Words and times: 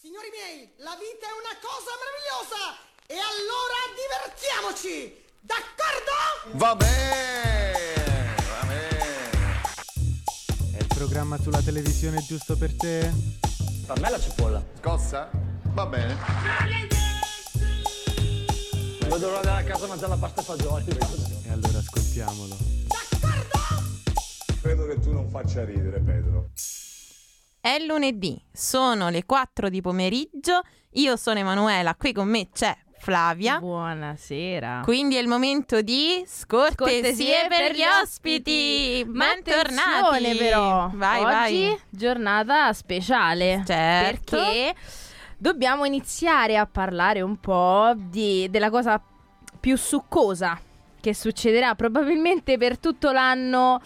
Signori 0.00 0.30
miei, 0.32 0.72
la 0.78 0.96
vita 0.96 1.26
è 1.28 1.34
una 1.36 1.52
cosa 1.60 1.92
meravigliosa! 2.00 2.72
E 3.04 3.20
allora 3.20 3.84
divertiamoci! 4.00 5.28
D'accordo? 5.40 6.56
Va 6.56 6.74
bene, 6.74 8.34
va 8.48 8.66
bene. 8.66 9.60
È 10.72 10.78
il 10.78 10.86
programma 10.86 11.36
sulla 11.36 11.60
televisione 11.60 12.24
giusto 12.24 12.56
per 12.56 12.74
te? 12.78 13.12
Per 13.86 14.00
me 14.00 14.08
la 14.08 14.18
cipolla. 14.18 14.64
Scossa? 14.78 15.28
Va 15.74 15.84
bene. 15.84 16.16
Io 19.02 19.18
dovrò 19.18 19.36
andare 19.36 19.60
a 19.60 19.64
casa 19.66 19.84
a 19.84 19.88
mangiare 19.88 20.12
la 20.12 20.16
pasta 20.16 20.40
e 20.40 20.44
fagioli. 20.44 20.96
E 21.44 21.50
allora 21.50 21.76
ascoltiamolo. 21.76 22.56
Credo 24.62 24.86
che 24.86 24.98
tu 24.98 25.12
non 25.12 25.28
faccia 25.28 25.62
ridere, 25.62 26.00
Pedro. 26.00 26.52
È 27.62 27.76
lunedì, 27.78 28.42
sono 28.50 29.10
le 29.10 29.26
4 29.26 29.68
di 29.68 29.82
pomeriggio, 29.82 30.62
io 30.92 31.16
sono 31.16 31.40
Emanuela, 31.40 31.94
qui 31.94 32.12
con 32.14 32.26
me 32.26 32.48
c'è 32.50 32.74
Flavia. 32.98 33.58
Buonasera. 33.58 34.80
Quindi 34.82 35.16
è 35.16 35.20
il 35.20 35.28
momento 35.28 35.82
di 35.82 36.24
scortesie, 36.26 37.02
Cortesie 37.02 37.46
per 37.48 37.74
gli 37.74 37.82
ospiti. 37.82 39.04
Bentornati. 39.06 40.36
però, 40.38 40.90
Vai, 40.94 41.20
oggi 41.22 41.66
vai. 41.68 41.80
giornata 41.90 42.72
speciale. 42.72 43.62
Certo. 43.66 44.36
Perché 44.36 44.74
dobbiamo 45.36 45.84
iniziare 45.84 46.56
a 46.56 46.64
parlare 46.66 47.20
un 47.20 47.36
po' 47.38 47.92
di- 47.94 48.48
della 48.50 48.70
cosa 48.70 48.98
più 49.60 49.76
succosa 49.76 50.58
che 50.98 51.14
succederà 51.14 51.74
probabilmente 51.74 52.56
per 52.56 52.78
tutto 52.78 53.12
l'anno. 53.12 53.80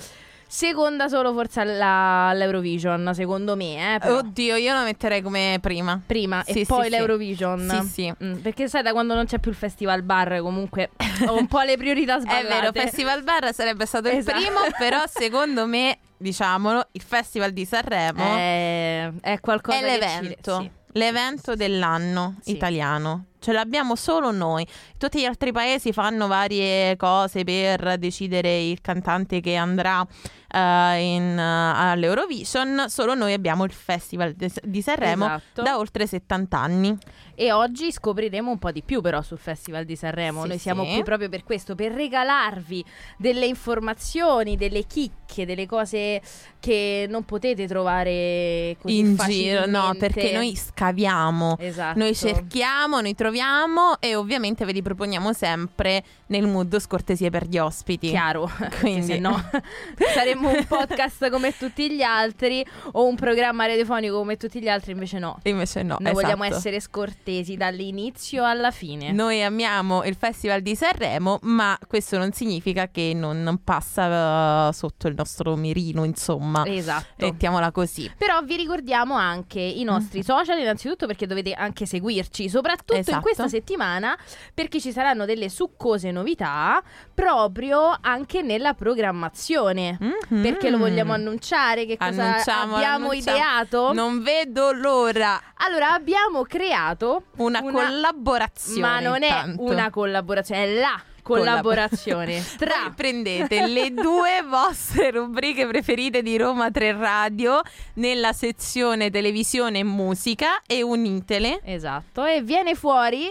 Seconda 0.56 1.08
solo 1.08 1.32
forse 1.32 1.62
alla- 1.62 2.28
all'Eurovision, 2.28 3.10
secondo 3.12 3.56
me, 3.56 3.96
eh, 3.96 3.98
però. 3.98 4.18
Oddio, 4.18 4.54
io 4.54 4.72
lo 4.72 4.84
metterei 4.84 5.20
come 5.20 5.58
prima. 5.60 6.00
Prima 6.06 6.44
Sì, 6.44 6.50
e 6.50 6.54
sì, 6.58 6.64
poi 6.66 6.84
sì. 6.84 6.90
l'Eurovision. 6.90 7.68
Sì, 7.82 7.88
sì. 7.88 8.14
Mm, 8.24 8.34
perché 8.36 8.68
sai, 8.68 8.84
da 8.84 8.92
quando 8.92 9.14
non 9.16 9.24
c'è 9.26 9.40
più 9.40 9.50
il 9.50 9.56
festival 9.56 10.02
bar, 10.04 10.38
comunque 10.42 10.90
ho 11.26 11.36
un 11.36 11.48
po' 11.48 11.60
le 11.62 11.76
priorità 11.76 12.18
È 12.18 12.20
sbagliate. 12.20 12.46
vero, 12.46 12.70
Festival 12.72 13.24
Bar 13.24 13.52
sarebbe 13.52 13.84
stato 13.84 14.06
Esatto. 14.06 14.38
il 14.38 14.44
primo, 14.44 14.60
però 14.78 15.02
secondo 15.12 15.66
me, 15.66 15.98
diciamolo, 16.16 16.86
il 16.92 17.02
Festival 17.02 17.50
di 17.50 17.64
Sanremo 17.64 18.22
È, 18.36 19.10
è 19.22 19.40
qualcosa 19.40 19.78
è 19.78 19.80
che 19.80 19.88
ci- 19.88 19.98
l'evento. 19.98 20.60
sì. 20.60 20.70
L'evento 20.96 21.56
dell'anno 21.56 22.36
Sì. 22.40 22.52
italiano. 22.52 23.24
Ce 23.40 23.50
l'abbiamo 23.50 23.96
solo 23.96 24.30
noi. 24.30 24.64
Tutti 24.96 25.18
gli 25.20 25.24
altri 25.24 25.50
paesi 25.50 25.92
fanno 25.92 26.28
varie 26.28 26.94
cose 26.96 27.42
per 27.42 27.96
decidere 27.98 28.62
il 28.62 28.80
cantante 28.80 29.40
che 29.40 29.56
andrà 29.56 30.06
eh, 30.54 31.14
in, 31.14 31.38
eh, 31.38 31.72
all'Eurovision. 31.90 32.84
Solo 32.88 33.14
noi 33.14 33.32
abbiamo 33.32 33.64
il 33.64 33.72
Festival 33.72 34.34
di 34.34 34.82
Sanremo 34.82 35.26
Esatto. 35.26 35.62
da 35.62 35.78
oltre 35.78 36.06
70 36.06 36.58
anni. 36.58 36.96
E 37.36 37.52
oggi 37.52 37.90
scopriremo 37.90 38.50
un 38.50 38.58
po' 38.58 38.70
di 38.70 38.82
più 38.82 39.00
però 39.00 39.22
sul 39.22 39.38
Festival 39.38 39.84
di 39.84 39.96
Sanremo. 39.96 40.42
Sì, 40.42 40.48
Noi 40.48 40.58
siamo 40.58 40.84
sì. 40.84 40.92
qui 40.92 41.02
proprio 41.02 41.28
per 41.28 41.42
questo, 41.44 41.74
per 41.74 41.92
regalarvi 41.92 42.84
delle 43.18 43.46
informazioni, 43.46 44.56
delle 44.56 44.84
chicche, 44.84 45.44
delle 45.44 45.66
cose 45.66 46.20
che 46.60 47.06
non 47.08 47.24
potete 47.24 47.66
trovare 47.66 48.76
così 48.80 48.98
in 48.98 49.16
giro, 49.16 49.66
no, 49.66 49.94
perché 49.98 50.32
noi 50.32 50.54
scaviamo. 50.54 51.56
Esatto. 51.58 51.98
Noi 51.98 52.14
cerchiamo, 52.14 53.00
noi 53.00 53.14
troviamo 53.14 54.00
e 54.00 54.14
ovviamente 54.14 54.64
ve 54.64 54.72
li 54.72 54.82
proponiamo 54.82 55.32
sempre 55.32 56.02
nel 56.26 56.46
mood 56.46 56.78
scortesie 56.78 57.30
per 57.30 57.46
gli 57.46 57.58
ospiti. 57.58 58.08
Chiaro, 58.08 58.50
Quindi- 58.80 59.06
se 59.06 59.18
no 59.18 59.42
saremmo 60.14 60.50
un 60.50 60.64
podcast 60.66 61.28
come 61.30 61.56
tutti 61.56 61.90
gli 61.90 62.02
altri 62.02 62.64
o 62.92 63.06
un 63.06 63.16
programma 63.16 63.66
radiofonico 63.66 64.16
come 64.16 64.36
tutti 64.36 64.60
gli 64.60 64.68
altri, 64.68 64.92
invece 64.92 65.18
no. 65.18 65.38
Invece 65.42 65.82
no, 65.82 65.96
Noi 66.00 66.12
vogliamo 66.12 66.44
esatto. 66.44 66.58
essere 66.58 66.80
scortesi 66.80 67.23
dall'inizio 67.56 68.44
alla 68.44 68.70
fine. 68.70 69.10
Noi 69.12 69.42
amiamo 69.42 70.04
il 70.04 70.14
Festival 70.14 70.60
di 70.60 70.76
Sanremo, 70.76 71.38
ma 71.42 71.76
questo 71.86 72.18
non 72.18 72.32
significa 72.32 72.88
che 72.88 73.12
non, 73.14 73.42
non 73.42 73.62
passa 73.64 74.68
eh, 74.68 74.72
sotto 74.72 75.08
il 75.08 75.14
nostro 75.16 75.56
mirino, 75.56 76.04
insomma. 76.04 76.64
Esatto. 76.66 77.24
Mettiamola 77.24 77.70
così. 77.70 78.10
Però 78.18 78.40
vi 78.42 78.56
ricordiamo 78.56 79.14
anche 79.14 79.60
i 79.60 79.82
nostri 79.84 80.22
social, 80.22 80.58
innanzitutto 80.58 81.06
perché 81.06 81.26
dovete 81.26 81.52
anche 81.52 81.86
seguirci, 81.86 82.48
soprattutto 82.48 82.92
in 82.94 83.00
Esatto. 83.00 83.20
questa 83.22 83.48
settimana, 83.48 84.16
perché 84.52 84.80
ci 84.80 84.92
saranno 84.92 85.24
delle 85.24 85.48
succose 85.48 86.10
novità 86.10 86.82
proprio 87.14 87.96
anche 88.00 88.42
nella 88.42 88.74
programmazione. 88.74 89.96
Mhm. 90.00 90.42
Perché 90.42 90.68
lo 90.70 90.78
vogliamo 90.78 91.12
annunciare? 91.12 91.86
Che 91.86 91.96
cosa 91.96 92.22
Annunciamo, 92.24 92.74
abbiamo 92.76 93.08
annunciamo. 93.08 93.36
ideato? 93.36 93.92
Non 93.92 94.22
vedo 94.22 94.72
l'ora. 94.72 95.40
Allora, 95.66 95.92
abbiamo 95.94 96.42
creato 96.42 97.13
Una, 97.36 97.60
collaborazione. 97.62 98.80
Ma 98.80 99.00
non 99.00 99.22
è 99.22 99.26
intanto. 99.26 99.62
una 99.62 99.90
collaborazione, 99.90 100.62
è 100.64 100.74
la 100.78 101.00
collaborazione 101.22 102.32
Voi 102.34 102.56
tra 102.58 102.92
prendete 102.94 103.66
le 103.66 103.90
due 103.94 104.42
vostre 104.46 105.10
rubriche 105.10 105.66
preferite 105.66 106.20
di 106.22 106.36
Roma 106.36 106.70
3 106.70 106.92
Radio 106.92 107.62
nella 107.94 108.32
sezione 108.34 109.10
televisione 109.10 109.78
e 109.78 109.84
musica 109.84 110.60
e 110.66 110.82
unitele. 110.82 111.60
Esatto, 111.64 112.24
e 112.24 112.42
viene 112.42 112.74
fuori 112.74 113.30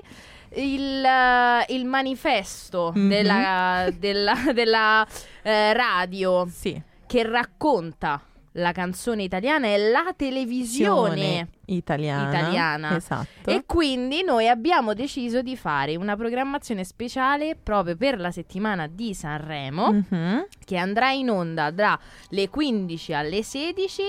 il, 0.55 1.03
eh, 1.05 1.65
il 1.73 1.85
manifesto 1.85 2.91
Mhm. 2.95 3.09
della, 3.09 3.87
della- 3.97 4.51
della, 4.53 5.07
eh, 5.43 5.73
radio 5.73 6.47
Sì. 6.51 6.79
che 7.05 7.23
racconta 7.23 8.19
la 8.53 8.71
canzone 8.71 9.23
italiana 9.23 9.67
e 9.67 9.77
la 9.89 10.13
televisione. 10.15 11.47
italiana. 11.65 12.29
italiana. 12.29 12.95
Esatto. 12.95 13.49
E 13.49 13.63
quindi 13.65 14.23
noi 14.23 14.47
abbiamo 14.47 14.93
deciso 14.93 15.41
di 15.41 15.55
fare 15.57 15.95
una 15.95 16.15
programmazione 16.15 16.83
speciale 16.83 17.55
proprio 17.55 17.95
per 17.95 18.19
la 18.19 18.31
settimana 18.31 18.87
di 18.87 19.13
Sanremo 19.13 19.91
Mhm. 19.91 20.47
che 20.65 20.77
andrà 20.77 21.11
in 21.11 21.29
onda 21.29 21.71
da 21.71 21.99
le 22.29 22.49
15 22.49 23.13
alle 23.13 23.41
16 23.43 24.03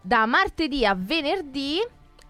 da 0.00 0.24
martedì 0.26 0.84
a 0.86 0.94
venerdì 0.96 1.78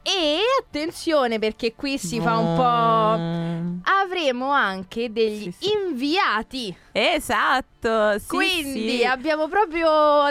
e 0.07 0.39
attenzione 0.61 1.39
perché 1.39 1.75
qui 1.75 1.97
si 1.99 2.21
fa 2.21 2.37
un 2.37 2.57
po' 2.57 3.83
avremo 4.03 4.51
anche 4.51 5.11
degli 5.13 5.51
Sì, 5.51 5.57
sì. 5.61 5.71
inviati 5.73 6.77
Esatto. 6.93 8.19
sì, 8.19 8.27
quindi 8.29 9.05
abbiamo 9.05 9.49
proprio 9.49 10.31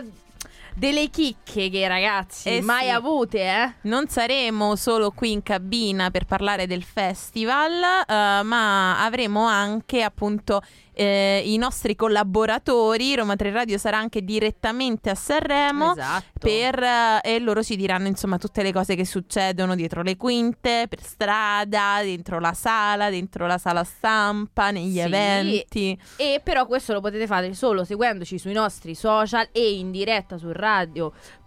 delle 0.76 1.10
chicche 1.10 1.70
che 1.70 1.88
ragazzi 1.88 2.50
Eh 2.50 2.62
mai 2.62 2.86
sì. 2.86 2.90
avute 2.90 3.40
eh 3.42 3.74
Non 3.82 4.08
saremo 4.08 4.76
solo 4.76 5.12
qui 5.12 5.32
in 5.32 5.44
cabina 5.44 6.10
per 6.12 6.26
parlare 6.26 6.68
del 6.68 6.84
festival, 6.84 7.72
eh, 8.08 8.44
ma 8.44 9.04
avremo 9.04 9.46
anche 9.46 10.02
appunto 10.02 10.62
eh, 10.94 11.42
i 11.46 11.58
nostri 11.58 11.96
collaboratori. 11.96 13.16
Roma 13.16 13.36
3 13.36 13.52
Radio 13.52 13.78
sarà 13.78 13.98
anche 13.98 14.24
direttamente 14.24 15.10
a 15.10 15.16
Sanremo. 15.16 15.92
esatto 15.94 16.22
Per, 16.40 16.82
eh, 16.84 17.20
e 17.24 17.40
loro 17.40 17.64
ci 17.64 17.76
diranno 17.76 18.08
insomma 18.08 18.38
tutte 18.38 18.64
le 18.64 18.72
cose 18.72 18.96
che 18.96 19.06
succedono 19.06 19.76
dietro 19.76 20.02
le 20.02 20.18
quinte, 20.18 20.86
per 20.90 21.02
strada, 21.02 22.00
dentro 22.02 22.40
la 22.40 22.54
sala, 22.54 23.10
dentro 23.10 23.48
la 23.48 23.58
sala 23.58 23.84
stampa, 23.84 24.72
negli 24.72 24.94
Sì. 24.94 25.00
eventi. 25.00 26.00
E 26.18 26.42
però 26.44 26.66
questo 26.66 26.94
lo 26.94 27.02
potete 27.02 27.28
fare 27.28 27.54
solo 27.54 27.84
seguendoci 27.84 28.38
sui 28.38 28.54
nostri 28.54 28.96
social 28.96 29.48
e 29.52 29.74
in 29.74 29.92
diretta 29.92 30.38
su 30.38 30.52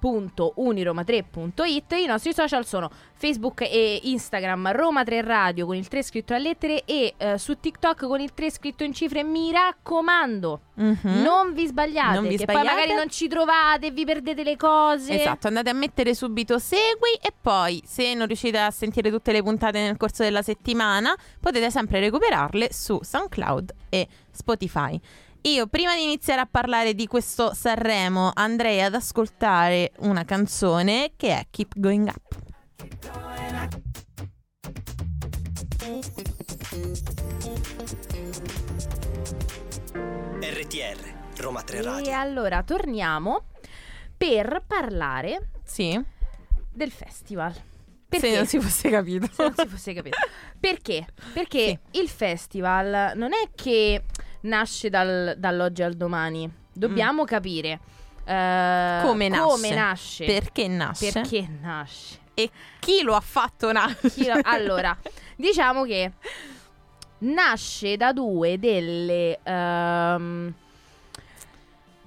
radio.uniroma3.it. 0.06 1.92
I 1.92 2.06
nostri 2.06 2.32
social 2.32 2.64
sono 2.64 2.90
Facebook 3.14 3.62
e 3.62 4.00
Instagram 4.04 4.72
Roma 4.72 5.04
3 5.04 5.22
Radio 5.22 5.66
con 5.66 5.74
il 5.76 5.88
3 5.88 6.02
scritto 6.02 6.34
a 6.34 6.38
lettere 6.38 6.84
e 6.84 7.14
eh, 7.16 7.38
su 7.38 7.58
TikTok 7.58 8.06
con 8.06 8.20
il 8.20 8.32
3 8.34 8.50
scritto 8.50 8.84
in 8.84 8.92
cifre. 8.92 9.22
Mi 9.24 9.50
raccomando, 9.52 10.60
Mhm. 10.76 11.22
non 11.22 11.52
vi 11.54 11.66
sbagliate, 11.66 12.14
Non 12.14 12.28
vi 12.28 12.36
sbagliate. 12.36 12.64
poi 12.66 12.74
magari 12.74 12.94
non 12.94 13.08
ci 13.10 13.28
trovate, 13.28 13.90
vi 13.90 14.04
perdete 14.04 14.42
le 14.42 14.56
cose. 14.56 15.18
Esatto, 15.20 15.46
andate 15.48 15.70
a 15.70 15.74
mettere 15.74 16.14
subito 16.14 16.58
segui 16.58 17.12
e 17.20 17.32
poi 17.38 17.82
se 17.84 18.14
non 18.14 18.26
riuscite 18.26 18.58
a 18.58 18.70
sentire 18.70 19.10
tutte 19.10 19.32
le 19.32 19.42
puntate 19.42 19.80
nel 19.80 19.96
corso 19.96 20.22
della 20.22 20.42
settimana 20.42 21.14
potete 21.40 21.70
sempre 21.70 22.00
recuperarle 22.00 22.68
su 22.72 22.98
SoundCloud 23.02 23.74
e 23.88 24.06
Spotify. 24.30 25.00
Io 25.46 25.66
prima 25.68 25.94
di 25.94 26.02
iniziare 26.02 26.40
a 26.40 26.46
parlare 26.50 26.94
di 26.94 27.06
questo 27.06 27.54
Sanremo 27.54 28.30
andrei 28.34 28.82
ad 28.82 28.94
ascoltare 28.94 29.92
una 29.98 30.24
canzone 30.24 31.12
che 31.16 31.28
è 31.38 31.46
Keep 31.50 31.72
Going 31.78 32.08
Up. 32.08 32.34
RTR, 40.40 41.14
Roma 41.38 41.62
3 41.62 41.76
E 41.78 41.82
Radio. 41.82 42.18
allora 42.18 42.62
torniamo 42.62 43.44
per 44.16 44.62
parlare 44.66 45.50
Sì? 45.64 46.00
del 46.72 46.90
festival. 46.90 47.54
Se 48.08 48.20
Perché? 48.20 48.36
non 48.36 48.46
si 48.46 48.60
fosse 48.60 48.88
capito. 48.90 49.26
se 49.32 49.42
non 49.42 49.54
si 49.56 49.66
fosse 49.66 49.92
capito. 49.92 50.16
Perché? 50.60 51.06
Perché 51.32 51.80
il 51.92 52.08
festival 52.08 53.12
non 53.16 53.32
è 53.32 53.50
che 53.54 54.04
nasce 54.42 54.88
dal- 54.88 55.34
dall'oggi 55.36 55.82
al 55.82 55.94
domani. 55.94 56.50
Dobbiamo 56.72 57.24
capire 57.24 57.80
eh, 58.24 59.00
Come 59.02 59.28
nasce? 59.28 59.42
come 59.48 59.70
nasce, 59.74 60.24
Perché 60.26 60.68
nasce? 60.68 61.10
perché 61.12 61.48
nasce. 61.60 62.18
E 62.34 62.50
chi 62.80 63.02
lo 63.02 63.14
ha 63.14 63.20
fatto 63.20 63.72
nascere? 63.72 64.40
Allora, 64.44 64.96
diciamo 65.36 65.84
che 65.84 66.12
nasce 67.18 67.96
da 67.96 68.12
due 68.12 68.58
delle 68.58 69.38
ehm, 69.42 70.54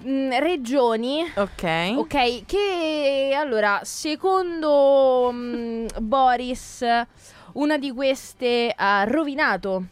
mh, 0.01 0.39
regioni 0.39 1.21
Ok. 1.35 1.63
Ok, 1.95 2.45
che 2.45 3.35
allora, 3.35 3.81
secondo 3.83 5.31
mh, 5.31 5.85
Boris, 5.99 6.85
una 7.53 7.77
di 7.77 7.91
queste 7.91 8.73
ha 8.75 9.03
rovinato 9.05 9.83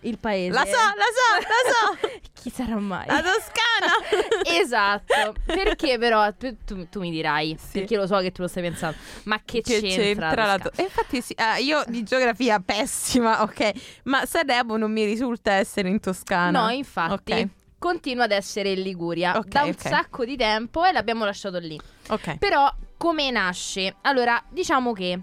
il 0.00 0.18
paese. 0.18 0.52
La 0.52 0.64
so, 0.64 0.70
la 0.70 0.76
so, 0.76 1.40
la 1.40 2.08
so. 2.10 2.18
Chi 2.44 2.50
sarà 2.50 2.76
mai? 2.76 3.06
La 3.06 3.22
Toscana. 3.22 4.42
esatto. 4.60 5.34
Perché 5.46 5.96
però 5.96 6.30
tu, 6.34 6.54
tu- 6.66 6.86
tu 6.90 7.00
mi 7.00 7.10
dirai, 7.10 7.56
Sì. 7.58 7.78
perché 7.78 7.96
lo 7.96 8.06
so 8.06 8.18
che 8.18 8.30
tu 8.32 8.42
lo 8.42 8.48
stai 8.48 8.62
pensando, 8.64 8.96
ma 9.24 9.40
che, 9.42 9.62
Che 9.62 9.80
c'entra, 9.80 10.02
c'entra 10.02 10.44
la 10.44 10.58
Toscana? 10.58 10.70
to- 10.70 10.72
E 10.80 10.82
infatti 10.82 11.22
sì, 11.22 11.32
ah, 11.38 11.56
io 11.56 11.82
di 11.86 12.02
geografia 12.02 12.60
pessima, 12.60 13.40
ok. 13.42 13.72
Ma 14.04 14.26
Sanremo 14.26 14.76
non 14.76 14.92
mi 14.92 15.04
risulta 15.06 15.52
essere 15.52 15.88
in 15.88 16.00
Toscana. 16.00 16.64
No, 16.64 16.68
infatti. 16.70 17.32
Ok. 17.32 17.48
Continua 17.84 18.24
ad 18.24 18.30
essere 18.30 18.70
in 18.70 18.80
Liguria 18.80 19.36
Ok, 19.36 19.46
da 19.48 19.64
un 19.64 19.68
ok. 19.68 19.78
sacco 19.78 20.24
di 20.24 20.36
tempo 20.36 20.84
e 20.86 20.92
l'abbiamo 20.92 21.26
lasciato 21.26 21.58
lì. 21.58 21.78
Ok. 22.08 22.38
Però 22.38 22.66
come 22.96 23.30
nasce? 23.30 23.96
Allora, 24.00 24.42
diciamo 24.48 24.94
che 24.94 25.20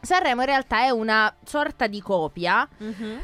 Sanremo 0.00 0.40
in 0.40 0.46
realtà 0.48 0.80
è 0.80 0.90
una 0.90 1.32
sorta 1.44 1.86
di 1.86 2.00
copia 2.00 2.68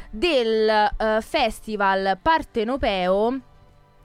del 0.09 0.69
eh, 0.69 1.19
festival 1.21 2.17
partenopeo 2.21 3.39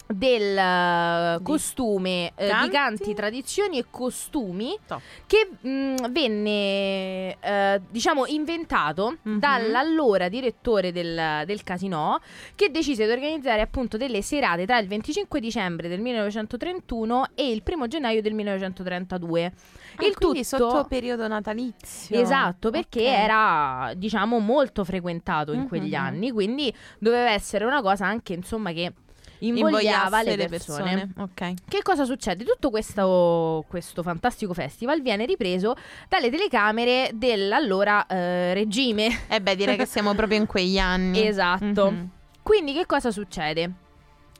del 0.09 0.57
eh, 0.57 1.37
Di 1.39 1.43
costume 1.45 2.33
eh, 2.37 2.45
di 2.45 2.51
canti? 2.51 2.71
canti, 2.71 3.15
tradizioni 3.15 3.79
e 3.79 3.87
costumi 3.91 4.79
Top. 4.87 5.01
che 5.27 5.51
mh, 5.69 6.11
venne 6.13 7.37
eh, 7.41 7.81
diciamo 7.91 8.27
inventato 8.27 9.17
Mhm. 9.23 9.39
dall'allora 9.39 10.29
direttore 10.29 10.93
del, 10.93 11.43
del 11.45 11.63
casino 11.65 12.21
che 12.55 12.71
decise 12.71 13.05
di 13.07 13.11
organizzare 13.13 13.61
appunto 13.61 13.97
delle 13.97 14.23
serate 14.23 14.65
tra 14.67 14.79
il 14.79 14.87
25 14.87 15.41
dicembre 15.41 15.89
del 15.89 16.01
1931 16.01 17.27
e 17.35 17.51
il 17.51 17.63
1 17.65 17.87
gennaio 17.89 18.23
del 18.23 18.35
1932 18.35 19.53
Ah, 19.99 20.05
il 20.07 20.15
tutto 20.19 20.43
sotto 20.43 20.85
periodo 20.89 21.27
natalizio. 21.27 22.21
Esatto, 22.21 22.71
perché 22.71 23.01
Ok. 23.01 23.07
era 23.07 23.93
diciamo 23.97 24.39
molto 24.39 24.85
frequentato 24.85 25.53
in 25.53 25.67
quegli 25.69 25.95
Mhm. 25.95 26.01
anni, 26.01 26.31
quindi 26.31 26.73
doveva 26.99 27.31
essere 27.31 27.65
una 27.65 27.81
cosa 27.81 28.05
anche 28.07 28.35
insomma 28.35 28.73
che 28.73 28.93
invogliava 29.41 30.23
le 30.23 30.49
persone. 30.49 31.13
Ok. 31.17 31.55
Che 31.69 31.83
cosa 31.83 32.05
succede? 32.05 32.45
Tutto 32.45 32.71
questo, 32.71 33.65
questo 33.69 34.03
fantastico 34.03 34.55
festival 34.55 35.03
viene 35.03 35.27
ripreso 35.27 35.75
dalle 36.09 36.31
telecamere 36.31 37.11
dell'allora 37.15 38.07
eh, 38.07 38.55
regime. 38.55 39.25
Eh 39.29 39.41
beh, 39.41 39.57
direi 39.57 39.77
che 39.77 39.87
siamo 39.87 40.15
proprio 40.15 40.39
in 40.39 40.47
quegli 40.47 40.79
anni. 40.79 41.25
Esatto. 41.37 41.91
Mhm. 41.91 42.11
Quindi 42.43 42.73
che 42.73 42.87
cosa 42.87 43.11
succede? 43.11 43.73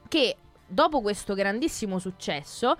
Che 0.07 0.35
dopo 0.65 1.01
questo 1.01 1.33
grandissimo 1.33 1.99
successo, 1.99 2.77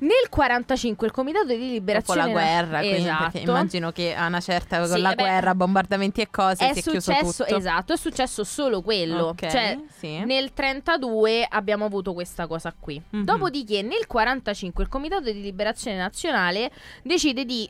nel 0.00 0.28
45 0.30 1.06
il 1.06 1.12
Comitato 1.12 1.46
di 1.46 1.56
Dopo 1.58 1.70
Liberazione 1.72 2.20
la 2.26 2.28
guerra, 2.30 2.78
quindi, 2.80 2.96
esatto. 2.98 3.38
immagino 3.38 3.90
che 3.92 4.14
a 4.14 4.26
una 4.26 4.40
certa 4.40 4.78
con 4.78 4.86
Sì, 4.88 5.00
la 5.00 5.12
eh 5.12 5.14
beh, 5.14 5.22
guerra, 5.22 5.54
bombardamenti 5.54 6.20
e 6.20 6.28
cose 6.30 6.68
è 6.68 6.72
si 6.72 6.78
è 6.78 6.82
chiuso 6.82 7.12
successo, 7.12 7.44
tutto. 7.44 7.56
esatto, 7.56 7.92
è 7.92 7.96
successo 7.96 8.44
solo 8.44 8.80
quello. 8.82 9.26
Ok, 9.28 9.46
Cioè, 9.48 9.78
sì. 9.98 10.24
nel 10.24 10.52
32 10.52 11.46
abbiamo 11.48 11.84
avuto 11.84 12.12
questa 12.14 12.46
cosa 12.46 12.74
qui. 12.78 13.00
Mhm. 13.10 13.24
Dopodiché, 13.24 13.82
nel 13.82 14.06
45 14.06 14.84
il 14.84 14.88
Comitato 14.88 15.22
di 15.32 15.40
Liberazione 15.40 15.96
Nazionale 15.96 16.70
decide 17.02 17.44
di 17.44 17.68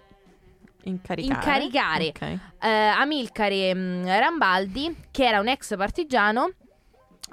incaricare. 0.84 1.64
incaricare. 1.64 2.06
Ok. 2.08 2.38
eh, 2.60 2.68
Amilcare 2.68 3.74
mh, 3.74 4.04
Rambaldi, 4.06 4.96
che 5.10 5.26
era 5.26 5.40
un 5.40 5.48
ex 5.48 5.76
partigiano, 5.76 6.50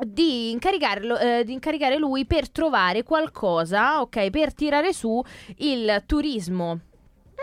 di, 0.06 0.52
incaricarlo- 0.52 1.18
eh, 1.18 1.44
di 1.46 1.54
incaricare 1.54 1.98
lui 1.98 2.26
per 2.26 2.50
trovare 2.50 3.04
qualcosa, 3.04 4.02
ok, 4.02 4.30
per 4.30 4.54
tirare 4.54 4.94
su 4.94 5.24
il 5.58 6.04
turismo 6.06 6.80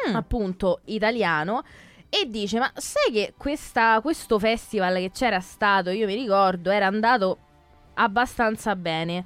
Mm. 0.09 0.15
appunto 0.15 0.81
italiano. 0.87 1.63
E 2.09 2.29
dice: 2.29 2.59
Ma 2.59 2.71
sai 2.75 3.13
che 3.13 3.35
questa- 3.37 4.01
questo 4.03 4.39
festival 4.39 4.97
che 4.97 5.11
c'era 5.13 5.41
stato, 5.41 5.91
io 5.91 6.07
mi 6.07 6.15
ricordo, 6.15 6.71
era 6.71 6.87
andato 6.87 7.39
abbastanza 7.95 8.75
bene. 8.77 9.25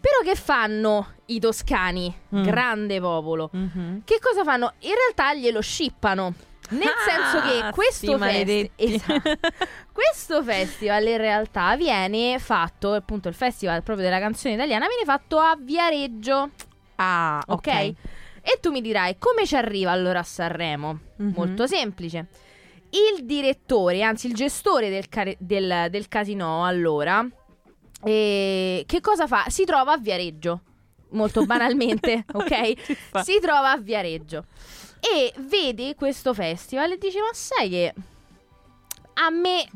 Però 0.00 0.20
che 0.24 0.36
fanno 0.36 1.14
i 1.26 1.40
toscani? 1.40 2.14
Mm. 2.34 2.42
Grande 2.44 3.00
popolo. 3.00 3.48
Mhm. 3.52 4.02
Che 4.04 4.18
cosa 4.20 4.44
fanno? 4.44 4.72
In 4.80 4.92
realtà 4.94 5.34
glielo 5.34 5.60
scippano. 5.60 6.34
Nel 6.70 6.82
Ah, 6.88 7.30
senso 7.30 7.46
che 7.48 7.70
questo, 7.72 8.18
festi- 8.18 8.70
esatto. 8.74 9.30
questo 9.92 10.42
festival 10.42 11.06
in 11.06 11.16
realtà 11.16 11.76
viene 11.76 12.38
fatto, 12.40 12.92
appunto 12.92 13.28
il 13.28 13.34
festival 13.34 13.82
proprio 13.84 14.04
della 14.06 14.18
canzone 14.18 14.54
italiana, 14.54 14.86
viene 14.88 15.04
fatto 15.04 15.38
a 15.38 15.56
Viareggio, 15.60 16.50
Ah, 16.96 17.40
ok? 17.46 17.54
ok. 17.56 17.92
E 18.42 18.58
tu 18.60 18.70
mi 18.70 18.80
dirai, 18.80 19.16
come 19.18 19.46
ci 19.46 19.54
arriva 19.56 19.90
allora 19.92 20.20
a 20.20 20.22
Sanremo? 20.24 20.98
Mhm. 21.16 21.32
Molto 21.36 21.66
semplice. 21.66 22.26
Il 22.90 23.24
direttore, 23.24 24.02
anzi 24.02 24.26
il 24.28 24.34
gestore 24.34 24.88
del, 24.90 25.08
care- 25.08 25.36
del, 25.38 25.86
del 25.90 26.08
casino 26.08 26.64
allora, 26.64 27.24
eh, 28.02 28.84
che 28.86 29.00
cosa 29.00 29.26
fa? 29.26 29.44
Si 29.48 29.64
trova 29.64 29.92
a 29.92 29.98
Viareggio, 29.98 30.60
molto 31.10 31.44
banalmente, 31.44 32.24
ok? 32.32 33.22
Si 33.22 33.38
trova 33.40 33.72
a 33.72 33.76
Viareggio 33.78 34.44
e 35.00 35.32
vede 35.38 35.94
questo 35.94 36.34
festival 36.34 36.92
e 36.92 36.98
dice: 36.98 37.20
Ma 37.20 37.30
sai 37.32 37.68
che 37.68 37.94
a 39.14 39.30
me 39.30 39.68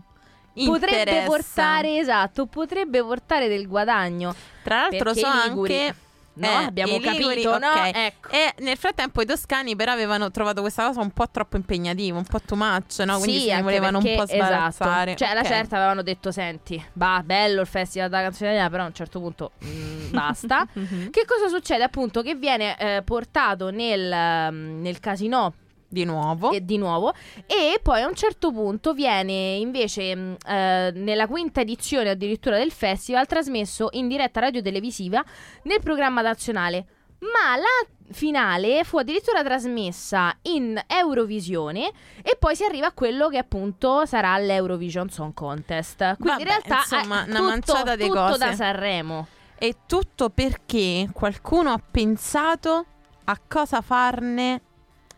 potrebbe 0.64 0.99
Interessa. 1.00 1.26
portare, 1.26 1.99
esatto, 1.99 2.46
potrebbe 2.46 3.02
portare 3.02 3.49
del 3.49 3.67
guadagno. 3.67 4.34
Tra 4.62 4.81
l'altro 4.82 5.12
perché 5.12 5.20
so 5.20 5.49
liguri- 5.49 5.78
anche 5.78 5.94
No, 6.40 6.60
eh, 6.60 6.64
abbiamo 6.64 6.94
i 6.94 7.00
liguri, 7.00 7.42
capito, 7.42 7.58
no? 7.58 7.69
ok. 7.69 7.90
Ecco. 7.94 8.31
E 8.31 8.54
nel 8.60 8.76
frattempo 8.76 9.20
i 9.22 9.26
toscani 9.26 9.76
però 9.76 9.92
avevano 9.92 10.31
trovato 10.31 10.60
questa 10.60 10.87
cosa 10.87 11.00
un 11.00 11.10
po' 11.10 11.28
troppo 11.31 11.56
impegnativa, 11.56 12.16
un 12.19 12.25
po' 12.25 12.40
too 12.40 12.56
much, 12.56 12.98
no? 13.04 13.19
Quindi 13.19 13.40
sì, 13.40 13.50
anche 13.50 13.62
volevano 13.64 13.98
un 13.98 14.04
perché- 14.04 14.19
po' 14.20 14.26
sbarazzare. 14.26 15.12
Esatto. 15.12 15.16
Cioè, 15.25 15.28
alla 15.28 15.40
Ok. 15.40 15.46
certa 15.46 15.76
avevano 15.76 16.02
detto: 16.02 16.31
Senti, 16.32 16.82
va, 16.94 17.22
bello 17.25 17.60
il 17.60 17.66
festival 17.66 18.08
della 18.08 18.22
canzone 18.22 18.50
italiana, 18.50 18.70
però 18.70 18.82
a 18.84 18.87
un 18.87 18.94
certo 18.94 19.20
punto 19.20 19.52
mm, 19.64 20.10
basta. 20.12 20.66
Mhm. 20.72 21.10
che 21.10 21.25
cosa 21.26 21.48
succede? 21.48 21.82
Appunto, 21.84 22.22
che 22.22 22.34
viene 22.34 22.76
eh, 22.78 23.02
portato 23.02 23.70
nel, 23.70 24.10
ehm, 24.10 24.81
nel 24.81 24.98
casino 25.00 25.54
Di 25.92 26.04
nuovo. 26.04 26.52
e 26.52 26.64
di 26.64 26.78
nuovo 26.78 27.12
e 27.46 27.81
poi 27.82 28.00
a 28.02 28.06
un 28.06 28.14
certo 28.14 28.52
punto 28.52 28.92
viene 28.94 29.56
invece 29.56 30.14
mh, 30.14 30.37
eh, 30.47 30.92
nella 30.94 31.26
quinta 31.26 31.62
edizione 31.62 32.11
addirittura 32.11 32.56
del 32.56 32.70
festival 32.70 33.26
trasmesso 33.26 33.88
in 33.92 34.06
diretta 34.06 34.38
radio-televisiva 34.38 35.25
nel 35.64 35.80
programma 35.80 36.20
nazionale 36.23 36.87
ma 37.18 37.56
la 37.56 38.12
finale 38.12 38.82
fu 38.85 38.99
addirittura 38.99 39.42
trasmessa 39.42 40.35
in 40.42 40.80
Eurovisione 40.87 41.90
e 42.23 42.37
poi 42.38 42.54
si 42.56 42.64
arriva 42.64 42.87
a 42.87 42.92
quello 42.92 43.28
che 43.28 43.38
appunto 43.38 44.06
sarà 44.06 44.38
l'Eurovision 44.38 45.11
Song 45.11 45.35
Contest 45.35 45.99
quindi 46.18 46.25
Vabbè, 46.25 46.40
in 46.40 46.47
realtà 46.47 46.76
insomma, 46.76 47.25
è 47.25 47.28
una 47.28 47.37
tutto, 47.37 47.49
manciata 47.49 47.97
di 47.97 48.06
tutto 48.06 48.20
cose. 48.20 48.38
da 48.38 48.52
Sanremo 48.54 49.26
E 49.59 49.76
tutto 49.87 50.30
perché 50.30 51.09
qualcuno 51.12 51.73
ha 51.73 51.80
pensato 51.90 52.87
a 53.25 53.40
cosa 53.47 53.80
farne 53.82 54.62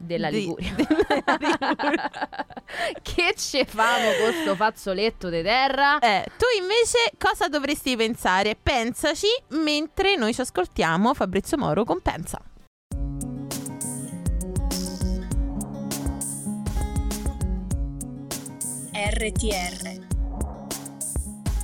della 0.02 0.30
Di- 0.30 0.38
Liguria 0.40 0.72
della 0.76 1.36
Liguria. 1.38 2.10
che 3.02 3.34
ce 3.36 3.64
famo 3.64 4.10
con 4.20 4.32
sto 4.42 4.54
fazzoletto 4.56 5.28
di 5.28 5.42
terra 5.42 5.98
Eh, 5.98 6.24
tu 6.36 6.44
invece 6.60 7.12
cosa 7.18 7.48
dovresti 7.48 7.96
pensare? 7.96 8.56
Pensaci 8.60 9.26
mentre 9.50 10.16
noi 10.16 10.34
ci 10.34 10.40
ascoltiamo 10.40 11.14
Fabrizio 11.14 11.56
Moro 11.56 11.84
con 11.84 12.00
Pensa. 12.00 12.40
RTR 18.94 19.98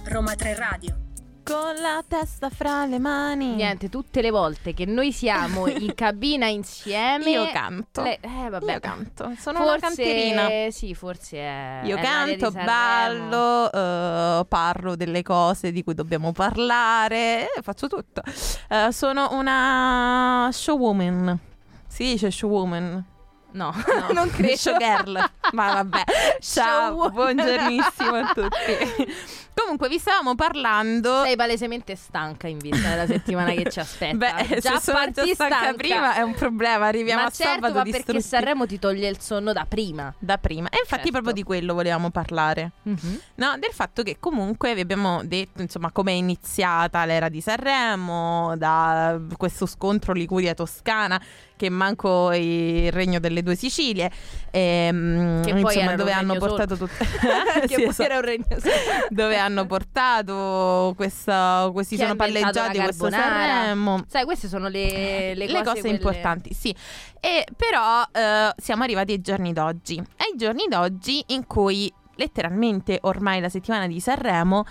Roma 0.05 0.35
3 0.35 0.55
Radio 0.55 1.08
Con 1.49 1.75
la 1.81 2.05
testa 2.07 2.51
fra 2.51 2.85
le 2.85 2.99
mani. 2.99 3.55
Niente, 3.55 3.89
tutte 3.89 4.21
le 4.21 4.31
volte 4.31 4.75
che 4.75 4.85
noi 4.85 5.13
siamo 5.13 5.67
in 5.67 5.93
cabina 5.97 6.47
insieme. 6.47 7.31
Io 7.31 7.51
canto. 7.51 8.03
le- 8.03 8.19
eh, 8.21 8.49
vabbè. 8.51 8.73
Io 8.73 8.81
canto. 8.81 9.33
Sono 9.39 9.63
una 9.63 9.79
Forse 9.79 9.87
canterina. 10.03 10.71
sì, 10.71 10.95
forse 10.95 11.39
è. 11.39 11.81
Io 11.85 11.97
è 11.97 12.01
canto, 12.03 12.51
ballo, 12.51 13.73
eh, 13.73 14.45
parlo 14.47 14.95
delle 14.97 15.23
cose 15.23 15.73
di 15.73 15.83
cui 15.83 15.95
dobbiamo 15.95 16.33
parlare, 16.33 17.45
eh, 17.55 17.63
faccio 17.63 17.87
tutto. 17.89 18.21
Eh, 18.69 18.93
sono 18.93 19.29
una 19.33 20.51
showwoman. 20.53 21.39
Si 21.87 22.05
dice 22.05 22.31
showwoman. 22.31 23.05
No, 23.51 23.73
No, 23.75 24.13
non 24.13 24.31
credo. 24.31 24.57
Showgirl. 24.57 25.31
Ma 25.53 25.73
vabbè. 25.73 26.03
Ciao, 26.41 27.09
buongiornissimo 27.11 28.15
a 28.15 28.33
tutti. 28.35 29.15
Comunque, 29.61 29.89
vi 29.89 29.99
stavamo 29.99 30.35
parlando. 30.35 31.23
Sei 31.25 31.37
palesemente 31.37 31.97
stanca 31.97 32.47
in 32.47 32.59
vista 32.59 32.89
della 32.91 33.07
settimana 33.07 33.53
che 33.53 33.71
ci 33.71 33.81
aspetta. 33.81 34.17
Beh, 34.47 34.61
già 34.61 34.79
se 34.79 34.81
sono 34.93 34.99
già 34.99 35.13
parti 35.13 35.35
stanca 35.35 35.57
stanca 35.57 35.75
prima 35.75 36.15
è 36.15 36.21
un 36.23 36.35
problema. 36.35 36.87
Arriviamo 36.87 37.23
Ma 37.23 37.27
a 37.27 37.31
certo, 37.31 37.53
sabato 37.55 37.75
ma 37.75 37.83
distrutti. 37.83 38.13
perché 38.13 38.23
Sanremo 38.23 38.67
ti 38.67 38.79
toglie 38.79 39.09
il 39.09 39.21
sonno 39.21 39.53
da 39.53 39.65
prima. 39.69 40.15
da 40.19 40.39
prima. 40.39 40.69
E 40.69 40.79
infatti 40.81 40.97
Certo. 41.05 41.11
proprio 41.11 41.33
di 41.33 41.43
quello 41.43 41.75
volevamo 41.75 42.11
parlare. 42.11 42.71
No, 42.83 43.57
del 43.59 43.71
fatto 43.73 44.03
che 44.03 44.17
comunque 44.21 44.75
vi 44.75 44.81
abbiamo 44.81 45.23
detto, 45.25 45.63
insomma, 45.63 45.91
come 45.91 46.13
è 46.13 46.15
iniziata 46.15 47.05
l'era 47.05 47.29
di 47.29 47.41
Sanremo, 47.41 48.55
da 48.57 49.19
questo 49.37 49.67
scontro 49.67 50.13
Liguria-Toscana, 50.13 51.21
che 51.57 51.69
manco 51.71 52.33
il 52.33 52.93
regno 52.93 53.19
delle 53.19 53.43
due 53.43 53.57
Sicilie, 53.57 54.11
ehm, 54.51 55.43
Che 55.45 55.51
poi 55.55 55.61
insomma, 55.75 55.97
dove 55.97 56.13
hanno 56.13 56.37
portato 56.37 56.77
tutte... 56.77 56.97
che 57.67 57.69
Sì, 57.75 57.75
poi 57.75 57.85
esatto. 57.89 58.03
era 58.03 58.15
un 58.17 58.23
regno 58.23 58.47
solo. 58.49 58.75
dove 59.11 59.37
hanno 59.37 59.48
portato 59.67 60.93
questa, 60.97 61.69
questi 61.73 61.97
Chi 61.97 62.03
sono 62.03 62.17
palleggiati 62.17 62.79
questo. 62.79 63.11
Sanremo. 63.11 64.05
Sai, 64.09 64.25
queste 64.25 64.49
sono 64.49 64.69
le, 64.69 65.35
le, 65.35 65.47
Le, 65.47 65.63
cose, 65.63 65.81
quelle- 65.81 65.97
importanti, 65.97 66.55
sì. 66.55 66.75
E 67.21 67.47
però 67.57 68.03
eh, 68.13 68.53
siamo 68.57 68.83
arrivati 68.83 69.13
ai 69.13 69.21
giorni 69.21 69.53
d'oggi. 69.53 69.99
Ai 69.99 70.37
giorni 70.37 70.67
d'oggi 70.69 71.23
in 71.29 71.47
cui 71.47 71.93
letteralmente 72.17 72.99
ormai 73.03 73.41
la 73.41 73.49
settimana 73.49 73.87
di 73.87 74.01
Sanremo 74.01 74.67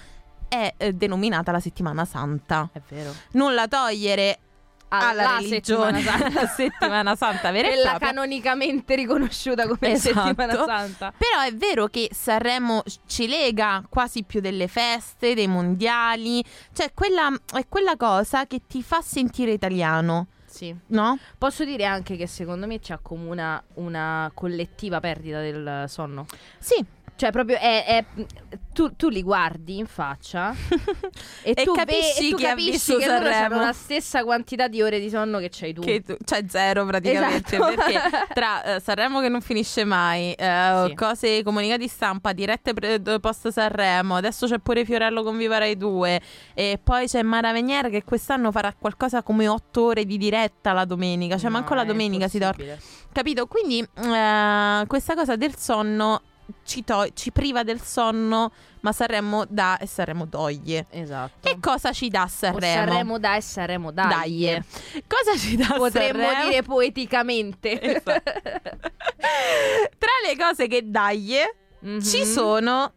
è 0.48 0.74
eh, 0.78 0.94
denominata 0.94 1.52
la 1.52 1.60
settimana 1.60 2.06
santa. 2.06 2.70
È 2.72 2.82
vero. 2.90 3.14
Nulla 3.32 3.68
togliere 3.68 4.40
alla 4.90 5.38
Alla 5.38 5.42
settimana 5.48 6.00
santa. 6.00 6.48
settimana 6.48 7.16
santa 7.16 7.52
vera 7.52 7.68
e 7.68 7.72
Quella 7.72 7.98
canonicamente 8.00 8.96
riconosciuta 8.96 9.68
come 9.68 9.92
Esatto. 9.92 10.24
settimana 10.28 10.64
santa. 10.66 11.14
Però 11.18 11.42
è 11.42 11.54
vero 11.54 11.88
che 11.88 12.10
Sanremo 12.12 12.84
ci 13.06 13.28
lega 13.28 13.84
quasi 13.90 14.24
più 14.24 14.40
delle 14.40 14.68
feste, 14.68 15.34
dei 15.34 15.48
mondiali, 15.48 16.44
cioè 16.74 16.92
quella, 16.94 17.30
è 17.54 17.66
quella 17.68 17.96
cosa 17.98 18.46
che 18.48 18.62
ti 18.68 18.82
fa 18.82 19.02
sentire 19.02 19.52
italiano, 19.52 20.28
Sì. 20.46 20.76
no? 20.88 21.18
Posso 21.38 21.66
dire 21.66 21.86
anche 21.86 22.16
che 22.16 22.28
secondo 22.28 22.66
me 22.68 22.80
ci 22.80 22.92
accomuna 22.94 23.62
una 23.76 24.32
collettiva 24.34 25.00
perdita 25.00 25.40
del 25.42 25.86
sonno. 25.88 26.26
Sì, 26.60 26.84
Cioè, 27.18 27.32
proprio 27.32 27.58
è. 27.58 27.84
è- 27.86 28.06
tu, 28.78 28.96
tu 28.96 29.10
li 29.10 29.24
guardi 29.24 29.78
in 29.80 29.88
faccia 29.88 30.54
e, 31.42 31.50
E 31.56 31.64
tu, 31.64 31.72
ve- 31.74 31.78
capisci 31.80 32.28
e 32.28 32.30
tu 32.30 32.38
capisci 32.38 32.96
che 32.96 33.08
loro 33.08 33.28
hanno 33.28 33.60
la 33.60 33.74
stessa 33.74 34.24
quantità 34.24 34.68
di 34.68 34.84
ore 34.84 35.00
di 35.00 35.10
sonno 35.10 35.40
che 35.40 35.50
c'hai 35.52 35.74
tu. 35.74 35.82
Che 35.82 36.04
tu- 36.04 36.16
cioè 36.24 36.44
zero 36.48 36.86
praticamente 36.86 37.56
Esatto. 37.56 37.74
perché 37.76 38.00
tra 38.36 38.76
eh, 38.76 38.80
Sanremo 38.80 39.20
che 39.20 39.30
non 39.30 39.42
finisce 39.42 39.84
mai, 39.84 40.32
eh, 40.34 40.84
Sì. 40.90 40.94
cose 40.94 41.42
comunicati 41.42 41.88
stampa, 41.88 42.34
dirette 42.34 42.74
pre- 42.76 43.02
post 43.20 43.48
Sanremo, 43.48 44.16
adesso 44.16 44.46
c'è 44.46 44.60
pure 44.60 44.86
Fiorello 44.86 45.24
con 45.24 45.36
Viva 45.38 45.58
Rai 45.58 45.76
2 45.76 46.22
e 46.54 46.80
poi 46.84 47.08
c'è 47.08 47.24
Mara 47.24 47.52
Venier 47.52 47.90
che 47.90 48.04
quest'anno 48.04 48.52
farà 48.52 48.76
qualcosa 48.78 49.24
come 49.24 49.48
otto 49.48 49.86
ore 49.86 50.06
di 50.06 50.18
diretta 50.20 50.72
la 50.74 50.86
domenica, 50.86 51.36
cioè 51.40 51.50
No, 51.50 51.58
manco 51.58 51.74
la 51.74 51.84
domenica 51.84 52.28
si 52.28 52.38
dorme, 52.38 52.64
impossibile. 52.64 53.10
capito? 53.12 53.48
Quindi 53.48 53.80
eh, 53.80 54.84
questa 54.86 55.16
cosa 55.16 55.36
del 55.36 55.56
sonno 55.58 56.22
ci, 56.64 56.84
to- 56.84 57.08
ci 57.14 57.32
priva 57.32 57.64
del 57.64 57.82
sonno, 57.82 58.52
ma 58.82 58.92
Sanremo 58.92 59.46
dà 59.48 59.78
e 59.78 59.88
Sanremo 59.88 60.28
toglie. 60.28 60.86
Esatto. 60.90 61.48
Che 61.50 61.58
cosa 61.60 61.92
ci 61.92 62.10
dà 62.10 62.24
O 62.24 62.28
Sanremo? 62.28 62.60
Sanremo 62.62 63.20
da 63.20 63.36
e 63.36 63.42
Sanremo 63.42 63.92
dai. 63.92 64.10
Dai. 64.10 64.64
Cosa 65.08 65.38
ci 65.38 65.56
dà 65.56 65.74
Potremmo 65.76 66.22
Sanremo? 66.24 66.50
dire 66.50 66.62
poeticamente. 66.64 67.82
Esatto. 67.82 68.32
Tra 69.98 70.12
le 70.28 70.36
cose 70.38 70.68
che 70.68 70.82
dagli 70.90 71.36
Mhm. 71.80 72.02
ci 72.02 72.26
sono 72.26 72.92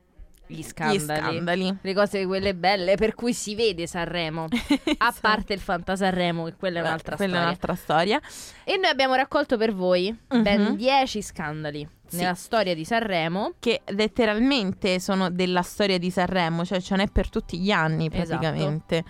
gli 0.46 0.56
gli 0.56 0.62
scandali. 0.62 1.00
scandali. 1.02 1.76
Le 1.80 1.94
cose 1.94 2.26
quelle 2.26 2.54
belle 2.54 2.96
per 2.96 3.14
cui 3.14 3.32
si 3.32 3.54
vede 3.54 3.86
Sanremo. 3.86 4.46
A 4.98 5.14
parte 5.20 5.52
il 5.52 5.60
Fanta 5.60 5.94
Sanremo, 5.96 6.44
che 6.46 6.54
quella 6.58 6.78
è 6.78 6.82
un'altra 6.82 7.14
Quella 7.16 7.32
è 7.32 7.34
storia. 7.36 7.46
un'altra 7.48 7.74
storia. 7.74 8.20
E 8.64 8.76
noi 8.76 8.90
abbiamo 8.90 9.14
raccolto 9.14 9.56
per 9.56 9.72
voi 9.74 10.10
Mhm. 10.28 10.42
ben 10.42 10.76
10 10.76 11.22
scandali 11.22 11.86
Sì. 12.10 12.16
nella 12.16 12.34
storia 12.34 12.74
di 12.74 12.84
Sanremo. 12.84 13.52
Che 13.58 13.82
letteralmente 13.86 15.00
sono 15.00 15.30
della 15.30 15.62
storia 15.62 15.98
di 15.98 16.10
Sanremo, 16.10 16.64
cioè 16.64 16.80
ce 16.80 16.96
n'è 16.96 17.08
per 17.08 17.28
tutti 17.30 17.58
gli 17.58 17.70
anni 17.70 18.08
Esatto. 18.12 18.38
praticamente. 18.38 19.04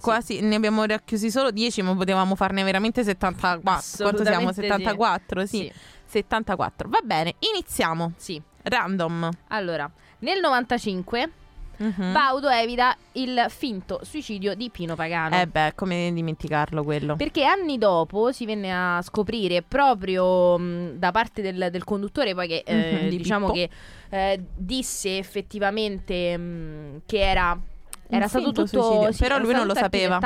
Quasi 0.00 0.40
ne 0.40 0.54
abbiamo 0.56 0.84
racchiusi 0.84 1.30
solo 1.30 1.50
10, 1.50 1.82
ma 1.82 1.94
potevamo 1.94 2.34
farne 2.34 2.62
veramente 2.62 3.02
74. 3.02 3.60
Quanto 3.60 3.82
siamo? 4.24 4.48
Assolutamente 4.48 4.54
sì. 4.54 4.60
74? 4.62 5.46
Sì. 5.46 5.56
Sì. 5.58 5.72
74. 6.06 6.88
Va 6.88 7.00
bene, 7.02 7.34
iniziamo. 7.52 8.12
Sì. 8.16 8.40
Random. 8.62 9.28
Allora, 9.48 9.90
nel 10.20 10.40
95 10.40 11.30
Mhm. 11.78 12.12
Baudo 12.12 12.48
evita 12.48 12.96
il 13.12 13.46
finto 13.48 14.00
suicidio 14.02 14.54
di 14.54 14.70
Pino 14.70 14.94
Pagano. 14.94 15.40
Eh 15.40 15.46
beh, 15.46 15.72
come 15.74 16.10
dimenticarlo 16.12 16.82
quello. 16.84 17.16
Perché 17.16 17.44
anni 17.44 17.78
dopo 17.78 18.32
si 18.32 18.46
venne 18.46 18.72
a 18.72 19.02
scoprire 19.02 19.62
proprio 19.62 20.58
mh, 20.58 20.92
da 20.98 21.10
parte 21.10 21.42
del, 21.42 21.68
del 21.70 21.84
conduttore, 21.84 22.34
poi 22.34 22.48
che 22.48 22.62
eh, 22.64 22.98
Mhm, 23.02 23.08
di 23.08 23.16
diciamo 23.18 23.50
Pippo. 23.50 23.68
che 24.08 24.32
eh, 24.32 24.42
disse 24.54 25.18
effettivamente 25.18 26.36
mh, 26.36 27.00
che 27.06 27.18
era, 27.20 27.58
era 28.08 28.28
stato 28.28 28.52
tutto. 28.52 28.66
suicidio. 28.66 29.12
sì, 29.12 29.18
Però 29.22 29.38
lui 29.38 29.52
non 29.52 29.66
lo 29.66 29.74
sapeva. 29.74 30.18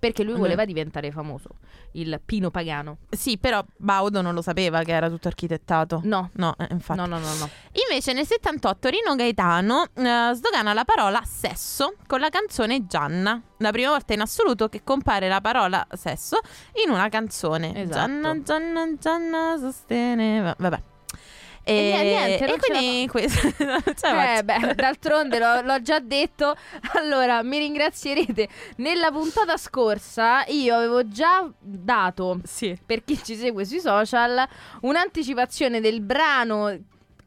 Perché 0.00 0.24
lui 0.24 0.34
Mm. 0.34 0.38
voleva 0.38 0.64
diventare 0.64 1.12
famoso, 1.12 1.50
il 1.92 2.18
Pino 2.24 2.50
Pagano. 2.50 2.96
Sì, 3.10 3.36
però 3.36 3.62
Baudo 3.76 4.22
non 4.22 4.32
lo 4.34 4.40
sapeva 4.42 4.82
che 4.82 4.92
era 4.92 5.08
tutto 5.10 5.28
architettato. 5.28 6.00
No, 6.04 6.30
No, 6.34 6.54
eh, 6.58 6.66
infatti. 6.70 6.98
no, 6.98 7.04
no, 7.06 7.18
no, 7.18 7.34
no. 7.34 7.48
Invece 7.88 8.14
nel 8.14 8.24
78 8.26 8.88
Rino 8.88 9.14
Gaetano 9.14 9.84
eh, 9.94 10.30
sdogana 10.34 10.72
la 10.72 10.84
parola 10.84 11.20
sesso 11.24 11.94
con 12.06 12.18
la 12.20 12.30
canzone 12.30 12.86
Gianna. 12.86 13.40
La 13.58 13.70
prima 13.72 13.90
volta 13.90 14.14
in 14.14 14.22
assoluto 14.22 14.70
che 14.70 14.82
compare 14.82 15.28
la 15.28 15.42
parola 15.42 15.86
sesso 15.92 16.38
in 16.84 16.90
una 16.90 17.10
canzone. 17.10 17.74
Esatto. 17.82 17.92
Gianna, 17.94 18.42
Gianna, 18.42 18.94
Gianna 18.98 19.56
sosteneva. 19.58 20.54
Vabbè. 20.58 20.82
E, 21.62 21.72
E 21.72 22.02
niente, 22.02 22.46
e 22.54 22.58
quindi 22.58 23.06
questo 23.06 23.46
Eh 24.06 24.42
beh, 24.42 24.74
d'altronde 24.74 25.38
l'ho, 25.38 25.60
l'ho 25.60 25.82
già 25.82 26.00
detto. 26.00 26.54
Allora, 26.96 27.42
mi 27.42 27.58
ringrazierete. 27.58 28.48
Nella 28.76 29.10
puntata 29.10 29.56
scorsa 29.56 30.44
io 30.46 30.74
avevo 30.74 31.06
già 31.08 31.48
dato, 31.58 32.40
Sì. 32.44 32.76
per 32.84 33.04
chi 33.04 33.18
ci 33.22 33.36
segue 33.36 33.64
sui 33.64 33.80
social, 33.80 34.46
un'anticipazione 34.82 35.80
del 35.80 36.00
brano 36.00 36.76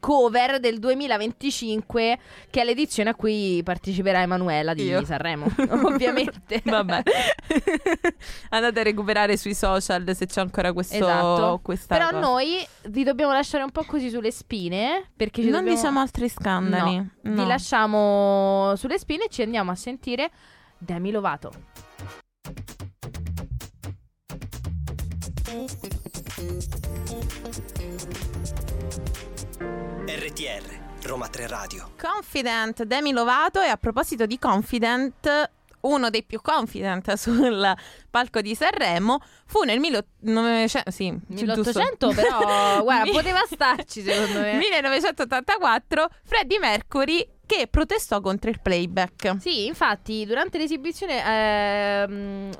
cover 0.04 0.60
del 0.60 0.80
2025 0.80 2.18
che 2.50 2.60
è 2.60 2.64
l'edizione 2.64 3.08
a 3.08 3.14
cui 3.14 3.62
parteciperà 3.64 4.20
Emanuela 4.20 4.74
di 4.74 4.84
Io. 4.84 5.02
Sanremo, 5.02 5.46
ovviamente. 5.82 6.60
Vabbè. 6.62 7.02
Andate 8.50 8.80
a 8.80 8.82
recuperare 8.82 9.38
sui 9.38 9.54
social 9.54 10.04
se 10.14 10.26
c'è 10.26 10.42
ancora 10.42 10.74
questo 10.74 10.96
Esatto. 10.96 11.60
questa 11.62 11.96
Però 11.96 12.10
cosa. 12.10 12.20
noi 12.20 12.66
vi 12.88 13.02
dobbiamo 13.02 13.32
lasciare 13.32 13.64
un 13.64 13.70
po' 13.70 13.84
così 13.84 14.10
sulle 14.10 14.30
spine 14.30 15.10
perché 15.16 15.40
non 15.40 15.52
dobbiamo... 15.52 15.74
diciamo 15.74 16.00
altri 16.00 16.28
scandali. 16.28 16.96
No, 16.96 17.12
No. 17.22 17.42
Vi 17.42 17.46
lasciamo 17.48 18.76
sulle 18.76 18.98
spine 18.98 19.24
e 19.24 19.28
ci 19.30 19.40
andiamo 19.40 19.70
a 19.70 19.74
sentire 19.74 20.30
Demi 20.76 21.10
Lovato. 21.10 21.50
RTR, 30.06 31.06
Roma 31.06 31.28
3 31.28 31.46
Radio. 31.46 31.92
Confident, 32.00 32.84
Demi 32.84 33.12
Lovato 33.12 33.60
e 33.60 33.68
a 33.68 33.76
proposito 33.76 34.26
di 34.26 34.38
Confident, 34.38 35.50
uno 35.84 36.10
dei 36.10 36.22
più 36.22 36.40
confident 36.40 37.12
sul 37.14 37.74
palco 38.10 38.40
di 38.40 38.54
Sanremo 38.54 39.20
fu 39.46 39.62
nel 39.62 39.78
1900, 39.78 40.90
sì, 40.90 41.14
giusto. 41.26 41.44
1800 41.44 42.08
però, 42.12 42.82
guarda, 42.84 43.10
poteva 43.10 43.42
starci 43.46 44.02
secondo 44.02 44.40
me. 44.40 44.56
1984 44.56 46.08
Freddie 46.24 46.58
Mercury 46.58 47.28
che 47.46 47.66
protestò 47.68 48.20
contro 48.20 48.50
il 48.50 48.60
playback. 48.60 49.36
Sì, 49.38 49.66
infatti, 49.66 50.24
durante 50.24 50.58
l'esibizione 50.58 51.22
ehm, 51.24 52.50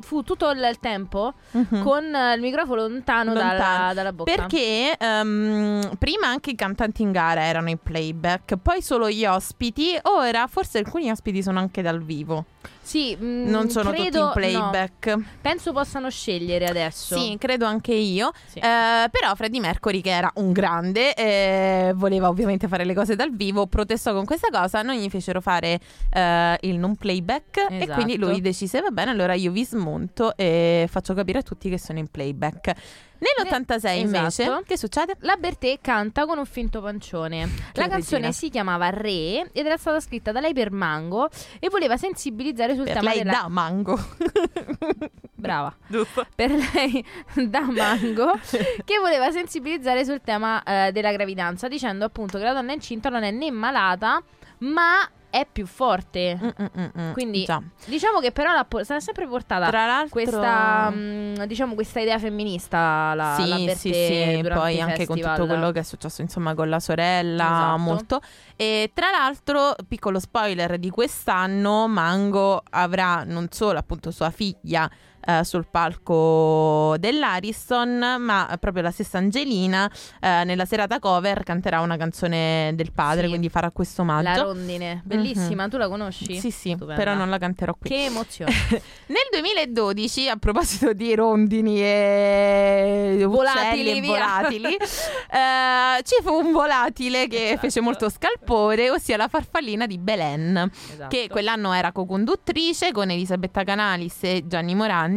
fu 0.00 0.22
tutto 0.22 0.50
il 0.50 0.76
tempo 0.80 1.34
Mhm. 1.52 1.82
con 1.82 2.04
il 2.04 2.40
microfono 2.40 2.86
lontano, 2.86 3.32
Dalla, 3.32 3.48
Lontano. 3.52 3.94
dalla 3.94 4.12
bocca. 4.12 4.34
Perché 4.34 4.96
ehm, 4.98 5.96
prima 5.98 6.26
anche 6.26 6.50
i 6.50 6.54
cantanti 6.54 7.02
in 7.02 7.12
gara 7.12 7.42
erano 7.42 7.70
in 7.70 7.78
playback, 7.78 8.56
poi 8.56 8.82
solo 8.82 9.08
gli 9.08 9.24
ospiti, 9.24 9.96
ora 10.02 10.46
forse 10.46 10.78
alcuni 10.78 11.10
ospiti 11.10 11.42
sono 11.42 11.58
anche 11.58 11.80
dal 11.80 12.02
vivo, 12.02 12.44
Sì, 12.82 13.16
mm, 13.20 13.48
non 13.48 13.70
sono 13.70 13.90
tutti 13.90 14.02
credo- 14.02 14.26
in 14.26 14.30
playback. 14.32 15.06
no. 15.06 15.24
penso 15.40 15.72
possano 15.72 16.10
scegliere 16.10 16.66
adesso. 16.66 17.16
Sì, 17.16 17.36
credo 17.38 17.64
anche 17.64 17.94
io. 17.94 18.32
Sì. 18.46 18.58
Eh, 18.58 19.08
però 19.10 19.34
Freddie 19.34 19.60
Mercury, 19.60 20.00
che 20.00 20.10
era 20.10 20.30
un 20.34 20.52
grande, 20.52 21.14
eh, 21.14 21.92
voleva 21.94 22.28
ovviamente 22.28 22.68
fare 22.68 22.84
le 22.84 22.94
cose 22.94 23.14
dal 23.16 23.30
vivo, 23.34 23.66
protestò 23.66 24.12
con 24.12 24.24
questa 24.24 24.48
cosa, 24.50 24.82
non 24.82 24.96
gli 24.96 25.08
fecero 25.08 25.40
fare 25.40 25.78
eh, 26.10 26.58
il 26.62 26.78
non 26.78 26.96
playback 26.96 27.66
e 27.70 27.86
quindi 27.88 28.14
Esatto. 28.14 28.28
lui 28.30 28.40
decise, 28.40 28.80
va 28.80 28.90
bene, 28.90 29.10
allora 29.12 29.32
io 29.34 29.50
vi 29.52 29.64
smonto 29.64 29.82
e 30.36 30.86
faccio 30.90 31.14
capire 31.14 31.38
a 31.38 31.42
tutti 31.42 31.68
che 31.68 31.78
sono 31.78 31.98
in 31.98 32.08
playback. 32.08 32.72
Nell'86 33.16 33.96
invece, 33.98 34.42
Esatto. 34.42 34.62
che 34.66 34.76
succede? 34.76 35.14
La 35.20 35.36
Bertè 35.36 35.78
canta 35.80 36.26
con 36.26 36.36
un 36.36 36.44
finto 36.44 36.82
pancione. 36.82 37.48
La 37.74 37.88
canzone 37.88 38.26
regina. 38.26 38.32
si 38.32 38.50
chiamava 38.50 38.90
Re 38.90 39.50
ed 39.52 39.64
era 39.64 39.76
stata 39.78 39.98
scritta 40.00 40.30
da 40.30 40.40
lei 40.40 40.52
per 40.52 40.70
Mango 40.72 41.30
e 41.58 41.68
voleva 41.70 41.96
sensibilizzare 41.96 42.74
sul 42.74 42.84
Per 42.84 42.94
tema 42.98 43.10
lei 43.10 43.18
della 43.22 43.32
da 43.42 43.48
mango. 43.48 43.98
Brava. 45.34 45.74
Giusto. 45.86 46.26
Per 46.34 46.50
lei 46.50 47.04
da 47.46 47.60
Mango 47.60 48.32
che 48.84 48.98
voleva 48.98 49.30
sensibilizzare 49.30 50.04
sul 50.04 50.20
tema 50.22 50.62
eh, 50.62 50.92
della 50.92 51.12
gravidanza 51.12 51.68
dicendo 51.68 52.04
appunto 52.04 52.38
che 52.38 52.44
la 52.44 52.52
donna 52.52 52.72
incinta 52.72 53.08
non 53.08 53.22
è 53.22 53.30
né 53.30 53.50
malata, 53.50 54.22
ma 54.58 55.08
è 55.34 55.48
più 55.50 55.66
forte. 55.66 56.38
Mm, 56.40 56.48
mm, 56.62 56.66
mm, 56.78 57.00
mm. 57.00 57.12
Quindi 57.12 57.44
Già. 57.44 57.60
diciamo 57.86 58.20
che 58.20 58.30
però 58.30 58.52
l'ha 58.52 58.64
po- 58.64 58.84
sempre 58.84 59.26
portata 59.26 59.66
Tra 59.66 59.84
l'altro 59.84 60.10
questa 60.10 60.90
mm, 60.92 61.42
diciamo 61.42 61.74
questa 61.74 61.98
idea 61.98 62.20
femminista 62.20 63.14
la, 63.14 63.34
sì, 63.36 63.48
la 63.48 63.74
sì, 63.74 63.92
sì, 63.92 64.48
poi 64.48 64.80
anche 64.80 65.06
con 65.06 65.18
tutto 65.18 65.46
quello 65.46 65.72
che 65.72 65.80
è 65.80 65.82
successo 65.82 66.22
insomma 66.22 66.54
con 66.54 66.68
la 66.68 66.78
sorella, 66.78 67.46
Esatto. 67.46 67.78
molto. 67.78 68.20
E 68.54 68.92
tra 68.94 69.10
l'altro, 69.10 69.74
piccolo 69.88 70.20
spoiler 70.20 70.78
di 70.78 70.90
quest'anno, 70.90 71.88
Mango 71.88 72.62
avrà 72.70 73.24
non 73.24 73.48
solo 73.50 73.80
appunto 73.80 74.12
sua 74.12 74.30
figlia 74.30 74.88
eh, 75.26 75.44
sul 75.44 75.66
palco 75.70 76.96
dell'Ariston, 76.98 78.16
ma 78.20 78.56
proprio 78.60 78.82
la 78.82 78.90
stessa 78.90 79.18
Angelina 79.18 79.90
eh, 80.20 80.44
nella 80.44 80.64
serata 80.64 80.98
cover 80.98 81.42
canterà 81.42 81.80
una 81.80 81.96
canzone 81.96 82.72
del 82.74 82.92
padre, 82.92 83.22
Sì. 83.22 83.28
quindi 83.28 83.48
farà 83.48 83.70
questo 83.70 84.02
La 84.04 84.18
omaggio. 84.18 84.42
rondine, 84.42 85.00
bellissima, 85.04 85.68
tu 85.68 85.76
la 85.76 85.88
conosci? 85.88 86.38
Sì, 86.38 86.50
sì, 86.50 86.70
Stupenda. 86.70 86.94
però 86.94 87.14
non 87.14 87.28
la 87.30 87.38
canterò 87.38 87.74
qui. 87.78 87.88
Che 87.90 88.04
emozione. 88.04 88.52
Nel 89.06 89.28
2012, 89.32 90.28
a 90.28 90.36
proposito 90.36 90.92
di 90.92 91.14
rondini 91.14 91.80
e 91.82 93.24
Volatili, 93.26 93.98
e 93.98 94.00
volatili, 94.02 94.74
eh, 94.76 96.02
ci 96.02 96.16
fu 96.22 96.32
un 96.34 96.52
volatile 96.52 97.26
che 97.28 97.42
Esatto. 97.44 97.58
fece 97.60 97.80
molto 97.80 98.08
scalpore, 98.10 98.90
ossia 98.90 99.16
la 99.16 99.28
farfallina 99.28 99.86
di 99.86 99.98
Belen, 99.98 100.70
Esatto. 100.92 101.08
che 101.08 101.28
quell'anno 101.30 101.72
era 101.72 101.92
co-conduttrice 101.92 102.92
con 102.92 103.10
Elisabetta 103.10 103.62
Canalis 103.64 104.16
e 104.22 104.42
Gianni 104.46 104.74
Morandi 104.74 105.12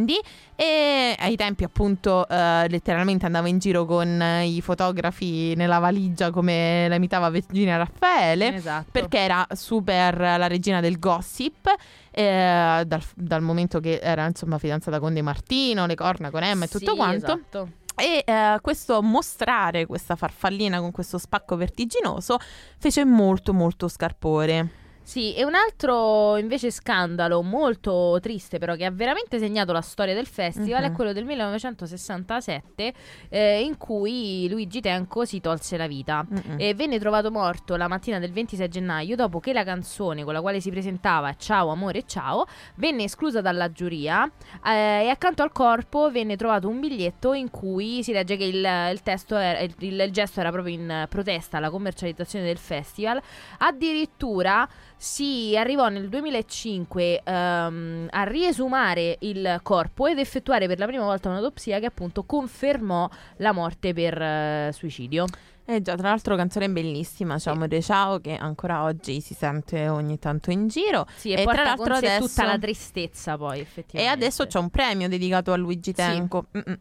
e 0.54 1.14
ai 1.18 1.36
tempi 1.36 1.64
appunto 1.64 2.28
eh, 2.28 2.66
letteralmente 2.68 3.26
andava 3.26 3.48
in 3.48 3.58
giro 3.58 3.84
con 3.84 4.20
eh, 4.20 4.46
i 4.46 4.60
fotografi 4.60 5.54
nella 5.54 5.78
valigia 5.78 6.30
come 6.30 6.86
la 6.88 6.94
imitava 6.96 7.30
Virginia 7.30 7.76
Raffaele 7.76 8.54
Esatto. 8.54 8.88
perché 8.92 9.18
era 9.18 9.46
super 9.52 10.18
la 10.18 10.46
regina 10.46 10.80
del 10.80 10.98
gossip 10.98 11.66
eh, 12.10 12.82
dal, 12.86 13.02
dal 13.14 13.42
momento 13.42 13.80
che 13.80 13.98
era 14.02 14.26
insomma 14.26 14.58
fidanzata 14.58 14.98
con 14.98 15.14
De 15.14 15.22
Martino, 15.22 15.86
le 15.86 15.94
corna 15.94 16.30
con 16.30 16.42
Emma 16.42 16.64
e 16.64 16.68
tutto 16.68 16.90
Sì, 16.92 16.96
quanto. 16.96 17.16
esatto. 17.26 17.68
E 17.96 18.22
eh, 18.24 18.58
questo 18.60 19.02
mostrare 19.02 19.84
questa 19.86 20.14
farfallina 20.14 20.78
con 20.78 20.92
questo 20.92 21.18
spacco 21.18 21.56
vertiginoso 21.56 22.38
fece 22.78 23.04
molto 23.04 23.52
molto 23.52 23.88
scarpore. 23.88 24.68
Sì, 25.08 25.34
e 25.34 25.42
un 25.42 25.54
altro 25.54 26.36
invece 26.36 26.70
scandalo 26.70 27.40
molto 27.40 28.18
triste 28.20 28.58
però 28.58 28.74
che 28.74 28.84
ha 28.84 28.90
veramente 28.90 29.38
segnato 29.38 29.72
la 29.72 29.80
storia 29.80 30.12
del 30.12 30.26
festival 30.26 30.82
Mhm. 30.82 30.90
è 30.90 30.92
quello 30.92 31.12
del 31.14 31.24
1967 31.24 32.92
eh, 33.30 33.62
in 33.62 33.78
cui 33.78 34.46
Luigi 34.50 34.82
Tenco 34.82 35.24
si 35.24 35.40
tolse 35.40 35.78
la 35.78 35.86
vita. 35.86 36.26
Mm-mm. 36.30 36.56
E 36.60 36.74
venne 36.74 36.98
trovato 36.98 37.30
morto 37.30 37.76
la 37.76 37.88
mattina 37.88 38.18
del 38.18 38.32
26 38.32 38.68
gennaio 38.68 39.16
dopo 39.16 39.40
che 39.40 39.54
la 39.54 39.64
canzone 39.64 40.24
con 40.24 40.34
la 40.34 40.42
quale 40.42 40.60
si 40.60 40.68
presentava 40.68 41.34
Ciao 41.36 41.68
amore 41.70 42.04
ciao 42.04 42.44
venne 42.74 43.04
esclusa 43.04 43.40
dalla 43.40 43.72
giuria 43.72 44.30
eh, 44.62 45.04
e 45.04 45.08
accanto 45.08 45.42
al 45.42 45.52
corpo 45.52 46.10
venne 46.10 46.36
trovato 46.36 46.68
un 46.68 46.80
biglietto 46.80 47.32
in 47.32 47.50
cui 47.50 48.02
si 48.02 48.12
legge 48.12 48.36
che 48.36 48.44
il, 48.44 48.56
il 48.92 49.00
testo 49.02 49.36
era- 49.36 49.60
il, 49.60 49.74
il 49.78 50.10
gesto 50.12 50.40
era 50.40 50.50
proprio 50.50 50.74
in 50.74 51.06
protesta 51.08 51.56
alla 51.56 51.70
commercializzazione 51.70 52.44
del 52.44 52.58
festival. 52.58 53.18
Addirittura 53.56 54.68
si 54.98 55.56
arrivò 55.56 55.88
nel 55.88 56.08
2005 56.08 57.22
ehm, 57.24 58.06
a 58.10 58.22
riesumare 58.24 59.16
il 59.20 59.60
corpo 59.62 60.06
ed 60.06 60.18
effettuare 60.18 60.66
per 60.66 60.78
la 60.78 60.86
prima 60.86 61.04
volta 61.04 61.28
un'autopsia 61.28 61.78
che 61.78 61.86
appunto 61.86 62.24
confermò 62.24 63.08
la 63.36 63.52
morte 63.52 63.92
per 63.94 64.20
eh, 64.20 64.70
suicidio. 64.72 65.24
Eh 65.70 65.82
già, 65.82 65.96
tra 65.96 66.08
l'altro 66.08 66.34
canzone 66.34 66.70
bellissima, 66.70 67.38
Ciao 67.38 67.52
amore 67.52 67.82
ciao, 67.82 68.20
che 68.20 68.34
ancora 68.34 68.84
oggi 68.84 69.20
si 69.20 69.34
sente 69.34 69.86
ogni 69.88 70.18
tanto 70.18 70.50
in 70.50 70.66
giro. 70.66 71.06
Sì, 71.14 71.30
e, 71.32 71.42
E 71.42 71.44
tra 71.44 71.62
l'altro 71.62 71.92
adesso- 71.94 72.26
tutta 72.26 72.44
la 72.46 72.58
tristezza 72.58 73.36
poi 73.36 73.58
E 73.58 73.60
effettivamente. 73.60 74.14
adesso 74.16 74.46
c'è 74.46 74.58
un 74.58 74.70
premio 74.70 75.08
dedicato 75.08 75.52
a 75.52 75.56
Luigi 75.56 75.90
Sì. 75.90 75.92
Tenco. 75.96 76.46
Mm-mm. 76.56 76.78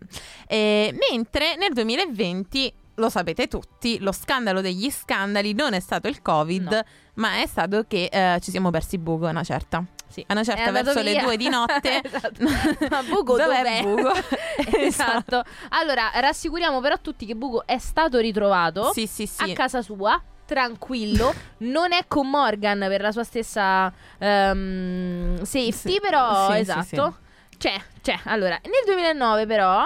E 0.47 0.97
mentre 1.11 1.57
nel 1.57 1.73
2020, 1.73 2.73
lo 2.97 3.09
sapete 3.09 3.47
tutti, 3.47 3.99
lo 3.99 4.11
scandalo 4.11 4.61
degli 4.61 4.89
scandali 4.91 5.53
non 5.53 5.73
è 5.73 5.79
stato 5.79 6.07
il 6.07 6.21
Covid, 6.21 6.71
No. 6.71 6.81
ma 7.15 7.41
è 7.41 7.47
stato 7.47 7.85
che 7.87 8.09
eh, 8.11 8.39
ci 8.41 8.51
siamo 8.51 8.69
persi 8.69 8.97
Bugo 8.97 9.27
una 9.27 9.43
certa. 9.43 9.83
Sì. 10.09 10.23
A 10.27 10.33
una 10.33 10.43
certa 10.43 10.71
verso 10.71 11.01
le 11.01 11.11
via. 11.11 11.23
due 11.23 11.37
di 11.37 11.49
notte. 11.49 12.01
Esatto. 12.07 12.43
Ma 12.89 13.03
Bugo 13.03 13.35
Dov'è 13.37 13.57
dov'è? 13.61 13.81
Bugo? 13.83 14.11
esatto. 14.79 15.43
Allora, 15.69 16.11
rassicuriamo 16.15 16.79
però 16.79 16.95
tutti 17.01 17.25
che 17.25 17.35
Bugo 17.35 17.65
è 17.65 17.77
stato 17.77 18.17
ritrovato 18.19 18.91
Sì, 18.93 19.05
sì, 19.05 19.25
sì. 19.27 19.51
a 19.51 19.53
casa 19.53 19.81
sua. 19.81 20.19
Tranquillo, 20.45 21.33
non 21.59 21.91
è 21.91 22.05
con 22.07 22.29
Morgan 22.29 22.79
per 22.87 23.01
la 23.01 23.11
sua 23.11 23.25
stessa 23.25 23.91
ehm, 24.17 25.43
safety, 25.43 25.91
Sì, 25.91 25.99
però 26.01 26.47
sì, 26.47 26.53
sì, 26.53 26.59
esatto. 26.61 27.17
C'è, 27.57 27.73
c'è. 28.01 28.17
Allora, 28.25 28.57
nel 28.63 28.83
2009 28.85 29.45
però 29.45 29.85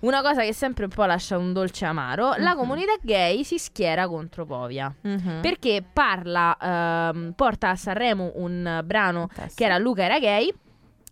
una 0.00 0.22
cosa 0.22 0.42
che 0.42 0.52
sempre 0.52 0.84
un 0.84 0.90
po' 0.90 1.04
lascia 1.04 1.36
un 1.38 1.52
dolce 1.52 1.84
amaro, 1.84 2.34
la 2.38 2.52
Mhm. 2.52 2.56
comunità 2.56 2.92
gay 3.02 3.44
si 3.44 3.58
schiera 3.58 4.06
contro 4.08 4.44
Povia. 4.46 4.94
Mhm. 5.02 5.40
Perché 5.42 5.84
parla, 5.92 6.56
ehm, 6.60 7.32
porta 7.36 7.70
a 7.70 7.76
Sanremo 7.76 8.32
un 8.36 8.80
brano 8.84 9.28
Testo. 9.34 9.52
che 9.56 9.64
era 9.64 9.78
Luca 9.78 10.04
era 10.04 10.18
gay. 10.18 10.52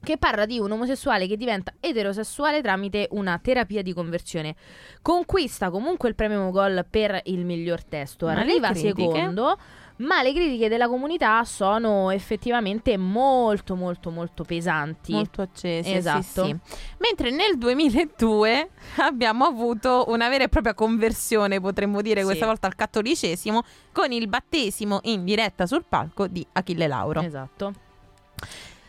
Che 0.01 0.17
parla 0.17 0.47
di 0.47 0.61
un 0.61 0.71
omosessuale 0.71 1.27
che 1.27 1.37
diventa 1.37 1.73
eterosessuale 1.81 2.63
tramite 2.63 3.09
una 3.11 3.37
terapia 3.43 3.83
di 3.83 3.93
conversione. 3.93 4.55
Conquista 5.03 5.71
comunque 5.71 6.09
il 6.09 6.15
premio 6.15 6.41
Mogol 6.41 6.87
per 6.89 7.21
il 7.25 7.45
miglior 7.45 7.83
testo. 7.85 8.27
Ma 8.27 8.35
Arriva 8.39 8.73
secondo. 8.75 9.59
Ma 9.99 10.23
le 10.23 10.33
critiche 10.33 10.69
della 10.69 10.87
comunità 10.89 11.43
sono 11.45 12.11
effettivamente 12.11 12.97
molto, 12.97 13.75
molto, 13.75 14.11
molto 14.11 14.45
pesanti. 14.45 15.13
Molto 15.13 15.43
accese, 15.43 15.93
Esatto. 15.97 16.45
sì, 16.45 16.51
sì. 16.51 16.57
Mentre 16.99 17.31
nel 17.31 17.59
2002 17.59 18.71
abbiamo 19.03 19.45
avuto 19.45 20.05
una 20.09 20.29
vera 20.29 20.45
e 20.45 20.49
propria 20.49 20.75
conversione, 20.75 21.61
potremmo 21.61 22.01
dire, 22.01 22.21
Sì. 22.21 22.27
questa 22.27 22.47
volta 22.47 22.69
al 22.69 22.77
cattolicesimo, 22.77 23.63
con 23.93 24.13
il 24.13 24.29
battesimo 24.29 25.01
in 25.05 25.25
diretta 25.25 25.67
sul 25.67 25.85
palco 25.89 26.29
di 26.29 26.47
Achille 26.53 26.87
Lauro. 26.87 27.21
Esatto. 27.21 27.73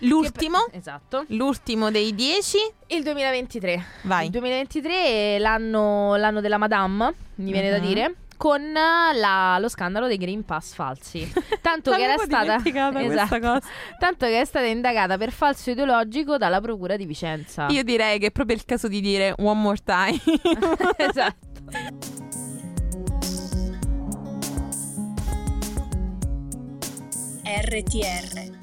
L'ultimo, 0.03 0.59
Che- 0.69 0.77
Esatto. 0.77 1.25
l'ultimo 1.29 1.91
dei 1.91 2.15
dieci, 2.15 2.57
Il 2.87 3.03
2023. 3.03 3.83
vai. 4.03 4.25
Il 4.25 4.31
2023 4.31 4.93
è 5.35 5.37
l'anno, 5.39 6.15
l'anno 6.15 6.39
della 6.39 6.57
Madame, 6.57 7.13
mi 7.35 7.51
viene 7.51 7.69
da 7.69 7.79
Mhm. 7.79 7.85
dire. 7.85 8.15
Con 8.39 8.71
la- 8.71 9.57
lo 9.59 9.67
scandalo 9.67 10.07
dei 10.07 10.15
Green 10.15 10.45
Pass 10.45 10.73
falsi. 10.73 11.29
Tanto 11.61 11.91
che 11.91 12.03
era 12.03 12.17
stata. 12.17 12.61
Esatto. 12.63 13.37
cosa. 13.37 13.61
Tanto 13.99 14.27
che 14.27 14.39
è 14.39 14.45
stata 14.45 14.65
indagata 14.65 15.17
per 15.17 15.33
falso 15.33 15.71
ideologico 15.71 16.37
dalla 16.37 16.61
Procura 16.61 16.95
di 16.95 17.05
Vicenza. 17.05 17.67
Io 17.67 17.83
direi 17.83 18.17
che 18.17 18.27
è 18.27 18.31
proprio 18.31 18.55
il 18.55 18.63
caso 18.63 18.87
di 18.87 19.01
dire 19.01 19.35
one 19.39 19.59
more 19.59 19.77
time. 19.83 20.17
esatto. 20.95 21.47
RTR 27.43 28.57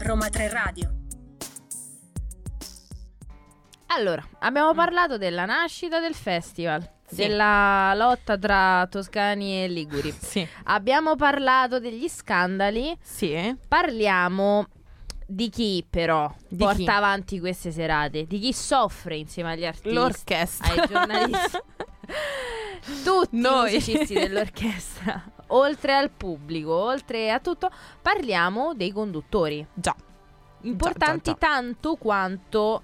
Roma 0.00 0.28
3 0.28 0.48
Radio 0.48 0.92
Allora, 3.86 4.26
abbiamo 4.40 4.74
parlato 4.74 5.18
della 5.18 5.44
nascita 5.44 6.00
del 6.00 6.14
festival. 6.14 6.96
Sì. 7.08 7.16
Della 7.16 7.94
lotta 7.94 8.36
tra 8.36 8.86
toscani 8.90 9.64
e 9.64 9.68
liguri. 9.68 10.12
sì. 10.20 10.46
Abbiamo 10.64 11.16
parlato 11.16 11.78
degli 11.80 12.06
scandali. 12.08 12.96
Sì. 13.00 13.56
Parliamo 13.66 14.66
di 15.26 15.48
chi 15.50 15.84
però 15.88 16.32
Di 16.48 16.56
porta 16.56 16.74
chi? 16.76 16.86
avanti 16.88 17.38
queste 17.40 17.70
serate, 17.70 18.24
di 18.26 18.38
chi 18.38 18.52
soffre 18.52 19.16
insieme 19.16 19.52
agli 19.52 19.64
artisti, 19.66 19.92
L'orchestra. 19.92 20.72
ai 20.72 20.88
giornalisti, 20.88 21.58
tutti 23.04 23.36
Noi. 23.38 23.70
i 23.70 23.74
musicisti 23.74 24.14
dell'orchestra, 24.14 25.22
oltre 25.48 25.94
al 25.94 26.10
pubblico, 26.10 26.72
oltre 26.72 27.30
a 27.30 27.40
tutto, 27.40 27.70
parliamo 28.00 28.72
dei 28.74 28.90
conduttori, 28.90 29.66
Già. 29.74 29.94
importanti 30.62 31.30
già, 31.30 31.36
già. 31.38 31.46
tanto 31.46 31.96
quanto 31.96 32.82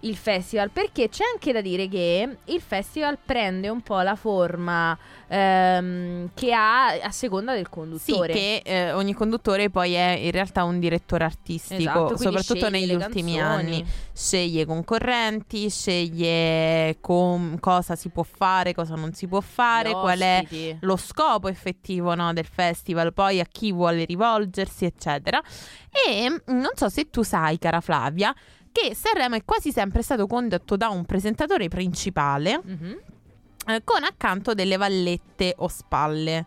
il 0.00 0.16
festival 0.16 0.70
perché 0.70 1.08
c'è 1.10 1.24
anche 1.32 1.52
da 1.52 1.60
dire 1.60 1.86
che 1.88 2.36
il 2.44 2.60
festival 2.60 3.18
prende 3.22 3.68
un 3.68 3.82
po' 3.82 4.00
la 4.00 4.14
forma 4.16 4.96
ehm, 5.28 6.30
che 6.34 6.52
ha 6.52 6.86
a 6.88 7.10
seconda 7.10 7.52
del 7.52 7.64
Sì, 7.66 7.70
conduttore. 7.70 8.32
che 8.32 8.62
eh, 8.64 8.92
ogni 8.92 9.12
conduttore 9.14 9.70
poi 9.70 9.92
è 9.94 10.18
in 10.22 10.30
realtà 10.30 10.64
un 10.64 10.78
direttore 10.80 11.24
artistico, 11.24 11.80
Esatto, 11.80 12.16
soprattutto 12.16 12.68
negli 12.68 12.94
ultimi 12.94 13.36
canzoni. 13.36 13.74
anni. 13.76 13.84
Sceglie 14.12 14.64
concorrenti, 14.66 15.70
sceglie 15.70 16.98
com- 17.00 17.58
cosa 17.58 17.94
si 17.96 18.08
può 18.10 18.22
fare, 18.22 18.74
cosa 18.74 18.94
non 18.94 19.12
si 19.12 19.26
può 19.26 19.40
fare, 19.40 19.92
qual 19.92 20.18
è 20.18 20.44
lo 20.80 20.96
scopo 20.96 21.48
effettivo 21.48 22.14
no, 22.14 22.32
del 22.32 22.46
festival, 22.46 23.12
poi 23.12 23.40
a 23.40 23.46
chi 23.50 23.72
vuole 23.72 24.04
rivolgersi, 24.04 24.84
eccetera. 24.84 25.40
E 25.90 26.42
non 26.46 26.70
so 26.74 26.88
se 26.88 27.08
tu 27.10 27.22
sai, 27.22 27.58
cara 27.58 27.80
Flavia, 27.80 28.34
che 28.72 28.94
Sanremo 28.94 29.36
è 29.36 29.44
quasi 29.44 29.72
sempre 29.72 30.02
stato 30.02 30.26
condotto 30.26 30.76
da 30.76 30.88
un 30.88 31.04
presentatore 31.04 31.68
principale 31.68 32.60
Mhm. 32.64 32.98
eh, 33.66 33.80
con 33.84 34.02
accanto 34.04 34.54
delle 34.54 34.76
vallette 34.76 35.54
o 35.58 35.68
spalle. 35.68 36.44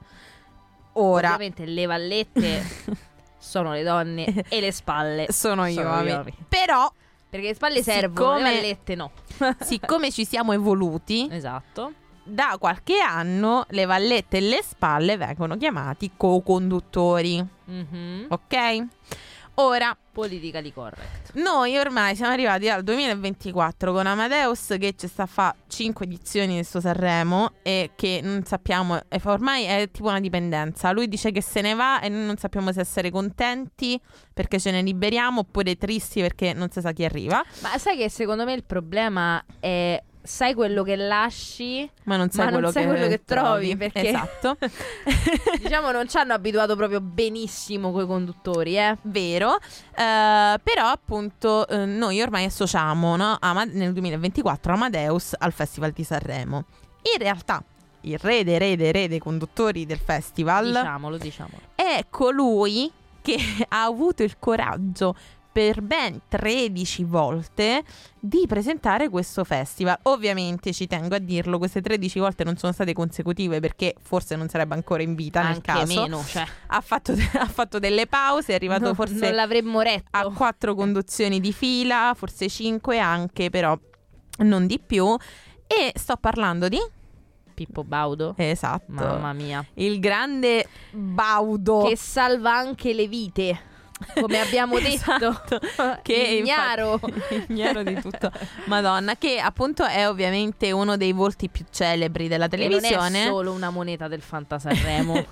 Ora 0.93 1.27
Ovviamente 1.33 1.65
le 1.65 1.85
vallette 1.85 2.63
sono 3.37 3.73
le 3.73 3.83
donne 3.83 4.45
e 4.47 4.59
le 4.59 4.71
spalle 4.71 5.25
sono 5.31 5.65
sono 5.67 6.01
io, 6.03 6.19
ami. 6.19 6.33
però 6.47 6.91
Perché 7.29 7.47
le 7.47 7.55
spalle 7.55 7.81
servono, 7.83 8.35
Siccome- 8.37 8.49
le 8.51 8.55
vallette 8.61 8.95
no. 8.95 9.11
siccome 9.61 10.11
ci 10.11 10.23
siamo 10.23 10.53
evoluti, 10.53 11.27
esatto. 11.31 11.93
da 12.23 12.57
qualche 12.59 12.99
anno 12.99 13.65
le 13.69 13.85
vallette 13.85 14.37
e 14.37 14.41
le 14.41 14.61
spalle 14.63 15.17
vengono 15.17 15.57
chiamati 15.57 16.11
co-conduttori, 16.15 17.43
Mhm. 17.65 18.25
ok? 18.29 18.85
Ora, 19.55 19.95
Politically 20.11 20.71
correct. 20.71 21.33
noi 21.35 21.77
ormai 21.77 22.15
siamo 22.15 22.31
arrivati 22.33 22.69
al 22.69 22.83
2024 22.83 23.93
con 23.93 24.07
Amadeus 24.07 24.75
che 24.79 24.95
ci 24.97 25.07
sta 25.07 25.23
a 25.23 25.25
fare 25.27 25.57
5 25.67 26.05
edizioni 26.05 26.57
di 26.57 26.63
sto 26.63 26.79
Sanremo 26.79 27.51
e 27.61 27.91
che 27.95 28.19
non 28.23 28.43
sappiamo, 28.45 28.99
fa- 29.09 29.31
ormai 29.31 29.65
è 29.65 29.89
tipo 29.91 30.07
una 30.09 30.19
dipendenza. 30.19 30.91
Lui 30.91 31.07
dice 31.07 31.31
che 31.31 31.41
se 31.41 31.61
ne 31.61 31.75
va 31.75 31.99
e 32.01 32.09
noi 32.09 32.25
non 32.25 32.37
sappiamo 32.37 32.71
se 32.71 32.81
essere 32.81 33.11
contenti 33.11 33.99
perché 34.33 34.59
ce 34.59 34.71
ne 34.71 34.81
liberiamo 34.81 35.41
oppure 35.41 35.75
tristi 35.77 36.21
perché 36.21 36.53
non 36.53 36.69
si 36.71 36.81
sa 36.81 36.91
chi 36.91 37.05
arriva, 37.05 37.43
Ma 37.61 37.77
sai 37.77 37.97
che 37.97 38.09
secondo 38.09 38.45
me 38.45 38.53
il 38.53 38.63
problema 38.63 39.43
è 39.59 40.01
sai 40.23 40.53
quello 40.53 40.83
che 40.83 40.95
lasci, 40.95 41.89
ma 42.03 42.15
non 42.15 42.29
sai, 42.29 42.45
Ma 42.45 42.51
non 42.51 42.59
quello, 42.61 42.71
sai 42.71 42.83
che 42.83 42.89
quello 42.89 43.07
che 43.07 43.21
trovi, 43.25 43.75
perché- 43.75 44.07
Esatto. 44.07 44.57
diciamo 45.61 45.91
non 45.91 46.07
ci 46.07 46.17
hanno 46.17 46.33
abituato 46.33 46.75
proprio 46.75 47.01
benissimo 47.01 47.91
coi 47.91 48.05
conduttori, 48.05 48.77
eh. 48.77 48.97
Vero, 49.01 49.57
eh, 49.57 50.59
però 50.63 50.87
appunto 50.87 51.67
eh, 51.67 51.85
noi 51.85 52.21
ormai 52.21 52.45
associamo 52.45 53.15
no, 53.15 53.37
Ama- 53.39 53.65
nel 53.65 53.91
2024 53.93 54.73
Amadeus 54.73 55.33
al 55.37 55.51
Festival 55.51 55.91
di 55.91 56.03
Sanremo. 56.03 56.63
In 57.13 57.19
realtà 57.21 57.61
il 58.01 58.17
re 58.17 58.43
dei 58.43 58.57
re 58.57 58.75
dei 58.75 58.91
re 58.91 59.07
dei 59.07 59.19
conduttori 59.19 59.85
del 59.85 59.99
festival 59.99 60.67
Diciamolo, 60.67 61.17
diciamolo. 61.17 61.61
è 61.75 62.05
colui 62.09 62.91
che 63.21 63.37
ha 63.69 63.83
avuto 63.83 64.23
il 64.23 64.37
coraggio 64.39 65.15
per 65.53 65.81
ben 65.83 66.19
13 66.27 67.03
volte 67.03 67.83
di 68.19 68.45
presentare 68.47 69.07
questo 69.09 69.43
festival. 69.43 69.99
Ovviamente 70.03 70.73
ci 70.73 70.87
tengo 70.87 71.13
a 71.15 71.19
dirlo, 71.19 71.59
queste 71.59 71.79
13 71.79 72.19
volte 72.19 72.43
non 72.43 72.57
sono 72.57 72.73
state 72.73 72.91
consecutive 72.93 73.59
perché 73.59 73.93
forse 74.01 74.35
non 74.35 74.49
sarebbe 74.49 74.73
ancora 74.73 75.03
in 75.03 75.13
vita 75.13 75.41
nel 75.43 75.53
Anche 75.53 75.71
caso. 75.71 76.01
meno, 76.01 76.23
cioè 76.25 76.43
Ha 76.67 76.81
fatto, 76.81 77.13
ha 77.37 77.45
fatto 77.47 77.77
delle 77.79 78.07
pause, 78.07 78.51
è 78.53 78.55
arrivato 78.55 78.85
no- 78.85 78.93
forse 78.95 79.13
non 79.27 79.35
l'avremmo 79.35 79.81
retto. 79.81 80.07
a 80.11 80.31
quattro 80.33 80.73
conduzioni 80.73 81.39
di 81.39 81.53
fila, 81.53 82.13
forse 82.17 82.49
cinque 82.49 82.97
anche, 82.99 83.49
però 83.51 83.77
non 84.39 84.65
di 84.65 84.79
più. 84.79 85.15
E 85.67 85.91
sto 85.95 86.17
parlando 86.17 86.67
di... 86.67 86.79
Pippo 87.53 87.83
Baudo. 87.83 88.33
Esatto. 88.37 88.91
Mamma 88.91 89.31
mia. 89.33 89.63
Il 89.75 89.99
grande 89.99 90.67
Baudo. 90.91 91.83
Che 91.87 91.95
salva 91.95 92.51
anche 92.55 92.93
le 92.93 93.07
vite. 93.07 93.59
Come 94.19 94.39
abbiamo 94.39 94.79
detto, 94.79 95.13
Esatto. 95.13 95.59
che 96.01 96.13
ignaro. 96.13 96.99
infatti- 97.03 97.45
ignaro 97.53 97.83
di 97.83 97.95
tutto. 98.01 98.31
Madonna, 98.65 99.15
che 99.15 99.39
appunto 99.39 99.83
è 99.85 100.07
ovviamente 100.07 100.71
uno 100.71 100.97
dei 100.97 101.11
volti 101.11 101.49
più 101.49 101.65
celebri 101.69 102.27
della 102.27 102.45
E 102.45 102.49
non 102.57 102.59
è 102.59 102.69
televisione. 102.69 103.25
solo 103.25 103.51
una 103.51 103.69
moneta 103.69 104.07
del 104.07 104.21
Fantasarremo, 104.21 105.25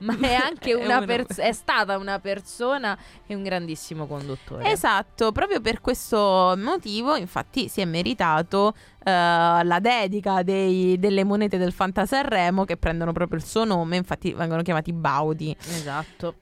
ma 0.00 0.16
è 0.20 0.34
anche 0.34 0.74
una 0.74 1.02
pers- 1.02 1.38
è 1.38 1.52
stata 1.52 1.96
una 1.98 2.18
persona 2.18 2.96
e 3.26 3.34
un 3.34 3.42
grandissimo 3.42 4.06
conduttore. 4.06 4.70
Esatto, 4.70 5.32
proprio 5.32 5.60
per 5.60 5.80
questo 5.80 6.54
motivo, 6.56 7.16
infatti, 7.16 7.68
si 7.68 7.80
è 7.80 7.84
meritato 7.84 8.74
eh, 9.04 9.10
la 9.10 9.78
dedica 9.80 10.42
dei- 10.42 10.98
delle 10.98 11.24
monete 11.24 11.58
del 11.58 11.72
Fantasarremo 11.72 12.64
che 12.64 12.76
prendono 12.76 13.12
proprio 13.12 13.38
il 13.38 13.44
suo 13.44 13.64
nome, 13.64 13.96
infatti 13.96 14.32
vengono 14.32 14.62
chiamati 14.62 14.92
Baudi. 14.92 15.56
Esatto. 15.60 16.34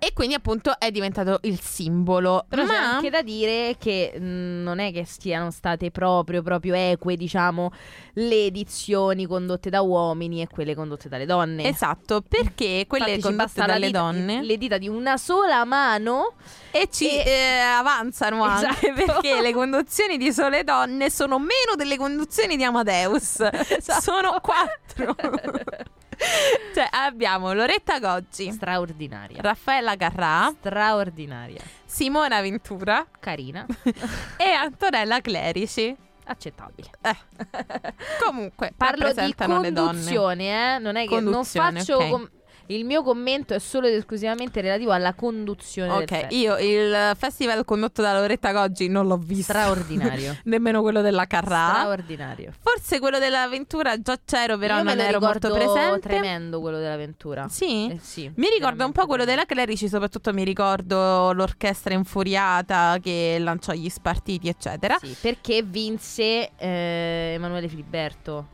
E 0.00 0.12
quindi 0.12 0.34
appunto 0.34 0.78
è 0.78 0.92
diventato 0.92 1.40
il 1.42 1.60
simbolo. 1.60 2.44
Però 2.48 2.62
c'è 2.64 2.68
Ma 2.68 2.94
anche 2.94 3.10
da 3.10 3.20
dire 3.22 3.74
che 3.78 4.12
mh, 4.16 4.62
non 4.62 4.78
è 4.78 4.92
che 4.92 5.04
siano 5.04 5.50
state 5.50 5.90
proprio, 5.90 6.40
proprio 6.42 6.74
eque, 6.74 7.16
diciamo, 7.16 7.72
le 8.14 8.44
edizioni 8.46 9.26
condotte 9.26 9.70
da 9.70 9.80
uomini 9.82 10.40
e 10.40 10.46
quelle 10.46 10.76
condotte 10.76 11.08
dalle 11.08 11.26
donne. 11.26 11.64
esatto, 11.64 12.22
perché 12.22 12.84
quelle 12.86 13.14
Infatti 13.14 13.20
condotte 13.22 13.64
dalle 13.66 13.86
dita- 13.86 13.98
donne 13.98 14.42
le 14.44 14.56
dita 14.56 14.78
di 14.78 14.86
una 14.88 15.16
sola 15.16 15.64
mano 15.64 16.34
e 16.70 16.88
ci 16.92 17.08
e- 17.10 17.24
eh, 17.28 17.58
avanzano 17.58 18.42
anche 18.44 18.90
Esatto. 18.92 18.92
perché 19.20 19.40
le 19.40 19.52
conduzioni 19.52 20.16
di 20.16 20.32
sole 20.32 20.62
donne 20.62 21.10
sono 21.10 21.38
meno 21.38 21.74
delle 21.76 21.96
conduzioni 21.96 22.56
di 22.56 22.62
Amadeus. 22.62 23.40
Esatto. 23.68 24.00
Sono 24.00 24.40
quattro. 24.40 25.14
cioè 26.74 26.88
abbiamo 26.90 27.52
Loretta 27.52 27.98
Goggi, 27.98 28.50
straordinaria. 28.50 29.40
Raffaella 29.40 29.96
Carrà, 29.96 30.52
straordinaria. 30.58 31.60
Simona 31.84 32.40
Ventura 32.40 33.06
Carina, 33.18 33.64
e 34.36 34.50
Antonella 34.50 35.20
Clerici. 35.20 35.96
accettabile. 36.24 36.90
Eh. 37.00 37.16
Comunque, 38.22 38.72
Parlo 38.76 39.12
di 39.12 39.34
conduzione, 39.34 40.74
eh? 40.74 40.78
Non 40.78 40.96
è 40.96 41.06
che 41.06 41.20
non 41.20 41.44
faccio 41.44 41.96
ok. 41.96 42.08
com- 42.10 42.30
il 42.68 42.84
mio 42.84 43.02
commento 43.02 43.54
è 43.54 43.58
solo 43.58 43.86
ed 43.86 43.94
esclusivamente 43.94 44.60
relativo 44.60 44.92
alla 44.92 45.14
conduzione 45.14 45.90
Ok, 45.92 46.26
io 46.30 46.56
il 46.58 47.12
festival 47.16 47.64
condotto 47.64 48.02
da 48.02 48.12
Loretta 48.18 48.52
Goggi 48.52 48.88
non 48.88 49.06
l'ho 49.06 49.16
visto. 49.16 49.52
straordinario. 49.52 50.36
Nemmeno 50.44 50.80
quello 50.82 51.00
della 51.00 51.26
Carrà. 51.26 51.68
straordinario. 51.78 52.52
Forse 52.58 52.98
quello 53.00 53.18
dell'avventura 53.18 54.00
già 54.00 54.18
c'ero, 54.24 54.58
però 54.58 54.76
Io 54.78 54.82
non 54.82 54.98
ero 55.00 55.18
molto 55.20 55.50
presente. 55.50 56.00
tremendo 56.08 56.60
quello 56.60 56.78
dell'avventura. 56.78 57.48
Sì. 57.48 57.90
Eh, 57.90 57.98
sì, 58.00 58.30
Mi 58.36 58.48
ricordo 58.48 58.84
un 58.84 58.92
po' 58.92 59.06
quello 59.06 59.24
della 59.24 59.44
Clerici, 59.44 59.88
soprattutto 59.88 60.32
mi 60.32 60.44
ricordo 60.44 61.32
l'orchestra 61.32 61.94
infuriata 61.94 62.98
che 63.02 63.36
lanciò 63.40 63.72
gli 63.72 63.88
spartiti, 63.88 64.48
eccetera. 64.48 64.96
Sì, 65.00 65.16
perché 65.20 65.62
vinse 65.62 66.50
eh, 66.56 67.32
Emanuele 67.34 67.68
Filiberto. 67.68 68.46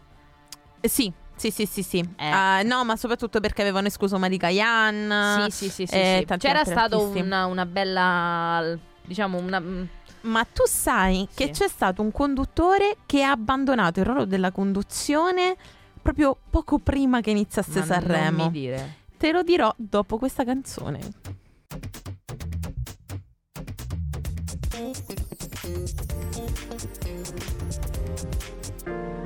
Eh, 0.80 0.88
Sì, 0.88 1.12
sì, 1.36 1.50
sì, 1.50 1.66
sì, 1.66 1.82
sì. 1.82 1.98
Eh. 1.98 2.28
Ah, 2.28 2.62
no, 2.62 2.84
ma 2.84 2.96
soprattutto 2.96 3.40
perché 3.40 3.62
avevano 3.62 3.86
escluso 3.88 4.18
Marica 4.18 4.48
Yan. 4.48 5.46
sì, 5.50 5.68
sì, 5.68 5.70
sì, 5.70 5.86
sì, 5.86 5.94
eh, 5.94 6.16
sì. 6.20 6.24
tanti 6.26 6.46
C'era 6.46 6.60
artisti. 6.60 7.20
una, 7.20 7.46
una 7.46 7.66
bella 7.66 8.76
diciamo 9.02 9.38
una 9.38 9.60
mm, 9.60 9.82
Ma 10.22 10.44
tu 10.44 10.62
sai 10.66 11.28
che 11.34 11.46
Sì. 11.52 11.62
c'è 11.62 11.68
stato 11.68 12.00
un 12.00 12.10
conduttore 12.10 12.96
che 13.06 13.22
ha 13.22 13.30
abbandonato 13.32 14.00
il 14.00 14.06
ruolo 14.06 14.24
della 14.24 14.50
conduzione 14.50 15.56
proprio 16.00 16.36
poco 16.50 16.78
prima 16.78 17.20
che 17.20 17.30
iniziasse 17.30 17.80
ma 17.80 17.84
Sanremo. 17.84 18.36
Non 18.36 18.46
mi 18.46 18.50
dire. 18.50 18.96
Te 19.18 19.32
lo 19.32 19.42
dirò 19.42 19.72
dopo 19.76 20.18
questa 20.18 20.44
canzone. 20.44 21.00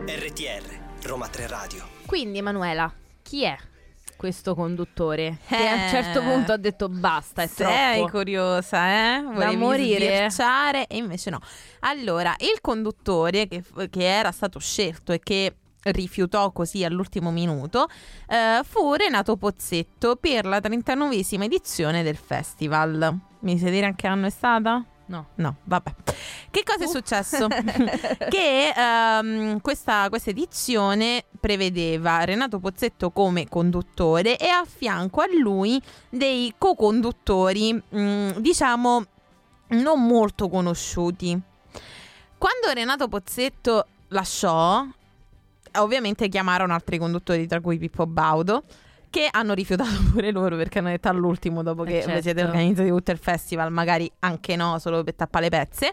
RTR, 0.07 0.65
Roma 1.03 1.29
3 1.29 1.47
Radio. 1.47 1.87
Quindi 2.07 2.39
Emanuela, 2.39 2.93
chi 3.23 3.45
è 3.45 3.57
questo 4.17 4.55
conduttore? 4.55 5.39
Che 5.47 5.55
a 5.57 5.75
un 5.75 5.81
Eh. 5.81 5.89
certo 5.91 6.21
punto 6.23 6.53
ha 6.53 6.57
detto 6.57 6.89
basta, 6.89 7.43
è 7.43 7.47
Sei 7.47 7.97
troppo. 7.99 8.11
curiosa, 8.11 8.89
eh? 9.17 9.23
Volevi 9.23 9.57
morire. 9.57 10.07
sbirciare 10.17 10.87
e 10.87 10.97
invece 10.97 11.31
no. 11.31 11.39
Allora, 11.81 12.35
il 12.39 12.61
conduttore 12.61 13.47
che, 13.49 13.63
che 13.91 14.05
era 14.05 14.33
stato 14.33 14.59
scelto 14.59 15.13
e 15.13 15.21
che 15.21 15.55
rifiutò 15.81 16.51
così 16.51 16.85
all'ultimo 16.85 17.31
minuto 17.31 17.87
eh, 18.27 18.61
fu 18.65 18.93
Renato 18.95 19.37
Pozzetto 19.37 20.17
per 20.17 20.45
la 20.45 20.59
39esima 20.59 21.45
edizione 21.45 22.03
del 22.03 22.17
festival. 22.17 23.17
Mi 23.41 23.57
sai 23.59 23.71
dire 23.71 23.87
a 23.87 23.95
che 23.95 24.07
anno 24.09 24.27
è 24.27 24.31
stata? 24.31 24.85
No. 25.09 25.29
No, 25.37 25.57
vabbè. 25.65 25.95
Che 26.51 26.63
cosa 26.65 26.85
è 26.85 26.87
Uh. 26.87 26.91
successo? 26.91 27.47
che 28.29 28.73
ehm, 28.77 29.61
questa, 29.61 30.09
questa 30.09 30.31
edizione 30.31 31.25
prevedeva 31.41 32.25
Renato 32.25 32.59
Pozzetto 32.59 33.11
come 33.11 33.49
conduttore 33.49 34.37
e 34.37 34.49
a 34.49 34.65
fianco 34.67 35.21
a 35.21 35.27
lui 35.41 35.81
dei 36.11 36.55
co-conduttori, 36.59 37.83
mm, 37.95 38.31
diciamo, 38.39 39.05
non 39.69 40.07
molto 40.07 40.49
conosciuti. 40.49 41.39
Quando 42.37 42.73
Renato 42.73 43.09
Pozzetto 43.09 43.87
lasciò, 44.09 44.85
ovviamente 45.79 46.29
chiamarono 46.29 46.75
altri 46.75 46.99
conduttori, 46.99 47.47
tra 47.47 47.61
cui 47.61 47.79
Pippo 47.79 48.07
Baudo, 48.07 48.63
che 49.11 49.29
hanno 49.31 49.55
rifiutato 49.55 49.91
pure 50.13 50.31
loro 50.31 50.57
perché 50.57 50.79
hanno 50.81 50.89
detto 50.91 51.09
all'ultimo, 51.09 51.63
dopo 51.63 51.85
Eh, 51.85 51.93
che 51.93 52.03
certo. 52.03 52.23
siete 52.23 52.43
organizzati 52.43 52.89
tutto 52.89 53.11
il 53.11 53.19
festival, 53.19 53.73
magari 53.73 54.11
anche 54.21 54.57
no, 54.57 54.79
solo 54.79 55.03
per 55.05 55.15
tappare 55.15 55.49
le 55.49 55.51
pezze. 55.51 55.93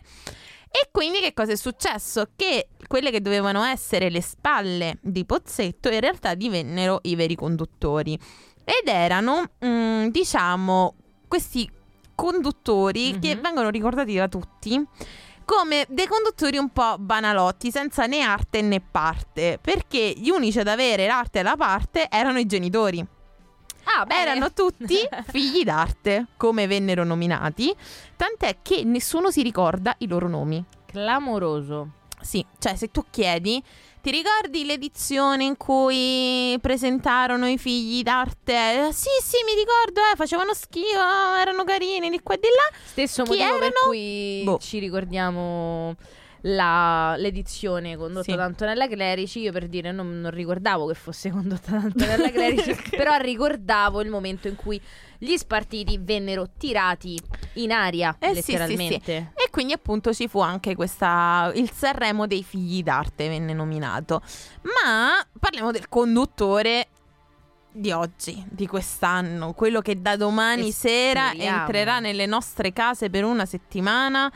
E 0.75 0.89
quindi 0.91 1.19
che 1.19 1.33
cosa 1.33 1.53
è 1.53 1.55
successo? 1.55 2.27
Che 2.35 2.67
quelle 2.87 3.09
che 3.09 3.21
dovevano 3.21 3.63
essere 3.63 4.09
le 4.09 4.21
spalle 4.21 4.97
di 5.01 5.23
Pozzetto 5.25 5.89
in 5.89 6.01
realtà 6.01 6.33
divennero 6.33 6.99
i 7.03 7.15
veri 7.15 7.35
conduttori. 7.35 8.19
Ed 8.65 8.87
erano, 8.87 9.43
mm, 9.65 10.07
diciamo, 10.07 10.95
questi 11.29 11.69
conduttori 12.13 13.19
che 13.19 13.35
Mhm. 13.35 13.41
vengono 13.41 13.69
ricordati 13.69 14.15
da 14.15 14.27
tutti 14.27 14.81
come 15.45 15.85
dei 15.87 16.07
conduttori 16.07 16.57
un 16.57 16.69
po' 16.69 16.97
banalotti, 16.97 17.71
senza 17.71 18.05
né 18.05 18.21
arte 18.21 18.61
né 18.61 18.81
parte, 18.81 19.59
perché 19.61 20.13
gli 20.17 20.29
unici 20.29 20.59
ad 20.59 20.67
avere 20.67 21.07
l'arte 21.07 21.39
e 21.39 21.43
la 21.43 21.55
parte 21.55 22.09
erano 22.09 22.39
i 22.39 22.45
genitori. 22.45 23.05
Ah. 23.85 24.05
Erano 24.09 24.51
tutti 24.51 24.97
figli 25.29 25.63
d'arte, 25.63 26.27
come 26.37 26.67
vennero 26.67 27.03
nominati, 27.03 27.73
tant'è 28.15 28.57
che 28.61 28.83
nessuno 28.83 29.31
si 29.31 29.43
ricorda 29.43 29.95
i 29.99 30.07
loro 30.07 30.27
nomi. 30.27 30.63
Clamoroso. 30.85 31.89
Sì, 32.19 32.43
cioè 32.57 32.75
se 32.75 32.89
tu 32.89 33.05
chiedi, 33.11 33.63
ti 34.05 34.11
ricordi 34.11 34.65
l'edizione 34.65 35.45
in 35.45 35.57
cui 35.57 36.55
presentarono 36.61 37.47
i 37.47 37.57
figli 37.57 38.03
d'arte? 38.03 38.89
Sì, 38.91 39.09
sì, 39.19 39.37
mi 39.43 39.55
ricordo, 39.57 39.99
eh, 40.13 40.15
facevano 40.15 40.53
schifo, 40.53 40.99
erano 41.41 41.63
carini 41.63 42.11
di 42.11 42.19
qua 42.21 42.35
e 42.35 42.39
di 42.39 42.47
là. 42.47 42.77
Stesso 42.85 43.23
Chi 43.23 43.29
motivo 43.29 43.47
per 43.57 43.57
erano? 43.57 43.73
cui 43.87 44.41
Boh. 44.43 44.59
ci 44.59 44.77
ricordiamo 44.77 45.95
la- 46.41 47.15
l'edizione 47.17 47.97
condotta 47.97 48.25
Sì. 48.29 48.35
da 48.35 48.43
Antonella 48.43 48.87
Clerici. 48.87 49.39
Io 49.39 49.51
per 49.51 49.67
dire 49.67 49.91
non, 49.91 50.21
non 50.21 50.29
ricordavo 50.29 50.85
che 50.85 50.93
fosse 50.93 51.31
condotta 51.31 51.71
da 51.73 51.77
Antonella 51.77 52.29
Clerici, 52.29 52.75
però 52.91 53.17
ricordavo 53.17 54.01
il 54.01 54.11
momento 54.11 54.47
in 54.47 54.55
cui 54.55 54.79
gli 55.17 55.35
spartiti 55.35 55.97
vennero 55.99 56.49
tirati 56.55 57.19
in 57.53 57.71
aria, 57.71 58.15
Eh, 58.19 58.35
sì, 58.35 58.41
sì, 58.43 58.51
letteralmente. 58.51 59.31
E 59.35 59.44
quindi 59.55 59.71
appunto 59.71 60.13
ci 60.13 60.27
fu 60.27 60.41
anche 60.41 60.75
questa, 60.75 61.49
il 61.55 61.71
Sanremo 61.71 62.27
dei 62.27 62.43
figli 62.43 62.83
d'arte 62.83 63.29
venne 63.29 63.53
nominato. 63.53 64.21
Ma 64.63 65.25
parliamo 65.39 65.71
del 65.71 65.87
conduttore 65.87 66.89
di 67.71 67.89
oggi, 67.93 68.45
di 68.49 68.67
quest'anno, 68.67 69.53
quello 69.53 69.79
che 69.79 70.01
da 70.01 70.17
domani 70.17 70.67
E 70.67 70.73
sera 70.73 71.31
entrerà 71.31 71.99
nelle 71.99 72.25
nostre 72.25 72.73
case 72.73 73.09
per 73.09 73.23
una 73.23 73.45
settimana 73.45 74.29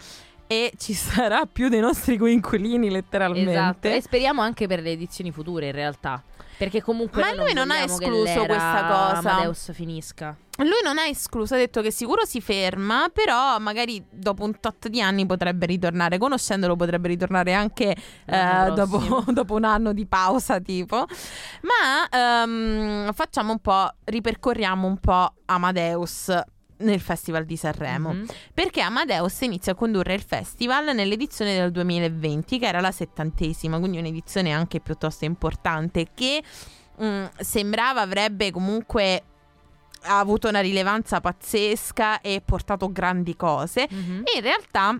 e 0.51 0.73
ci 0.77 0.93
sarà 0.93 1.45
più 1.45 1.69
dei 1.69 1.79
nostri 1.79 2.17
coinquilini 2.17 2.89
letteralmente. 2.89 3.51
Esatto. 3.51 3.87
E 3.87 4.01
speriamo 4.01 4.41
anche 4.41 4.65
per 4.65 4.81
le 4.81 4.89
edizioni 4.89 5.31
future, 5.31 5.67
in 5.67 5.73
realtà. 5.73 6.23
Perché 6.57 6.81
comunque 6.81 7.21
Ma 7.21 7.35
lui 7.35 7.53
non 7.53 7.69
ha 7.69 7.85
vogliamo 7.85 7.97
che 7.97 8.05
escluso 8.05 8.45
questa 8.45 8.85
cosa. 8.87 9.31
Amadeus 9.31 9.71
finisca. 9.73 10.35
Lui 10.57 10.79
non 10.83 10.97
ha 10.97 11.05
escluso, 11.05 11.53
ha 11.53 11.57
detto 11.57 11.83
che 11.83 11.91
sicuro 11.91 12.25
si 12.25 12.41
ferma, 12.41 13.11
però 13.13 13.59
magari 13.59 14.03
dopo 14.09 14.43
un 14.43 14.59
tot 14.59 14.87
di 14.87 14.99
anni 14.99 15.27
potrebbe 15.27 15.67
ritornare. 15.67 16.17
Conoscendolo 16.17 16.75
potrebbe 16.75 17.09
ritornare 17.09 17.53
anche 17.53 17.95
eh, 18.25 18.71
dopo, 18.73 19.23
dopo 19.31 19.53
un 19.53 19.65
anno 19.65 19.93
di 19.93 20.07
pausa, 20.07 20.59
tipo. 20.59 21.05
Ma 21.61 22.09
ehm, 22.41 23.13
facciamo 23.13 23.51
un 23.51 23.59
po', 23.59 23.87
ripercorriamo 24.05 24.87
un 24.87 24.97
po' 24.97 25.31
Amadeus 25.45 26.57
nel 26.79 26.99
Festival 26.99 27.45
di 27.45 27.55
Sanremo. 27.55 28.13
Mhm. 28.13 28.25
Perché 28.53 28.81
Amadeus 28.81 29.41
inizia 29.41 29.73
a 29.73 29.75
condurre 29.75 30.13
il 30.13 30.21
festival 30.21 30.93
nell'edizione 30.93 31.57
del 31.57 31.71
2020, 31.71 32.59
che 32.59 32.67
era 32.67 32.79
la 32.79 32.91
settantesima, 32.91 33.79
quindi 33.79 33.97
un'edizione 33.97 34.51
anche 34.51 34.79
piuttosto 34.79 35.25
importante, 35.25 36.07
che 36.13 36.43
mm, 37.01 37.25
sembrava 37.39 38.01
avrebbe 38.01 38.51
comunque 38.51 39.23
avuto 40.03 40.47
una 40.47 40.61
rilevanza 40.61 41.19
pazzesca 41.19 42.21
e 42.21 42.41
portato 42.43 42.91
grandi 42.91 43.35
cose. 43.35 43.87
Mhm. 43.89 44.21
E 44.23 44.37
in 44.37 44.41
realtà 44.41 44.99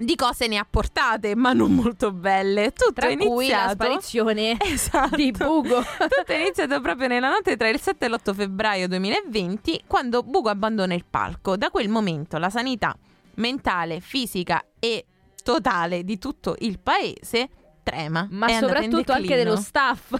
di 0.00 0.14
cose 0.16 0.46
ne 0.46 0.56
ha 0.56 0.66
portate, 0.68 1.34
ma 1.34 1.52
non 1.52 1.74
molto 1.74 2.10
belle. 2.10 2.72
Tutto 2.72 2.92
Tra 2.94 3.08
è 3.08 3.16
cui 3.16 3.48
la 3.48 3.64
iniziato 3.64 3.72
sparizione 3.72 4.56
Esatto. 4.64 5.16
di 5.16 5.30
Bugo. 5.30 5.82
Tutto 5.82 6.32
è 6.32 6.36
iniziato 6.36 6.80
proprio 6.80 7.06
nella 7.06 7.28
notte 7.28 7.56
tra 7.56 7.68
il 7.68 7.78
7 7.78 8.06
e 8.06 8.08
l'8 8.08 8.34
febbraio 8.34 8.88
2020, 8.88 9.84
quando 9.86 10.22
Bugo 10.22 10.48
abbandona 10.48 10.94
il 10.94 11.04
palco. 11.08 11.56
Da 11.56 11.70
quel 11.70 11.88
momento 11.88 12.38
la 12.38 12.50
sanità 12.50 12.96
mentale, 13.34 14.00
fisica 14.00 14.64
e 14.78 15.04
totale 15.42 16.02
di 16.04 16.18
tutto 16.18 16.56
il 16.60 16.78
paese 16.78 17.48
trema. 17.82 18.26
Ma 18.30 18.48
soprattutto 18.48 19.12
anche 19.12 19.36
dello 19.36 19.56
staff, 19.56 20.14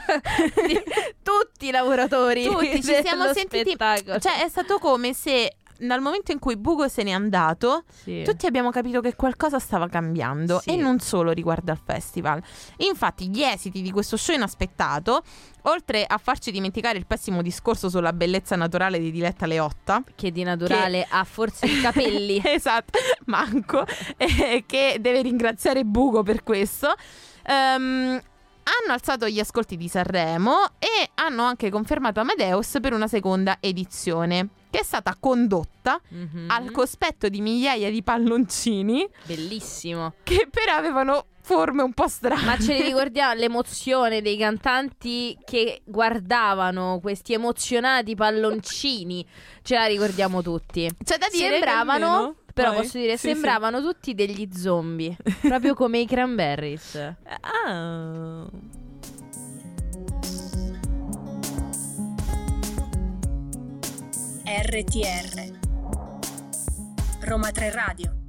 di 0.66 0.78
tutti 1.22 1.68
i 1.68 1.70
lavoratori. 1.70 2.44
Tutti 2.44 2.82
ci 2.82 2.94
siamo 3.02 3.32
sentiti. 3.32 3.76
Cioè, 3.78 4.42
è 4.44 4.48
stato 4.48 4.78
come 4.78 5.12
se 5.14 5.56
dal 5.80 6.00
momento 6.00 6.30
in 6.32 6.38
cui 6.38 6.56
Bugo 6.56 6.88
se 6.88 7.02
n'è 7.02 7.10
andato, 7.10 7.84
Sì. 8.02 8.22
tutti 8.24 8.46
abbiamo 8.46 8.70
capito 8.70 9.00
che 9.00 9.16
qualcosa 9.16 9.58
stava 9.58 9.88
cambiando 9.88 10.60
Sì. 10.60 10.70
e 10.70 10.76
non 10.76 10.98
solo 11.00 11.30
riguardo 11.32 11.70
al 11.72 11.80
festival. 11.82 12.42
Infatti, 12.78 13.28
gli 13.28 13.42
esiti 13.42 13.80
di 13.82 13.90
questo 13.90 14.16
show 14.16 14.34
inaspettato, 14.34 15.22
oltre 15.62 16.04
a 16.06 16.18
farci 16.18 16.50
dimenticare 16.50 16.98
il 16.98 17.06
pessimo 17.06 17.42
discorso 17.42 17.88
sulla 17.88 18.12
bellezza 18.12 18.56
naturale 18.56 18.98
di 18.98 19.10
Diletta 19.10 19.46
Leotta, 19.46 20.02
che 20.14 20.30
di 20.30 20.42
naturale 20.42 21.06
ha 21.08 21.24
forse 21.24 21.66
i 21.66 21.80
capelli. 21.80 22.40
esatto, 22.44 22.98
manco, 23.26 23.84
eh, 24.16 24.64
che 24.66 24.96
deve 25.00 25.22
ringraziare 25.22 25.84
Bugo 25.84 26.22
per 26.22 26.42
questo. 26.42 26.94
ehm, 27.44 28.20
hanno 28.62 28.92
alzato 28.92 29.26
gli 29.28 29.40
ascolti 29.40 29.76
di 29.76 29.88
Sanremo 29.88 30.54
e 30.78 31.10
hanno 31.14 31.42
anche 31.42 31.70
confermato 31.70 32.20
Amadeus 32.20 32.78
per 32.80 32.92
una 32.92 33.08
seconda 33.08 33.56
edizione, 33.58 34.48
che 34.70 34.80
è 34.80 34.84
stata 34.84 35.16
condotta 35.18 36.00
Mhm. 36.08 36.46
al 36.48 36.70
cospetto 36.70 37.28
di 37.28 37.40
migliaia 37.40 37.90
di 37.90 38.02
palloncini 38.02 39.06
Bellissimo. 39.24 40.14
che 40.22 40.46
però 40.50 40.74
avevano 40.76 41.26
forme 41.42 41.82
un 41.82 41.92
po' 41.92 42.06
strane. 42.06 42.44
Ma 42.44 42.56
ce 42.58 42.74
li 42.74 42.82
ricordiamo 42.94 43.32
l'emozione 43.34 44.22
dei 44.22 44.36
cantanti 44.36 45.36
che 45.44 45.80
guardavano 45.84 47.00
questi 47.02 47.32
emozionati 47.32 48.14
palloncini. 48.14 49.26
Ce 49.62 49.74
la 49.74 49.86
ricordiamo 49.86 50.42
tutti. 50.42 50.88
C'è 51.02 51.18
da 51.18 51.26
dire 51.32 51.50
Sembravano, 51.52 52.36
però 52.54 52.74
posso 52.74 52.98
dire, 52.98 53.16
Sì, 53.16 53.26
sì. 53.28 53.32
sembravano 53.32 53.80
tutti 53.80 54.14
degli 54.14 54.48
zombie. 54.54 55.16
proprio 55.40 55.74
come 55.74 55.98
i 55.98 56.06
cranberries. 56.06 57.14
Ah. 57.40 58.46
RTR 64.50 65.58
Roma 67.20 67.52
3 67.52 67.70
Radio 67.70 68.19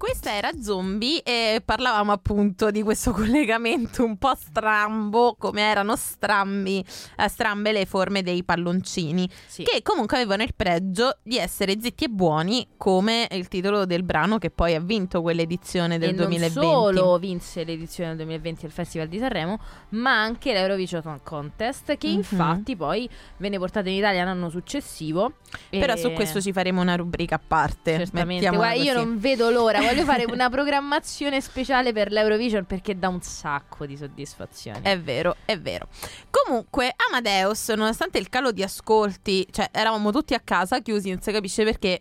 Questa 0.00 0.34
era 0.34 0.50
Zombie 0.62 1.22
e 1.22 1.60
parlavamo 1.62 2.10
appunto 2.10 2.70
di 2.70 2.82
questo 2.82 3.10
collegamento 3.12 4.02
un 4.02 4.16
po' 4.16 4.32
strambo, 4.34 5.36
come 5.38 5.60
erano 5.60 5.94
strambi, 5.94 6.82
eh, 7.18 7.28
strambe 7.28 7.70
le 7.70 7.84
forme 7.84 8.22
dei 8.22 8.42
palloncini, 8.42 9.28
Sì. 9.46 9.62
che 9.62 9.82
comunque 9.82 10.16
avevano 10.16 10.42
il 10.42 10.54
pregio 10.56 11.18
di 11.22 11.36
essere 11.36 11.76
zitti 11.78 12.04
e 12.04 12.08
buoni, 12.08 12.66
come 12.78 13.28
il 13.32 13.46
titolo 13.48 13.84
del 13.84 14.02
brano 14.02 14.38
che 14.38 14.48
poi 14.48 14.74
ha 14.74 14.80
vinto 14.80 15.20
quell'edizione 15.20 15.98
del 15.98 16.08
e 16.10 16.14
2020. 16.14 16.54
non 16.54 16.64
solo 16.94 17.18
vinse 17.18 17.62
l'edizione 17.64 18.08
del 18.16 18.24
2020 18.24 18.62
del 18.62 18.70
Festival 18.70 19.06
di 19.06 19.18
Sanremo, 19.18 19.58
ma 19.90 20.18
anche 20.18 20.54
l'Eurovision 20.54 21.20
Contest, 21.22 21.98
che 21.98 22.06
Mhm. 22.08 22.14
infatti 22.14 22.74
poi 22.74 23.06
venne 23.36 23.58
portato 23.58 23.90
in 23.90 23.96
Italia 23.96 24.24
l'anno 24.24 24.48
successivo. 24.48 25.34
Però 25.68 25.92
E- 25.92 25.96
su 25.98 26.10
questo 26.12 26.40
ci 26.40 26.52
faremo 26.54 26.80
una 26.80 26.96
rubrica 26.96 27.34
a 27.34 27.40
parte. 27.46 27.98
Certamente, 27.98 28.48
guarda, 28.48 28.72
io 28.80 28.94
non 28.94 29.18
vedo 29.18 29.50
l'ora, 29.50 29.88
voglio 29.90 30.04
fare 30.04 30.24
una 30.24 30.48
programmazione 30.48 31.40
speciale 31.40 31.92
per 31.92 32.12
l'Eurovision 32.12 32.64
perché 32.64 32.98
dà 32.98 33.08
un 33.08 33.20
sacco 33.20 33.86
di 33.86 33.96
soddisfazione. 33.96 34.80
È 34.82 34.98
vero, 34.98 35.36
è 35.44 35.58
vero. 35.58 35.88
Comunque, 36.30 36.94
Amadeus, 37.08 37.68
nonostante 37.70 38.18
il 38.18 38.28
calo 38.28 38.52
di 38.52 38.62
ascolti, 38.62 39.46
cioè 39.50 39.68
eravamo 39.72 40.12
tutti 40.12 40.34
a 40.34 40.40
casa 40.40 40.80
chiusi, 40.80 41.10
non 41.10 41.20
si 41.20 41.32
capisce 41.32 41.64
perché 41.64 42.00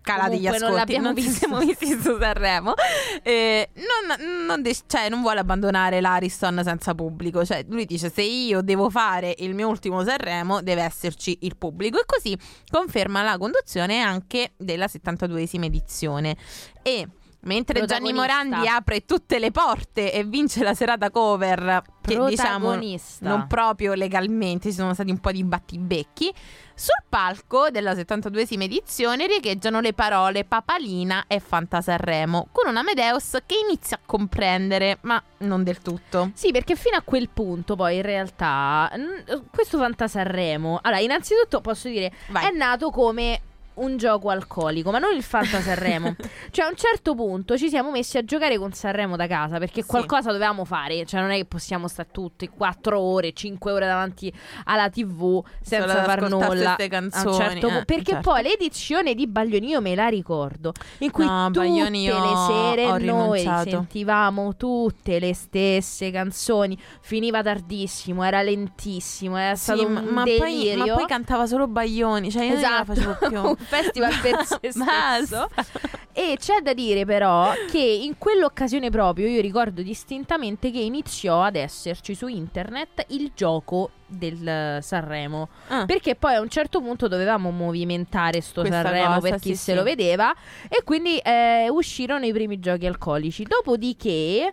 gli 0.00 0.10
Comunque 0.10 0.38
non 0.40 0.54
ascolti, 0.54 0.74
l'abbiamo 0.74 1.06
non 1.08 1.16
ci 1.16 1.22
visto. 1.22 1.38
siamo 1.38 1.58
visti 1.58 2.00
su 2.00 2.16
Sanremo. 2.18 2.72
Eh, 3.22 3.68
non, 3.74 4.46
non 4.46 4.62
de- 4.62 4.76
cioè, 4.86 5.10
non 5.10 5.20
vuole 5.20 5.40
abbandonare 5.40 6.00
l'Ariston 6.00 6.62
senza 6.64 6.94
pubblico. 6.94 7.44
Cioè, 7.44 7.66
lui 7.68 7.84
dice: 7.84 8.10
Se 8.10 8.22
io 8.22 8.62
devo 8.62 8.88
fare 8.88 9.34
il 9.38 9.54
mio 9.54 9.68
ultimo 9.68 10.02
Sanremo, 10.04 10.62
deve 10.62 10.82
esserci 10.82 11.38
il 11.42 11.58
pubblico. 11.58 12.00
E 12.00 12.04
così 12.06 12.34
conferma 12.70 13.22
la 13.22 13.36
conduzione 13.36 14.00
anche 14.00 14.52
della 14.56 14.86
72esima 14.86 15.64
edizione. 15.64 16.36
E 16.82 17.06
Mentre 17.40 17.84
Gianni. 17.84 18.12
Morandi 18.12 18.66
apre 18.66 19.04
tutte 19.04 19.38
le 19.38 19.52
porte 19.52 20.12
e 20.12 20.24
vince 20.24 20.62
la 20.64 20.74
serata 20.74 21.08
cover, 21.10 21.82
che 22.00 22.18
diciamo 22.26 22.76
non 23.20 23.46
proprio 23.46 23.94
legalmente, 23.94 24.70
ci 24.70 24.74
sono 24.74 24.92
stati 24.92 25.10
un 25.10 25.18
po' 25.18 25.30
di 25.30 25.44
battibecchi. 25.44 26.34
Sul 26.74 27.02
palco 27.08 27.70
della 27.70 27.92
72esima 27.92 28.62
edizione 28.62 29.26
riecheggiano 29.26 29.80
le 29.80 29.92
parole 29.94 30.44
Papalina 30.44 31.24
e 31.26 31.40
Fantasanremo, 31.40 32.48
con 32.52 32.68
un 32.68 32.76
Amadeus 32.76 33.38
che 33.46 33.56
inizia 33.68 33.96
a 33.96 34.00
comprendere, 34.04 34.98
ma 35.02 35.22
non 35.38 35.62
del 35.62 35.80
tutto. 35.80 36.30
Sì, 36.34 36.50
perché 36.52 36.76
fino 36.76 36.96
a 36.96 37.02
quel 37.02 37.28
punto 37.30 37.76
poi 37.76 37.96
in 37.96 38.02
realtà 38.02 38.90
questo 39.50 39.78
Fantasanremo, 39.78 40.80
allora 40.82 41.00
innanzitutto 41.00 41.60
posso 41.60 41.88
dire, 41.88 42.12
Vai. 42.28 42.46
è 42.46 42.50
nato 42.50 42.90
come 42.90 43.40
un 43.78 43.96
gioco 43.96 44.30
alcolico, 44.30 44.90
ma 44.90 44.98
non 44.98 45.14
il 45.14 45.22
Fantasanremo. 45.22 46.16
cioè 46.50 46.64
a 46.66 46.68
un 46.68 46.76
certo 46.76 47.14
punto 47.14 47.56
ci 47.56 47.68
siamo 47.68 47.90
messi 47.90 48.16
a 48.18 48.24
giocare 48.24 48.58
con 48.58 48.72
Sanremo 48.72 49.16
da 49.16 49.26
casa 49.26 49.58
perché 49.58 49.82
Sì. 49.82 49.88
qualcosa 49.88 50.30
dovevamo 50.32 50.64
fare, 50.64 51.04
cioè 51.06 51.20
non 51.20 51.30
è 51.30 51.36
che 51.36 51.44
possiamo 51.44 51.88
stare 51.88 52.08
tutti 52.12 52.48
4 52.48 52.98
ore, 53.00 53.32
5 53.32 53.72
ore 53.72 53.86
davanti 53.86 54.32
alla 54.64 54.88
TV 54.90 55.42
senza 55.62 55.88
Solo 55.88 56.02
far 56.02 56.28
nulla. 56.28 56.76
A 56.78 56.82
un 56.82 56.88
canzoni, 56.88 57.36
certo 57.36 57.68
eh, 57.68 57.84
perché 57.84 58.12
certo. 58.12 58.30
poi 58.30 58.42
l'edizione 58.42 59.14
di 59.14 59.26
Baglioni 59.26 59.68
io 59.68 59.80
me 59.80 59.94
la 59.94 60.08
ricordo, 60.08 60.72
in 60.98 61.10
cui 61.10 61.24
No, 61.24 61.46
tutte 61.50 61.66
Baglioni 61.66 62.04
io 62.04 62.20
le 62.20 62.36
sere 62.76 62.98
noi 63.04 63.40
sentivamo 63.42 64.56
tutte 64.56 65.18
le 65.18 65.34
stesse 65.34 66.10
canzoni, 66.10 66.78
finiva 67.00 67.42
tardissimo, 67.42 68.22
era 68.24 68.42
lentissimo, 68.42 69.36
era 69.36 69.54
Sì, 69.54 69.62
stato 69.62 69.86
un 69.86 69.92
ma, 69.92 70.00
ma 70.00 70.22
poi, 70.24 70.74
ma 70.76 70.84
poi 70.94 71.06
cantava 71.06 71.46
solo 71.46 71.66
Baglioni, 71.66 72.30
cioè 72.30 72.44
io 72.44 72.54
Esatto, 72.54 72.92
non 72.94 73.04
la 73.04 73.14
facevo 73.16 73.28
più. 73.56 73.56
festival 73.68 74.12
per 74.20 74.44
se 74.46 74.72
stesso. 74.72 75.48
E 76.12 76.36
c'è 76.36 76.60
da 76.62 76.74
dire 76.74 77.04
però 77.04 77.52
che 77.70 77.78
in 77.78 78.18
quell'occasione 78.18 78.90
proprio 78.90 79.28
io 79.28 79.40
ricordo 79.40 79.82
distintamente 79.82 80.72
che 80.72 80.80
iniziò 80.80 81.42
ad 81.42 81.54
esserci 81.54 82.14
su 82.14 82.26
internet 82.26 83.04
il 83.08 83.30
gioco 83.34 83.90
del 84.04 84.78
Sanremo. 84.82 85.48
Ah. 85.68 85.84
Perché 85.86 86.16
poi 86.16 86.34
a 86.34 86.40
un 86.40 86.48
certo 86.48 86.80
punto 86.80 87.06
dovevamo 87.06 87.50
movimentare 87.50 88.40
sto 88.40 88.62
Questa 88.62 88.82
Sanremo 88.82 89.14
cosa, 89.14 89.28
per 89.28 89.38
chi 89.38 89.50
sì, 89.50 89.56
se 89.56 89.70
sì. 89.70 89.74
lo 89.74 89.84
vedeva. 89.84 90.34
E 90.68 90.82
quindi 90.82 91.18
eh, 91.18 91.68
uscirono 91.70 92.24
i 92.24 92.32
primi 92.32 92.58
giochi 92.58 92.86
alcolici. 92.86 93.44
Dopodiché. 93.44 94.52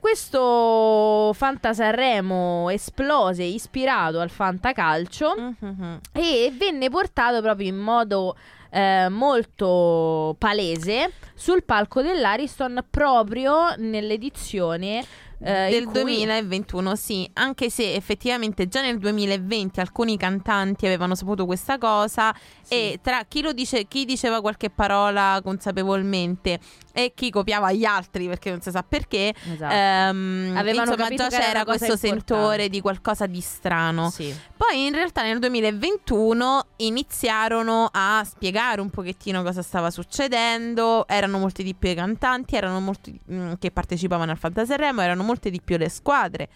Questo 0.00 1.32
Fanta 1.34 1.72
Sanremo 1.72 2.68
esplose 2.70 3.44
ispirato 3.44 4.18
al 4.20 4.30
Fantacalcio 4.30 5.54
Mhm. 5.60 6.00
e 6.12 6.52
venne 6.56 6.90
portato 6.90 7.40
proprio 7.40 7.68
in 7.68 7.76
modo 7.76 8.36
eh, 8.74 9.08
molto 9.10 10.34
palese 10.38 11.12
sul 11.34 11.62
palco 11.62 12.00
dell'Ariston 12.00 12.82
proprio 12.88 13.74
nell'edizione 13.76 15.04
eh, 15.44 15.70
del 15.70 15.84
cui- 15.84 16.02
2021, 16.02 16.94
sì, 16.96 17.28
anche 17.34 17.68
se 17.70 17.94
effettivamente 17.94 18.68
già 18.68 18.80
nel 18.80 18.98
2020 18.98 19.80
alcuni 19.80 20.16
cantanti 20.16 20.86
avevano 20.86 21.14
saputo 21.14 21.46
questa 21.46 21.78
cosa 21.78 22.34
Sì. 22.62 22.74
e 22.74 23.00
tra 23.02 23.24
chi 23.26 23.42
lo 23.42 23.52
dice, 23.52 23.84
chi 23.86 24.04
diceva 24.04 24.40
qualche 24.40 24.70
parola 24.70 25.40
consapevolmente 25.42 26.58
e 26.94 27.12
chi 27.14 27.30
copiava 27.30 27.72
gli 27.72 27.84
altri 27.84 28.26
perché 28.28 28.50
non 28.50 28.60
si 28.60 28.70
sa 28.70 28.82
perché, 28.82 29.32
Esatto. 29.52 29.72
ehm, 29.74 30.54
Avevano 30.56 30.90
insomma 30.92 31.08
già 31.14 31.28
c'era 31.28 31.64
questo 31.64 31.92
importante. 31.92 31.96
sentore 32.08 32.68
di 32.68 32.80
qualcosa 32.80 33.26
di 33.26 33.40
strano. 33.40 34.10
Sì. 34.10 34.34
Poi 34.56 34.86
in 34.86 34.92
realtà 34.94 35.22
nel 35.22 35.38
2021 35.38 36.66
iniziarono 36.76 37.88
a 37.90 38.22
spiegare 38.24 38.80
un 38.80 38.90
pochettino 38.90 39.42
cosa 39.42 39.62
stava 39.62 39.90
succedendo, 39.90 41.06
erano 41.08 41.38
molti 41.38 41.62
di 41.62 41.74
più 41.74 41.88
i 41.88 41.94
cantanti, 41.94 42.56
erano 42.56 42.80
molti 42.80 43.18
mm, 43.30 43.54
che 43.58 43.70
partecipavano 43.70 44.30
al 44.30 44.38
Fantasanremo, 44.38 45.00
erano 45.00 45.22
molte 45.32 45.50
di 45.50 45.60
più 45.62 45.76
le 45.78 45.88
squadre 45.88 46.48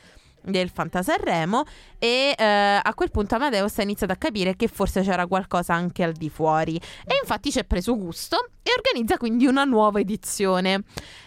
del 0.46 0.70
Fantasanremo 0.70 1.64
e 1.98 2.34
eh, 2.36 2.44
a 2.44 2.94
quel 2.94 3.10
punto 3.10 3.34
Amadeus 3.34 3.78
ha 3.78 3.82
iniziato 3.82 4.12
a 4.12 4.16
capire 4.16 4.54
che 4.54 4.68
forse 4.68 5.02
c'era 5.02 5.26
qualcosa 5.26 5.74
anche 5.74 6.04
al 6.04 6.12
di 6.12 6.30
fuori. 6.30 6.76
E 6.76 7.18
infatti 7.20 7.50
ci 7.50 7.58
è 7.58 7.64
preso 7.64 7.96
gusto 7.96 8.50
e 8.62 8.70
organizza 8.76 9.16
quindi 9.16 9.46
una 9.46 9.64
nuova 9.64 9.98
edizione 9.98 10.84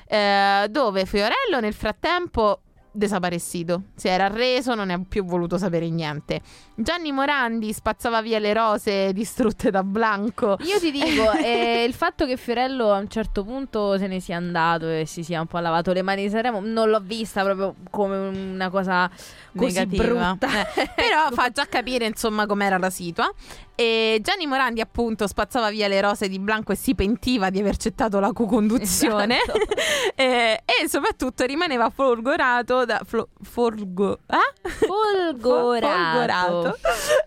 eh, 0.08 0.68
dove 0.70 1.06
Fiorello 1.06 1.60
nel 1.60 1.74
frattempo 1.74 2.62
desaparecido, 2.92 3.84
si 3.96 4.08
era 4.08 4.26
arreso, 4.26 4.76
non 4.76 4.90
ha 4.90 5.02
più 5.08 5.24
voluto 5.24 5.58
sapere 5.58 5.90
niente. 5.90 6.42
Gianni 6.76 7.12
Morandi 7.12 7.72
spazzava 7.74 8.22
via 8.22 8.40
le 8.40 8.54
rose 8.54 9.14
distrutte 9.14 9.70
da 9.72 9.84
Blanco. 9.84 10.58
Io 10.62 10.80
ti 10.80 10.92
dico, 10.92 11.32
eh, 11.44 11.84
il 11.88 11.94
fatto 11.94 12.26
che 12.26 12.38
Fiorello 12.38 12.92
a 12.92 12.98
un 12.98 13.10
certo 13.10 13.44
punto 13.44 13.98
se 13.98 14.08
ne 14.08 14.20
sia 14.20 14.38
andato 14.38 14.90
e 14.90 15.06
si 15.06 15.24
sia 15.24 15.40
un 15.42 15.48
po' 15.48 15.60
lavato 15.60 15.92
le 15.94 16.02
mani 16.02 16.24
di 16.24 16.30
Sanremo, 16.30 16.60
non 16.60 16.90
l'ho 16.90 17.02
vista 17.02 17.44
proprio 17.44 17.76
come 17.90 18.18
una 18.18 18.70
cosa 18.70 19.10
così 19.56 19.80
Negativa. 19.80 20.34
brutta. 20.34 20.48
Eh, 20.74 20.92
però 20.96 21.30
fa 21.32 21.50
già 21.50 21.66
capire 21.66 22.06
insomma 22.06 22.46
com'era 22.46 22.78
la 22.78 22.90
situa. 22.90 23.32
E 23.76 24.20
Gianni 24.22 24.46
Morandi 24.46 24.82
appunto 24.82 25.26
spazzava 25.26 25.70
via 25.70 25.88
le 25.88 26.02
rose 26.02 26.28
di 26.28 26.38
Blanco 26.38 26.74
e 26.74 26.76
si 26.76 26.96
pentiva 26.96 27.50
di 27.50 27.60
aver 27.60 27.76
accettato 27.76 28.20
la 28.20 28.34
co-conduzione 28.34 29.38
Esatto. 29.42 29.58
e, 30.16 30.64
e 30.66 30.90
soprattutto 30.90 31.46
rimaneva 31.46 31.90
folgorato 31.90 32.79
da 32.86 33.02
flo- 33.06 33.30
folgo- 33.42 34.20
ah? 34.28 34.38
Folgorato. 34.62 35.90
folgorato 36.70 36.78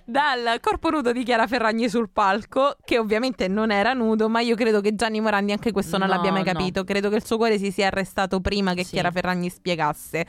dal 0.04 0.60
corpo 0.60 0.90
nudo 0.90 1.12
di 1.12 1.22
Chiara 1.24 1.46
Ferragni 1.46 1.88
sul 1.88 2.10
palco 2.10 2.76
che 2.84 2.98
ovviamente 2.98 3.48
non 3.48 3.70
era 3.70 3.92
nudo 3.92 4.28
ma 4.28 4.40
io 4.40 4.54
credo 4.56 4.80
che 4.80 4.94
Gianni 4.94 5.20
Morandi 5.20 5.52
anche 5.52 5.72
questo 5.72 5.96
non 5.98 6.08
No, 6.08 6.14
l'abbia 6.14 6.32
mai 6.32 6.44
no. 6.44 6.52
capito 6.52 6.84
credo 6.84 7.08
che 7.08 7.16
il 7.16 7.24
suo 7.24 7.36
cuore 7.36 7.58
si 7.58 7.70
sia 7.70 7.86
arrestato 7.86 8.40
prima 8.40 8.74
che 8.74 8.84
Sì. 8.84 8.92
Chiara 8.92 9.10
Ferragni 9.10 9.48
spiegasse 9.48 10.26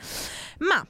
ma 0.58 0.84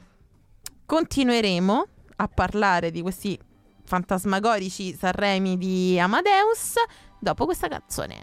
continueremo 0.87 1.87
a 2.17 2.29
parlare 2.29 2.91
di 2.91 3.03
questi 3.03 3.39
fantasmagorici 3.85 4.95
Sanremi 4.95 5.57
di 5.59 5.99
Amadeus 5.99 6.75
dopo 7.19 7.45
questa 7.47 7.69
canzone. 7.69 8.23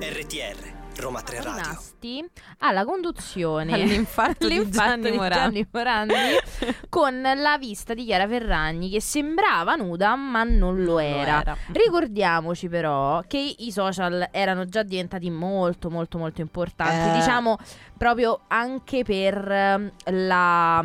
RTR, 0.00 0.72
Roma 0.96 1.22
3 1.22 1.36
Radio. 1.42 1.52
rimasti 1.62 2.28
alla 2.58 2.84
conduzione 2.84 3.72
All'infarto 3.72 4.48
di 4.48 4.56
all'infarto 4.56 4.78
Gianni 4.80 5.10
di 5.12 5.16
Morandi. 5.16 5.34
Gianni 5.36 5.68
Morandi 5.70 6.14
con 6.90 7.20
la 7.22 7.56
vista 7.56 7.94
di 7.94 8.04
Chiara 8.04 8.26
Ferragni 8.26 8.90
che 8.90 9.00
sembrava 9.00 9.76
nuda 9.76 10.16
ma 10.16 10.42
non 10.42 10.82
lo 10.82 10.98
era. 10.98 11.40
era. 11.40 11.56
Ricordiamoci 11.70 12.68
però 12.68 13.22
che 13.28 13.54
i 13.58 13.70
social 13.70 14.28
erano 14.32 14.64
già 14.66 14.82
diventati 14.82 15.30
molto 15.30 15.88
molto 15.88 16.18
molto 16.18 16.40
importanti, 16.40 17.10
Eh. 17.16 17.20
diciamo 17.20 17.58
proprio 17.96 18.40
anche 18.48 19.04
per 19.04 19.48
ehm, 19.52 19.92
la... 20.06 20.84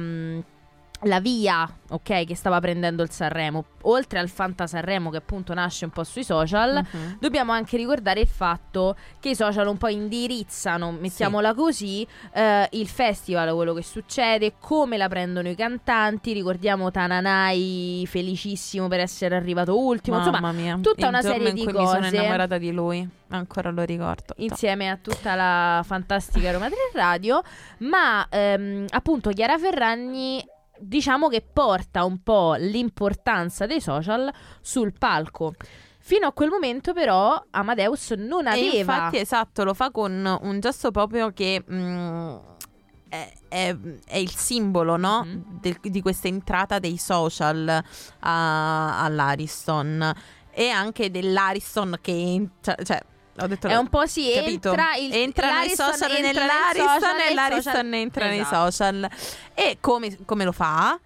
la 1.03 1.19
via, 1.21 1.67
ok, 1.89 2.25
che 2.25 2.35
stava 2.35 2.59
prendendo 2.59 3.03
il 3.03 3.09
Sanremo, 3.09 3.63
oltre 3.83 4.19
al 4.19 4.27
Fanta 4.27 4.67
Sanremo 4.67 5.09
che 5.09 5.17
appunto 5.17 5.53
nasce 5.53 5.85
un 5.85 5.91
po' 5.91 6.03
sui 6.03 6.23
social, 6.23 6.83
Mhm. 6.91 7.17
Dobbiamo 7.19 7.51
anche 7.53 7.77
ricordare 7.77 8.19
il 8.19 8.27
fatto 8.27 8.95
che 9.19 9.29
i 9.29 9.35
social 9.35 9.67
un 9.67 9.77
po' 9.77 9.87
indirizzano, 9.87 10.91
mettiamola 10.91 11.53
così, 11.53 12.05
eh, 12.33 12.67
il 12.71 12.87
festival, 12.87 13.53
quello 13.55 13.73
che 13.73 13.81
succede, 13.83 14.53
come 14.59 14.97
la 14.97 15.07
prendono 15.07 15.47
i 15.49 15.55
cantanti. 15.55 16.33
Ricordiamo 16.33 16.91
Tananai 16.91 18.05
felicissimo 18.07 18.87
per 18.87 18.99
essere 18.99 19.35
arrivato 19.35 19.77
ultimo. 19.79 20.17
Insomma, 20.17 20.39
Mamma 20.41 20.59
mia, 20.59 20.77
tutta 20.81 21.03
il 21.03 21.07
una 21.07 21.21
serie 21.21 21.49
in 21.49 21.55
di 21.55 21.63
cui 21.63 21.73
mi 21.73 21.85
sono 21.85 21.99
cose. 22.01 22.15
innamorata 22.15 22.57
di 22.57 22.71
lui, 22.71 23.07
ancora 23.29 23.69
lo 23.71 23.83
ricordo. 23.83 24.33
insieme 24.37 24.89
a 24.89 24.97
tutta 25.01 25.35
la 25.35 25.81
fantastica 25.85 26.51
Roma 26.51 26.67
3 26.67 26.75
Radio, 26.93 27.41
ma 27.79 28.27
ehm, 28.29 28.85
appunto 28.89 29.29
Chiara 29.31 29.57
Ferragni 29.57 30.43
diciamo 30.79 31.27
che 31.27 31.41
porta 31.41 32.03
un 32.05 32.21
po' 32.23 32.55
l'importanza 32.57 33.65
dei 33.65 33.81
social 33.81 34.31
sul 34.61 34.93
palco. 34.97 35.53
Fino 36.01 36.27
a 36.27 36.31
quel 36.31 36.49
momento 36.49 36.93
però 36.93 37.39
Amadeus 37.51 38.11
non 38.11 38.47
E 38.47 38.51
aveva 38.51 38.77
infatti 38.79 39.17
esatto, 39.17 39.63
lo 39.63 39.73
fa 39.73 39.91
con 39.91 40.39
un 40.41 40.59
gesto 40.59 40.89
proprio 40.91 41.31
che 41.31 41.63
mm, 41.69 42.35
è, 43.09 43.31
è- 43.47 43.75
è 44.07 44.17
il 44.17 44.33
simbolo, 44.35 44.95
no? 44.97 45.23
Mhm. 45.25 45.59
Del- 45.61 45.77
di 45.81 46.01
questa 46.01 46.27
entrata 46.27 46.79
dei 46.79 46.97
social 46.97 47.67
a- 48.19 49.03
all'Ariston 49.03 50.13
e 50.51 50.69
anche 50.69 51.11
dell'Ariston 51.11 51.97
che 52.01 52.11
entra, 52.11 52.75
cioè 52.83 52.99
ho 53.41 53.47
detto 53.47 53.67
È 53.67 53.75
un 53.75 53.87
po' 53.87 54.05
sì, 54.05 54.31
capito? 54.33 54.69
entra 54.69 54.95
il 54.95 55.13
entra 55.13 55.59
nei 55.59 55.69
social 55.69 56.11
entra 56.11 56.41
nell'Ariston 56.45 57.19
e 57.19 57.33
l'Ariston 57.33 57.93
entra 57.93 58.25
nei 58.27 58.39
Esatto. 58.39 58.71
social. 58.71 59.09
E 59.53 59.77
come, 59.79 60.17
come 60.25 60.43
lo 60.45 60.51
fa? 60.51 60.99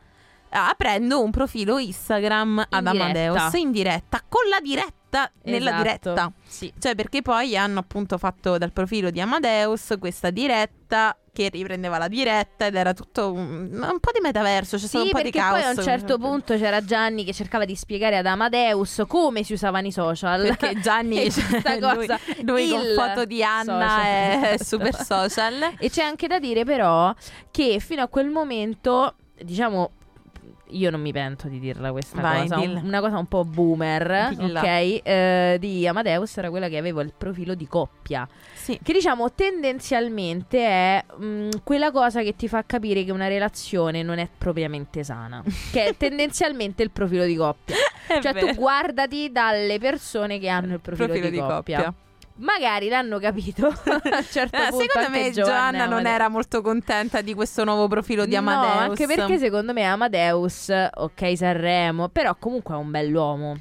Aprendo 0.55 1.23
un 1.23 1.31
profilo 1.31 1.77
Instagram 1.79 2.59
ad 2.69 2.83
diretta. 2.85 3.03
Amadeus 3.03 3.53
in 3.53 3.71
diretta, 3.71 4.21
con 4.27 4.47
la 4.49 4.59
diretta 4.59 5.31
nella 5.43 5.69
Esatto. 5.69 5.81
diretta. 5.83 6.31
Sì. 6.47 6.71
Cioè, 6.77 6.93
perché 6.95 7.21
poi 7.23 7.57
hanno 7.57 7.79
appunto 7.79 8.17
fatto 8.19 8.57
dal 8.59 8.71
profilo 8.71 9.09
di 9.09 9.19
Amadeus 9.19 9.95
questa 9.99 10.29
diretta 10.29 11.17
che 11.33 11.49
riprendeva 11.49 11.97
la 11.97 12.07
diretta 12.07 12.67
ed 12.67 12.75
era 12.75 12.93
tutto 12.93 13.31
un, 13.33 13.69
un 13.73 13.99
po' 13.99 14.11
di 14.13 14.19
metaverso, 14.21 14.77
c'è 14.77 14.85
stato 14.85 15.03
Sì, 15.03 15.09
un 15.11 15.17
po' 15.19 15.23
di 15.23 15.31
caos. 15.31 15.59
poi 15.59 15.63
a 15.63 15.69
un 15.75 15.81
certo 15.83 16.17
punto 16.19 16.55
c'era 16.57 16.85
Gianni 16.85 17.25
che 17.25 17.33
cercava 17.33 17.65
di 17.65 17.75
spiegare 17.75 18.17
ad 18.17 18.25
Amadeus 18.27 19.01
come 19.07 19.43
si 19.43 19.53
usavano 19.53 19.87
i 19.87 19.91
social. 19.91 20.41
Perché 20.55 20.79
Gianni, 20.79 21.17
E 21.25 21.29
c'è 21.31 21.59
sta 21.59 21.71
lui, 21.79 21.79
cosa, 22.07 22.19
lui 22.43 22.69
con 22.69 22.81
foto 22.95 23.25
di 23.25 23.43
Anna 23.43 23.63
social. 23.63 24.41
è 24.43 24.57
super 24.63 24.95
social. 25.03 25.73
E 25.79 25.89
c'è 25.89 26.03
anche 26.03 26.27
da 26.27 26.37
dire 26.37 26.63
però 26.65 27.11
che 27.49 27.79
fino 27.79 28.03
a 28.03 28.07
quel 28.07 28.27
momento, 28.29 29.15
diciamo, 29.41 29.89
io 30.77 30.89
non 30.89 31.01
mi 31.01 31.11
pento 31.11 31.47
di 31.47 31.59
dirla 31.59 31.91
questa 31.91 32.21
Vai, 32.21 32.41
cosa, 32.41 32.59
un- 32.59 32.81
una 32.83 32.99
cosa 32.99 33.17
un 33.17 33.27
po' 33.27 33.43
boomer, 33.45 34.33
Dilla. 34.35 34.59
ok? 34.59 34.99
Eh, 35.03 35.57
di 35.59 35.87
Amadeus 35.87 36.37
era 36.37 36.49
quella 36.49 36.67
che 36.69 36.77
aveva 36.77 37.01
il 37.01 37.13
profilo 37.17 37.55
di 37.55 37.67
coppia, 37.67 38.27
Sì. 38.53 38.79
che 38.81 38.93
diciamo 38.93 39.31
tendenzialmente 39.33 40.59
è 40.59 41.03
mh, 41.17 41.49
quella 41.63 41.91
cosa 41.91 42.21
che 42.21 42.35
ti 42.35 42.47
fa 42.47 42.63
capire 42.65 43.03
che 43.03 43.11
una 43.11 43.27
relazione 43.27 44.03
non 44.03 44.17
è 44.19 44.27
propriamente 44.37 45.03
sana, 45.03 45.43
che 45.71 45.85
è 45.85 45.95
tendenzialmente 45.97 46.83
il 46.83 46.91
profilo 46.91 47.25
di 47.25 47.35
coppia. 47.35 47.75
È 48.07 48.19
Cioè 48.19 48.33
vero. 48.33 48.47
tu 48.47 48.55
guardati 48.55 49.31
dalle 49.31 49.79
persone 49.79 50.39
che 50.39 50.47
hanno 50.49 50.73
il 50.75 50.79
profilo, 50.79 51.29
di, 51.29 51.37
coppia. 51.37 51.93
Magari 52.35 52.89
l'hanno 52.89 53.19
capito 53.19 53.71
certo 54.31 54.57
Eh, 54.57 54.69
punto 54.69 54.85
secondo 54.85 55.09
me 55.11 55.31
Giovanna 55.31 55.31
Giovanna 55.31 55.85
non 55.85 56.07
era 56.07 56.29
molto 56.29 56.61
contenta 56.61 57.21
di 57.21 57.35
questo 57.35 57.63
nuovo 57.63 57.87
profilo 57.87 58.25
di 58.25 58.31
No, 58.33 58.39
Amadeus. 58.39 58.89
anche 58.99 59.05
perché 59.05 59.37
secondo 59.37 59.71
me 59.71 59.83
Amadeus, 59.83 60.71
ok 60.91 61.37
Sanremo, 61.37 62.09
però 62.09 62.35
comunque 62.39 62.73
è 62.73 62.77
un 62.77 62.89
bell'uomo. 62.89 63.57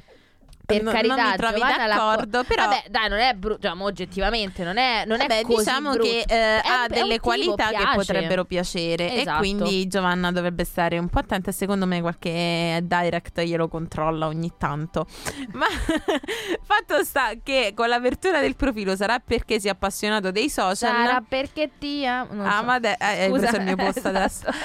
Per 0.65 0.81
Non- 0.81 0.93
carità, 0.93 1.15
non 1.15 1.29
mi 1.31 1.35
trovi 1.35 1.53
Giovanna 1.59 1.87
d'accordo, 1.87 2.43
però- 2.45 2.63
Vabbè, 2.67 2.83
dai, 2.89 3.09
non 3.09 3.19
è 3.19 3.33
brutto, 3.33 3.67
cioè, 3.67 3.77
oggettivamente 3.81 4.63
non 4.63 4.77
è, 4.77 5.03
non 5.05 5.17
Vabbè, 5.17 5.39
è 5.39 5.41
così 5.41 5.57
diciamo 5.57 5.89
brutto. 5.91 6.03
che 6.09 6.19
eh, 6.19 6.61
È 6.61 6.61
ha 6.63 6.85
è 6.85 6.87
delle 6.87 7.19
qualità 7.19 7.67
che 7.67 7.85
potrebbero 7.95 8.45
piacere 8.45 9.11
Esatto. 9.13 9.29
e 9.35 9.39
quindi 9.39 9.87
Giovanna 9.87 10.31
dovrebbe 10.31 10.63
stare 10.63 10.97
un 10.97 11.09
po' 11.09 11.19
attenta 11.19 11.49
e 11.49 11.53
secondo 11.53 11.85
me 11.85 11.99
qualche 11.99 12.79
direct 12.81 13.41
glielo 13.41 13.67
controlla 13.67 14.27
ogni 14.27 14.53
tanto. 14.57 15.05
Ma 15.51 15.65
fatto 16.63 17.03
sta 17.03 17.31
che 17.43 17.73
con 17.75 17.87
l'apertura 17.89 18.39
del 18.39 18.55
profilo 18.55 18.95
sarà 18.95 19.19
perché 19.19 19.59
si 19.59 19.67
è 19.67 19.71
appassionato 19.71 20.31
dei 20.31 20.49
social. 20.49 20.75
Sarà 20.75 21.21
perché 21.27 21.71
ti 21.77 22.05
non 22.05 22.27
so. 22.29 22.41
Amade- 22.41 22.95
eh, 22.99 23.27
Scusa, 23.29 23.49
il 23.57 23.63
mio 23.63 23.75
posto 23.75 24.07
adesso. 24.07 24.47
esatto. 24.47 24.57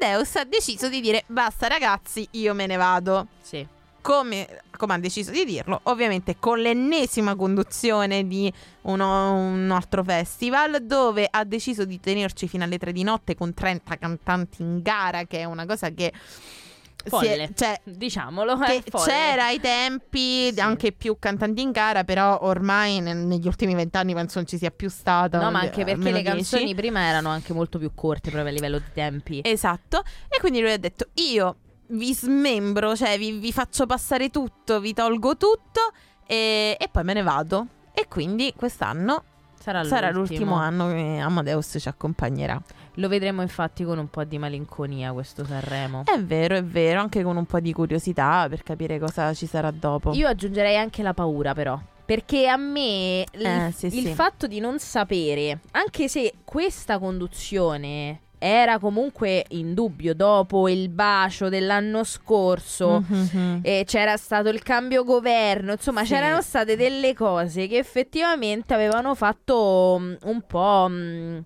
Amadeus 0.00 0.34
ha 0.36 0.44
deciso 0.44 0.88
di 0.88 1.00
dire 1.00 1.22
basta 1.26 1.68
ragazzi, 1.68 2.26
io 2.32 2.54
me 2.54 2.66
ne 2.66 2.76
vado. 2.76 3.26
Sì. 3.40 3.66
Come, 4.04 4.60
come 4.76 4.92
ha 4.92 4.98
deciso 4.98 5.30
di 5.30 5.46
dirlo, 5.46 5.80
ovviamente 5.84 6.36
con 6.38 6.58
l'ennesima 6.58 7.34
conduzione 7.36 8.26
di 8.26 8.52
uno- 8.82 9.32
un 9.32 9.70
altro 9.70 10.04
festival 10.04 10.84
dove 10.84 11.26
ha 11.30 11.42
deciso 11.44 11.86
di 11.86 11.98
tenerci 11.98 12.46
fino 12.46 12.64
alle 12.64 12.76
3 12.76 12.92
di 12.92 13.02
notte 13.02 13.34
con 13.34 13.54
30 13.54 13.96
cantanti 13.96 14.60
in 14.60 14.82
gara, 14.82 15.24
che 15.24 15.38
è 15.38 15.44
una 15.44 15.64
cosa 15.64 15.88
che 15.88 16.12
si 16.14 17.06
è- 17.06 17.08
Folle. 17.08 17.50
cioè, 17.54 17.80
Diciamolo. 17.82 18.58
che 18.58 18.82
folle. 18.90 19.04
c'era 19.06 19.44
ai 19.46 19.58
tempi 19.60 20.52
Sì. 20.52 20.60
anche 20.60 20.92
più 20.92 21.16
cantanti 21.18 21.62
in 21.62 21.70
gara, 21.70 22.04
però 22.04 22.40
ormai 22.42 23.00
ne- 23.00 23.14
negli 23.14 23.46
ultimi 23.46 23.74
vent'anni 23.74 24.12
penso 24.12 24.36
non 24.38 24.46
ci 24.46 24.58
sia 24.58 24.70
più 24.70 24.90
stata. 24.90 25.40
No, 25.40 25.50
ma 25.50 25.60
anche 25.60 25.82
perché 25.82 26.10
le 26.12 26.20
10. 26.20 26.24
canzoni 26.24 26.74
prima 26.74 27.00
erano 27.00 27.30
anche 27.30 27.54
molto 27.54 27.78
più 27.78 27.90
corte 27.94 28.28
proprio 28.30 28.50
a 28.50 28.54
livello 28.54 28.78
di 28.80 28.90
tempi. 28.92 29.40
Esatto. 29.42 30.02
E 30.28 30.38
quindi 30.40 30.60
lui 30.60 30.72
ha 30.72 30.78
detto: 30.78 31.06
Io 31.14 31.56
vi 31.88 32.14
smembro, 32.14 32.96
cioè 32.96 33.18
vi, 33.18 33.32
vi 33.38 33.52
faccio 33.52 33.86
passare 33.86 34.30
tutto, 34.30 34.80
vi 34.80 34.92
tolgo 34.92 35.36
tutto 35.36 35.92
e, 36.26 36.76
e 36.78 36.88
poi 36.90 37.04
me 37.04 37.12
ne 37.14 37.22
vado. 37.22 37.66
E 37.92 38.06
quindi 38.08 38.52
quest'anno 38.56 39.24
Sarà, 39.64 39.82
sarà 39.84 40.10
l'ultimo 40.10 40.56
l'ultimo 40.56 40.56
anno 40.56 40.88
che 40.88 41.18
Amadeus 41.20 41.76
ci 41.78 41.88
accompagnerà. 41.88 42.60
Lo 42.96 43.08
vedremo 43.08 43.40
infatti 43.40 43.82
con 43.82 43.96
un 43.98 44.10
po' 44.10 44.24
di 44.24 44.36
malinconia 44.36 45.12
questo 45.12 45.42
Sanremo. 45.42 46.02
È 46.04 46.20
vero, 46.20 46.56
è 46.56 46.62
vero, 46.62 47.00
anche 47.00 47.22
con 47.22 47.38
un 47.38 47.46
po' 47.46 47.60
di 47.60 47.72
curiosità 47.72 48.46
per 48.50 48.62
capire 48.62 48.98
cosa 48.98 49.32
ci 49.32 49.46
sarà 49.46 49.70
dopo. 49.70 50.12
Io 50.12 50.28
aggiungerei 50.28 50.76
anche 50.76 51.02
la 51.02 51.14
paura, 51.14 51.54
però. 51.54 51.80
Perché 52.04 52.46
a 52.46 52.58
me 52.58 53.20
il, 53.32 53.46
Eh, 53.46 53.72
sì, 53.74 53.86
il 53.86 53.92
sì. 54.08 54.12
fatto 54.12 54.46
di 54.46 54.60
non 54.60 54.78
sapere, 54.78 55.60
anche 55.70 56.08
se 56.08 56.34
questa 56.44 56.98
conduzione 56.98 58.20
era 58.46 58.78
comunque 58.78 59.44
in 59.50 59.72
dubbio 59.72 60.14
dopo 60.14 60.68
il 60.68 60.90
bacio 60.90 61.48
dell'anno 61.48 62.04
scorso. 62.04 63.02
Mhm. 63.08 63.60
E 63.62 63.84
c'era 63.86 64.18
stato 64.18 64.50
il 64.50 64.62
cambio 64.62 65.02
governo, 65.02 65.72
insomma, 65.72 66.04
Sì. 66.04 66.12
c'erano 66.12 66.42
state 66.42 66.76
delle 66.76 67.14
cose 67.14 67.66
che 67.66 67.78
effettivamente 67.78 68.74
avevano 68.74 69.14
fatto 69.14 69.96
mm, 69.98 70.14
un 70.24 70.42
po' 70.46 70.86
mm, 70.90 71.38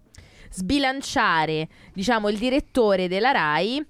sbilanciare, 0.51 1.69
diciamo, 1.95 2.29
il 2.29 2.39
direttore 2.39 3.07
della 3.09 3.31
Rai 3.31 3.85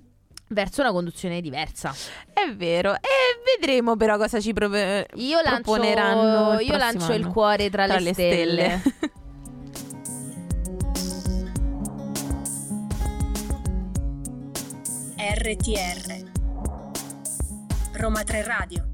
verso 0.49 0.81
una 0.83 0.93
conduzione 0.93 1.41
diversa. 1.41 1.95
È 2.33 2.51
vero. 2.55 2.95
E 2.95 3.59
vedremo 3.59 3.97
però 3.97 4.17
cosa 4.17 4.41
ci 4.41 4.53
prove- 4.53 5.07
Io 5.15 5.41
lancio, 5.41 5.63
proponeranno 5.63 6.61
il 6.61 6.67
io 6.69 6.77
lancio 6.77 7.13
il 7.13 7.23
anno. 7.23 7.33
cuore 7.33 7.71
tra, 7.71 7.87
le, 7.87 8.13
stelle. 8.13 8.83
RTR 15.31 16.31
Roma 17.99 18.23
3 18.23 18.43
Radio 18.45 18.89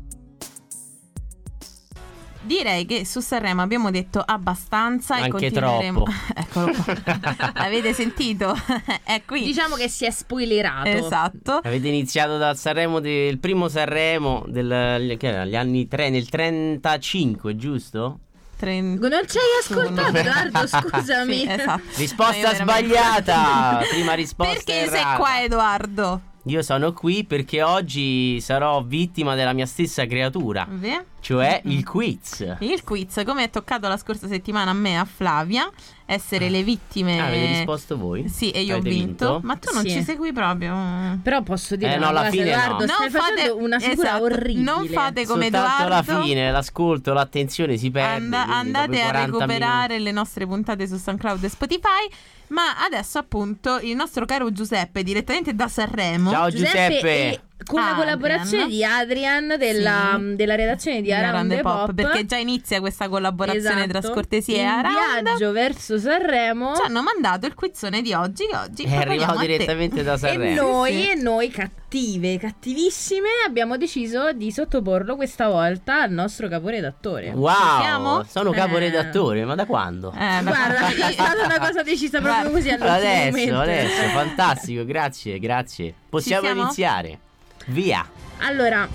Direi 2.42 2.86
che 2.86 3.04
su 3.04 3.20
Sanremo 3.20 3.62
abbiamo 3.62 3.92
detto 3.92 4.18
abbastanza 4.18 5.18
e 5.18 5.22
Anche 5.22 5.30
continueremo. 5.30 6.02
troppo. 6.02 6.12
Eccolo 6.34 6.72
qua. 6.72 7.52
Avete 7.54 7.92
sentito? 7.92 8.52
È 9.04 9.22
qui. 9.24 9.44
Diciamo 9.44 9.76
che 9.76 9.88
si 9.88 10.06
è 10.06 10.10
spoilerato. 10.10 10.88
Esatto. 10.88 11.60
Avete 11.62 11.86
iniziato 11.86 12.36
dal 12.36 12.56
Sanremo 12.56 12.98
del 12.98 13.38
primo 13.38 13.68
Sanremo 13.68 14.44
del, 14.48 15.14
che 15.16 15.28
era, 15.28 15.44
gli 15.44 15.54
anni 15.54 15.86
3 15.86 16.10
nel 16.10 16.28
35, 16.28 17.54
giusto? 17.54 18.18
Tren- 18.64 18.98
Non 18.98 19.10
ci 19.28 19.36
hai 19.38 19.44
ascoltato, 19.60 20.16
Edoardo? 20.16 20.66
Scusami. 20.66 21.36
Sì, 21.40 21.50
esatto. 21.50 21.82
Risposta 21.96 22.54
sbagliata. 22.54 23.82
Prima 23.90 24.14
risposta 24.14 24.52
Perché 24.54 24.88
sei 24.88 24.98
errata. 25.00 25.16
qua, 25.16 25.42
Edoardo? 25.42 26.20
Io 26.46 26.60
sono 26.60 26.92
qui 26.92 27.24
perché 27.24 27.62
oggi 27.62 28.38
sarò 28.40 28.82
vittima 28.82 29.34
della 29.34 29.54
mia 29.54 29.64
stessa 29.64 30.04
creatura, 30.04 30.66
Ve? 30.68 31.06
cioè 31.20 31.62
il 31.64 31.82
quiz. 31.84 32.56
Il 32.58 32.84
quiz, 32.84 33.22
come 33.24 33.44
è 33.44 33.50
toccato 33.50 33.88
la 33.88 33.96
scorsa 33.96 34.28
settimana 34.28 34.70
a 34.70 34.74
me 34.74 34.90
e 34.90 34.94
a 34.96 35.06
Flavia, 35.06 35.70
essere 36.04 36.50
le 36.50 36.62
vittime. 36.62 37.18
Ah, 37.18 37.24
avete 37.28 37.46
risposto 37.46 37.96
voi? 37.96 38.28
Sì, 38.28 38.50
e 38.50 38.60
io 38.60 38.74
Avete 38.74 38.88
ho 38.88 38.92
vinto. 38.92 39.26
vinto? 39.32 39.40
Ma 39.46 39.56
tu 39.56 39.72
non 39.72 39.84
Sì. 39.84 39.90
ci 39.92 40.02
segui 40.02 40.34
proprio. 40.34 41.18
Però 41.22 41.40
posso 41.40 41.76
dire 41.76 41.94
Eh, 41.94 41.96
una 41.96 42.04
no, 42.04 42.10
alla 42.10 42.18
cosa, 42.28 42.30
fine 42.32 42.44
no. 42.44 42.50
Edoardo, 42.50 42.86
stai 42.88 43.10
facendo 43.10 43.56
una 43.64 43.78
figura 43.78 44.08
esatto. 44.08 44.24
orribile. 44.24 44.60
Non 44.70 44.86
fate 44.88 45.26
come 45.26 45.42
Soltanto 45.44 45.82
Edoardo. 45.82 46.12
alla 46.12 46.22
fine, 46.22 46.50
l'ascolto, 46.52 47.12
l'attenzione 47.14 47.76
si 47.78 47.90
perde. 47.90 48.36
And- 48.36 48.50
andate 48.50 49.00
a 49.00 49.04
40 49.10 49.24
recuperare 49.38 49.98
le 49.98 50.10
nostre 50.12 50.46
puntate 50.46 50.86
su 50.86 50.98
SoundCloud 50.98 51.42
e 51.42 51.48
Spotify. 51.48 52.06
Ma 52.48 52.84
adesso, 52.84 53.18
appunto, 53.18 53.78
il 53.78 53.96
nostro 53.96 54.24
caro 54.24 54.52
Giuseppe, 54.52 55.02
direttamente 55.02 55.54
da 55.54 55.68
Sanremo. 55.68 56.30
Ciao 56.30 56.50
Giuseppe, 56.50 56.94
Giuseppe. 56.94 57.40
E 57.64 57.66
con 57.66 57.80
la 57.80 57.94
collaborazione 57.94 58.66
di 58.68 58.84
Adrian 58.84 59.54
della, 59.58 60.16
Sì. 60.18 60.36
della 60.36 60.54
redazione 60.54 61.00
di 61.02 61.12
Around 61.12 61.50
the 61.50 61.60
Pop, 61.60 61.94
perché 61.94 62.26
già 62.26 62.36
inizia 62.36 62.80
questa 62.80 63.08
collaborazione 63.08 63.86
tra 63.88 63.98
Esatto. 63.98 64.12
Scortesia 64.14 64.56
e 64.56 64.60
in 64.60 64.66
Around. 64.68 65.22
viaggio 65.22 65.52
verso 65.52 65.98
Sanremo 65.98 66.74
Ci 66.76 66.82
hanno 66.82 67.02
mandato 67.02 67.46
il 67.46 67.54
quizzone 67.54 68.02
di 68.02 68.12
oggi. 68.12 68.46
Che 68.46 68.56
oggi 68.56 68.82
È 68.84 68.96
arrivato 68.96 69.38
direttamente 69.38 70.02
da 70.02 70.14
e 70.14 70.18
Sanremo. 70.18 70.60
noi, 70.62 70.92
Sì, 70.92 71.10
e 71.10 71.14
noi 71.14 71.48
cattive, 71.50 72.38
cattivissime 72.38 73.28
abbiamo 73.46 73.76
deciso 73.76 74.32
di 74.32 74.50
sottoporlo 74.52 75.16
questa 75.16 75.48
volta 75.48 76.02
al 76.02 76.10
nostro 76.10 76.48
caporedattore 76.48 77.30
Wow, 77.30 77.80
siamo? 77.80 78.24
sono 78.28 78.52
Eh. 78.52 78.56
caporedattore, 78.56 79.44
ma 79.44 79.54
da 79.54 79.64
quando? 79.66 80.12
Eh, 80.12 80.42
da- 80.42 80.42
Guarda, 80.42 80.88
è 80.88 81.12
stata 81.12 81.44
una 81.44 81.58
cosa 81.58 81.82
decisa 81.82 82.20
proprio 82.20 82.50
Guarda, 82.50 82.58
così 82.58 82.68
all'ultimo 82.70 82.94
Adesso, 82.96 83.30
momento. 83.30 83.58
adesso, 83.60 84.02
fantastico, 84.12 84.84
grazie, 84.84 85.38
grazie. 85.38 85.94
Possiamo 86.08 86.44
siamo? 86.46 86.62
iniziare. 86.62 87.18
Via. 87.66 88.06
Allora, 88.38 88.86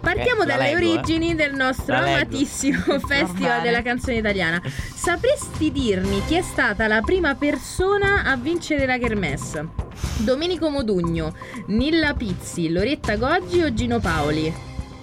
partiamo 0.00 0.42
Eh, 0.42 0.46
dalle 0.46 0.74
leggo, 0.74 0.78
eh. 0.80 0.88
origini 0.96 1.34
del 1.34 1.54
nostro 1.54 1.94
La 1.94 2.00
leggo. 2.00 2.14
amatissimo 2.16 2.78
Festival 3.00 3.28
Normale. 3.34 3.62
della 3.62 3.82
canzone 3.82 4.16
italiana. 4.16 4.62
Sapresti 4.94 5.70
dirmi 5.72 6.22
chi 6.26 6.34
è 6.34 6.42
stata 6.42 6.86
la 6.86 7.00
prima 7.02 7.34
persona 7.34 8.24
a 8.24 8.36
vincere 8.36 8.86
la 8.86 8.98
Kermesse? 8.98 9.68
Domenico 10.18 10.68
Modugno, 10.70 11.34
Nilla 11.66 12.14
Pizzi, 12.14 12.70
Loretta 12.70 13.16
Goggi 13.16 13.62
o 13.62 13.72
Gino 13.74 13.98
Paoli? 14.00 14.52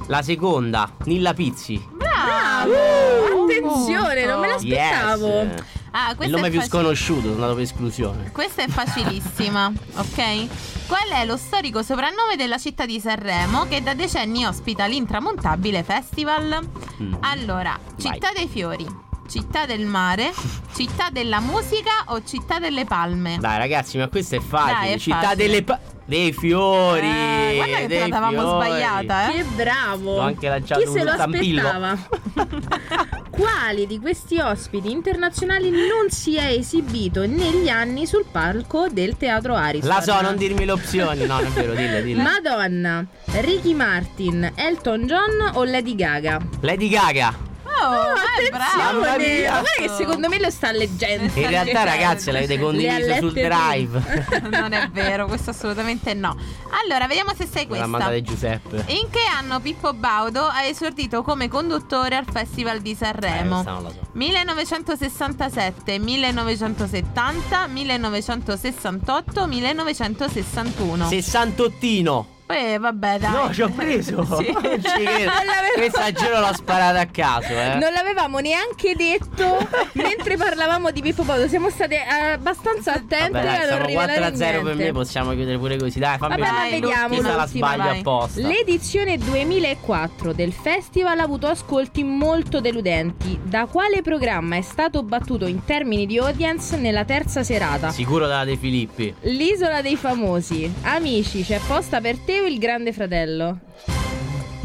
La 0.07 0.21
seconda, 0.23 0.95
Nilla 1.05 1.33
Pizzi. 1.33 1.85
Bravo! 1.91 3.43
Attenzione, 3.43 4.25
non 4.25 4.39
me 4.39 4.47
molto. 4.47 4.65
l'aspettavo. 4.67 5.27
Yes. 5.27 5.63
Ah, 5.91 6.15
Il 6.19 6.29
nome 6.29 6.49
più 6.49 6.61
sconosciuto, 6.61 7.21
sono 7.21 7.33
andato 7.33 7.53
per 7.55 7.63
esclusione. 7.63 8.31
Questa 8.31 8.63
è 8.63 8.67
facilissima, 8.67 9.71
ok? 9.95 10.47
Qual 10.87 11.09
è 11.11 11.25
lo 11.25 11.37
storico 11.37 11.83
soprannome 11.83 12.35
della 12.35 12.57
città 12.57 12.85
di 12.85 12.99
Sanremo 12.99 13.65
che 13.67 13.81
da 13.81 13.93
decenni 13.93 14.45
ospita 14.45 14.85
l'intramontabile 14.85 15.83
festival? 15.83 16.59
Mm. 17.01 17.13
Allora, 17.21 17.77
Vai. 17.97 18.13
Città 18.13 18.31
dei 18.35 18.47
Fiori, 18.47 18.87
città 19.29 19.65
del 19.65 19.85
mare, 19.85 20.31
città 20.75 21.09
della 21.11 21.39
musica 21.39 21.91
o 22.07 22.23
città 22.23 22.59
delle 22.59 22.85
palme? 22.85 23.37
Dai 23.39 23.57
ragazzi, 23.57 23.97
ma 23.97 24.07
questo 24.07 24.35
è 24.35 24.39
facile. 24.39 24.73
Dai, 24.79 24.91
è 24.93 24.97
Città 24.97 25.19
facile. 25.21 25.35
delle 25.35 25.63
pa- 25.63 25.79
dei 26.05 26.33
fiori. 26.33 27.07
Eh, 27.07 27.53
guarda 27.55 27.75
che 27.77 27.87
te 27.87 27.93
la 27.95 28.01
dei 28.01 28.09
davamo 28.09 28.39
fiori. 28.41 28.65
sbagliata, 28.65 29.29
eh. 29.29 29.35
Che 29.35 29.43
bravo! 29.55 30.15
Ho 30.15 30.19
anche 30.21 30.47
lanciato 30.49 30.81
Chi 30.81 30.87
se 30.87 31.03
lo 31.03 31.11
aspettava? 31.11 31.97
Quali 33.29 33.85
di 33.87 33.99
questi 33.99 34.39
ospiti 34.39 34.91
internazionali 34.91 35.69
non 35.69 36.09
si 36.09 36.35
è 36.35 36.47
esibito 36.47 37.25
negli 37.25 37.69
anni 37.69 38.05
sul 38.07 38.25
palco 38.29 38.87
del 38.89 39.15
teatro 39.17 39.55
Ariston? 39.55 39.89
La 39.89 40.01
so, 40.01 40.19
non 40.21 40.35
dirmi 40.35 40.65
le 40.65 40.71
opzioni. 40.71 41.25
No, 41.25 41.35
non 41.35 41.45
è 41.45 41.49
vero, 41.49 41.73
dille, 41.73 42.01
dille. 42.03 42.21
Madonna, 42.21 43.05
Ricky 43.39 43.73
Martin, 43.73 44.51
Elton 44.55 45.05
John 45.05 45.51
o 45.53 45.63
Lady 45.63 45.95
Gaga? 45.95 46.39
Lady 46.61 46.89
Gaga. 46.89 47.47
Oh, 47.81 48.43
eh, 48.43 48.49
bravo. 48.49 48.99
Mamma 49.01 49.17
mia. 49.17 49.49
Guarda 49.51 49.69
che 49.77 49.89
secondo 49.89 50.27
me 50.29 50.39
lo 50.39 50.49
sta 50.49 50.71
leggendo. 50.71 51.31
In 51.39 51.47
realtà, 51.47 51.83
ragazze, 51.83 52.31
l'avete 52.31 52.55
Le 52.55 52.61
condiviso 52.61 53.15
sul 53.15 53.33
drive. 53.33 54.27
non 54.51 54.73
è 54.73 54.89
vero, 54.91 55.27
questo 55.27 55.51
assolutamente 55.51 56.13
no. 56.13 56.35
Allora, 56.83 57.07
vediamo 57.07 57.31
se 57.35 57.47
sei 57.51 57.65
Me 57.67 57.77
l'ha 57.77 57.85
questa. 57.85 57.87
mandata 57.87 58.21
Giuseppe. 58.21 58.83
In 58.87 59.09
che 59.09 59.21
anno 59.33 59.59
Pippo 59.59 59.93
Baudo 59.93 60.43
ha 60.45 60.63
esordito 60.63 61.21
come 61.23 61.47
conduttore 61.47 62.15
al 62.15 62.25
Festival 62.31 62.79
di 62.79 62.91
Eh, 62.91 62.95
Sanremo? 62.95 63.53
questa 63.63 63.71
non 63.71 63.83
la 63.83 63.89
so. 63.89 63.97
1967, 64.13 65.99
1970, 65.99 67.67
1968, 67.67 69.47
1961. 69.47 71.07
Sessantottino. 71.07 72.27
Eh, 72.51 72.79
vabbè, 72.79 73.19
dai. 73.19 73.31
No, 73.31 73.53
ci 73.53 73.61
ho 73.61 73.69
preso. 73.69 74.25
Sì. 74.39 74.51
Non 74.59 74.81
ci 74.81 75.03
credo. 75.03 75.31
Non 75.31 75.45
l'avevo- 75.45 75.73
Questa 75.75 76.11
giro 76.11 76.39
l'ho 76.39 76.53
sparata 76.53 76.99
a 76.99 77.05
caso, 77.05 77.47
eh. 77.49 77.75
Non 77.75 77.91
l'avevamo 77.93 78.39
neanche 78.39 78.95
detto 78.95 79.57
mentre 79.93 80.35
parlavamo 80.35 80.89
di 80.91 81.01
Pippo 81.01 81.23
Baudo. 81.23 81.47
Siamo 81.47 81.69
state 81.69 81.95
eh, 81.95 82.31
abbastanza 82.31 82.93
attente 82.93 83.29
Vabbè, 83.31 83.45
dai, 83.45 83.67
a 83.69 83.77
non 83.77 83.85
rivelare 83.85 84.17
4 84.19 84.25
a 84.25 84.35
0 84.35 84.61
per 84.63 84.75
me, 84.75 84.91
possiamo 84.91 85.31
chiudere 85.33 85.57
pure 85.59 85.77
così. 85.77 85.99
Dai, 85.99 86.17
fammi 86.17 86.37
Vabbè, 86.37 86.51
ma 86.51 86.57
Vai, 86.57 86.71
vediamo 86.71 87.07
Questa 87.15 87.35
la 87.35 87.45
sbaglio 87.47 87.83
vai. 87.83 87.99
apposta. 87.99 88.41
L'edizione 88.47 89.17
2004 89.17 90.33
del 90.33 90.53
festival 90.53 91.19
ha 91.19 91.23
avuto 91.23 91.47
ascolti 91.47 92.03
molto 92.03 92.59
deludenti. 92.61 93.39
Da 93.43 93.65
quale 93.65 94.01
programma 94.01 94.55
è 94.55 94.61
stato 94.61 95.03
battuto 95.03 95.45
in 95.45 95.63
termini 95.65 96.05
di 96.05 96.17
audience 96.17 96.75
nella 96.77 97.05
terza 97.05 97.43
serata? 97.43 97.91
Sicuro 97.91 98.25
della 98.27 98.43
De 98.45 98.55
Filippi. 98.57 99.13
L'isola 99.21 99.81
dei 99.81 99.95
famosi. 99.95 100.71
Amici, 100.83 101.43
c'è 101.43 101.59
posta 101.67 101.99
per 102.01 102.17
te 102.17 102.38
o 102.39 102.45
il 102.45 102.59
grande 102.59 102.93
fratello? 102.93 103.59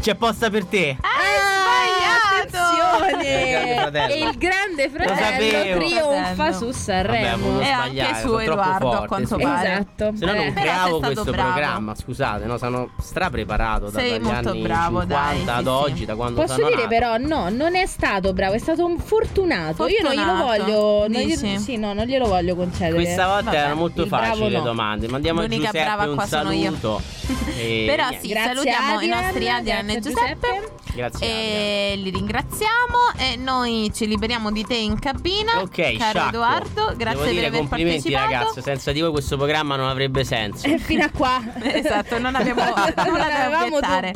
C'è 0.01 0.15
posta 0.15 0.49
per 0.49 0.65
te. 0.65 0.97
sbagliato! 0.99 2.57
Attenzione! 2.57 2.84
Il 2.95 3.17
Grande 3.17 3.75
Fratello. 3.75 4.13
E 4.13 4.17
il 4.19 4.37
grande 4.37 4.89
fratello 4.89 5.17
sapevo. 5.17 5.85
trionfa 5.85 6.33
Fratello. 6.33 6.71
su 6.71 6.71
Sanremo. 6.71 7.59
E 7.61 7.69
anche 7.69 8.15
su 8.21 8.37
Edoardo, 8.37 8.91
a 8.91 9.05
quanto 9.07 9.37
sì. 9.37 9.43
pare. 9.43 9.71
Esatto. 9.71 10.11
Se 10.15 10.25
no 10.25 10.33
non 10.33 10.41
Eh. 10.45 10.53
Creavo 10.53 10.99
questo 10.99 11.31
bravo. 11.31 11.51
programma, 11.51 11.95
scusate, 11.95 12.45
no, 12.45 12.57
sono 12.57 12.89
strapreparato 12.99 13.89
da, 13.89 13.99
Sei 13.99 14.11
dagli 14.11 14.21
molto 14.21 14.49
anni 14.49 14.61
bravo, 14.61 14.99
50 15.01 15.05
dai, 15.13 15.37
sì, 15.41 15.49
ad 15.49 15.63
sì. 15.63 15.67
oggi, 15.69 16.05
da 16.05 16.15
quando 16.15 16.41
Posso 16.41 16.53
sono 16.53 16.67
dire 16.67 16.75
nato. 16.77 16.89
però 16.89 17.17
no, 17.17 17.49
non 17.49 17.75
è 17.75 17.85
stato 17.85 18.33
bravo, 18.33 18.53
è 18.53 18.57
stato 18.59 18.85
un 18.85 18.97
fortunato. 18.99 19.87
Io 19.87 20.01
non 20.01 20.11
glielo 20.13 20.35
Fortunato, 20.35 20.63
voglio, 20.63 21.07
non 21.07 21.21
glielo, 21.21 21.59
sì, 21.59 21.77
no, 21.77 21.93
non 21.93 22.05
glielo 22.05 22.25
voglio 22.27 22.55
concedere. 22.55 22.95
Questa 22.95 23.25
volta 23.27 23.43
Vabbè, 23.45 23.57
erano 23.57 23.75
molto 23.75 24.05
facili 24.05 24.49
le 24.49 24.57
no. 24.57 24.63
domande. 24.63 25.07
Mandiamo 25.07 25.39
a 25.39 25.43
L'unica 25.43 25.65
Giuseppe 25.71 25.83
brava 25.83 26.11
un 26.11 26.19
saluto. 26.27 27.01
Però 27.55 28.03
sì, 28.19 28.29
salutiamo 28.33 29.01
i 29.01 29.07
nostri 29.07 29.49
Adrian 29.49 29.89
e 29.89 29.99
Giuseppe. 29.99 30.71
Grazie. 30.93 31.27
E 31.27 31.93
li 31.97 32.09
ringraziamo 32.09 32.84
e 33.17 33.35
noi 33.37 33.91
ci 33.93 34.07
liberiamo 34.07 34.51
di 34.51 34.63
te 34.65 34.75
in 34.75 34.99
cabina. 34.99 35.59
Ok, 35.61 35.97
caro 35.97 36.11
sciacquo. 36.19 36.27
Edoardo, 36.29 36.93
grazie 36.95 37.03
Devo 37.05 37.23
per 37.23 37.33
dire 37.33 37.45
aver 37.47 37.59
complimenti 37.59 38.11
partecipato. 38.11 38.33
ragazzi, 38.33 38.61
senza 38.61 38.91
di 38.91 39.01
voi 39.01 39.11
questo 39.11 39.37
programma 39.37 39.75
non 39.75 39.87
avrebbe 39.89 40.23
senso. 40.23 40.67
Eh, 40.75 40.77
Fino 40.79 41.03
a 41.05 41.09
qua. 41.09 41.41
Esatto, 41.61 42.19
non 42.19 42.35
abbiamo 42.35 42.61
nulla 42.65 43.27
da 43.27 43.43
avevamo 43.45 43.77
obiettare. 43.77 44.13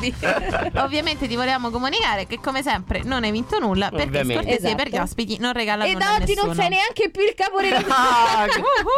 Ovviamente 0.76 1.26
ti 1.28 1.36
volevamo 1.36 1.70
comunicare 1.70 2.26
che 2.26 2.38
come 2.40 2.62
sempre 2.62 3.02
non 3.04 3.24
hai 3.24 3.30
vinto 3.30 3.58
nulla 3.58 3.88
perché 3.90 4.04
Ovviamente. 4.06 4.34
scortesie 4.42 4.68
Esatto. 4.68 4.82
per 4.82 4.92
gli 4.92 4.98
ospiti 4.98 5.38
non 5.38 5.52
regala 5.52 5.84
E 5.84 5.94
da 5.94 6.14
oggi 6.14 6.34
non 6.34 6.54
sei 6.54 6.68
neanche 6.68 7.10
più 7.10 7.22
il 7.22 7.34
caporedattore. 7.34 7.88
Ah, 7.92 8.46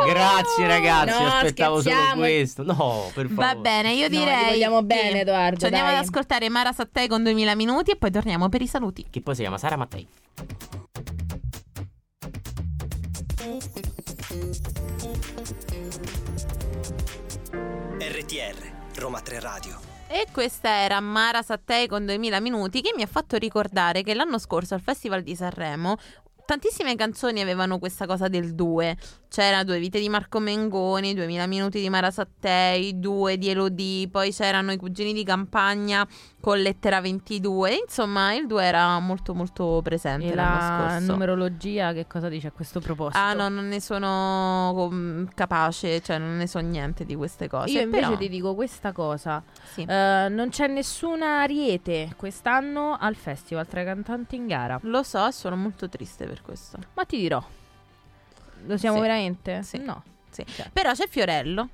grazie 0.07 0.67
ragazzi, 0.67 1.23
No, 1.23 1.27
aspettavo 1.29 1.81
solo 1.81 1.95
scherziamo. 1.95 2.21
questo. 2.21 2.63
No, 2.63 3.11
per 3.15 3.27
favore. 3.29 3.47
Va 3.47 3.55
bene, 3.57 3.93
io 3.93 4.09
No, 4.09 4.19
direi 4.19 4.39
ti 4.39 4.51
vogliamo 4.51 4.79
che 4.81 4.85
bene, 4.85 5.21
Edoardo, 5.21 5.59
Ci 5.59 5.65
andiamo 5.67 5.89
dai. 5.89 5.97
ad 5.99 6.03
ascoltare 6.05 6.49
Mara 6.49 6.73
Sattei 6.73 7.09
con 7.09 7.23
2000 7.23 7.55
minuti 7.55 7.91
e 7.93 7.97
poi 7.97 8.11
torniamo 8.11 8.49
per 8.49 8.63
i 8.63 8.67
saluti. 8.67 9.07
Che 9.11 9.21
poi 9.21 9.35
si 9.35 9.41
chiama 9.43 9.59
Sara 9.63 9.77
Mattei. 9.77 10.09
RTR, 18.01 18.73
Roma 18.97 19.21
3 19.21 19.39
Radio. 19.39 19.79
E 20.09 20.27
questa 20.33 20.69
era 20.69 20.99
Mara 20.99 21.43
Sattei 21.43 21.87
con 21.87 22.05
2000 22.05 22.41
minuti 22.41 22.81
che 22.81 22.93
mi 22.97 23.03
ha 23.03 23.07
fatto 23.07 23.37
ricordare 23.37 24.03
che 24.03 24.15
l'anno 24.15 24.41
scorso 24.41 24.75
al 24.75 24.81
Festival 24.81 25.23
di 25.23 25.37
Sanremo 25.37 25.97
tantissime 26.45 26.95
canzoni 26.97 27.41
avevano 27.41 27.79
questa 27.79 28.07
cosa 28.07 28.29
del 28.29 28.55
2. 28.55 28.97
C'era 29.29 29.65
Due 29.65 29.79
vite 29.79 29.99
di 29.99 30.11
Marco 30.11 30.41
Mengoni, 30.41 31.15
2000 31.15 31.47
minuti 31.47 31.81
di 31.81 31.89
Mara 31.89 32.11
Sattei, 32.11 32.99
2 33.01 33.39
di 33.39 33.49
Elodie, 33.49 34.09
poi 34.09 34.31
c'erano 34.31 34.73
i 34.73 34.77
cugini 34.77 35.15
di 35.15 35.25
campagna 35.25 36.07
con 36.39 36.59
lettera 36.59 37.01
22. 37.01 37.77
Insomma, 37.87 38.35
il 38.35 38.47
2 38.47 38.63
era 38.63 38.99
molto 38.99 39.33
molto 39.35 39.81
presente 39.83 40.27
E 40.33 40.35
l'anno 40.35 40.85
la 40.85 40.91
scorso. 40.91 41.13
numerologia 41.13 41.93
che 41.95 42.07
cosa 42.07 42.29
dice 42.29 42.49
a 42.49 42.51
questo 42.53 42.81
proposito? 42.81 43.17
Ah 43.19 43.33
no, 43.33 43.49
non 43.49 43.69
ne 43.69 43.81
sono 43.81 44.91
mm, 44.93 45.25
capace, 45.35 46.03
cioè 46.03 46.19
non 46.19 46.37
ne 46.37 46.47
so 46.47 46.59
niente 46.59 47.07
di 47.07 47.15
queste 47.15 47.49
cose. 47.49 47.71
Io 47.73 47.81
invece 47.81 48.05
però- 48.05 48.17
ti 48.19 48.29
dico 48.29 48.55
questa 48.55 48.93
cosa. 48.93 49.43
sì. 49.73 49.81
Eh, 49.83 50.27
non 50.29 50.49
c'è 50.51 50.67
nessuna 50.67 51.41
ariete 51.41 52.13
quest'anno 52.17 52.99
al 53.01 53.15
festival 53.15 53.67
tra 53.67 53.81
i 53.81 53.85
cantanti 53.87 54.37
in 54.37 54.47
gara. 54.47 54.79
Lo 54.83 55.03
so 55.03 55.31
sono 55.31 55.57
molto 55.57 55.89
triste 55.89 56.27
per 56.33 56.43
questo. 56.43 56.79
Ma 56.95 57.05
ti 57.05 57.19
dirò. 57.19 57.43
Lo 58.67 58.77
siamo 58.79 58.97
Sì. 58.97 59.03
veramente? 59.03 59.63
Sì. 59.63 59.79
No. 59.79 60.03
Sì. 60.31 60.45
Cioè. 60.47 60.71
Però 60.73 60.93
c'è 60.93 61.07
Fiorello 61.09 61.69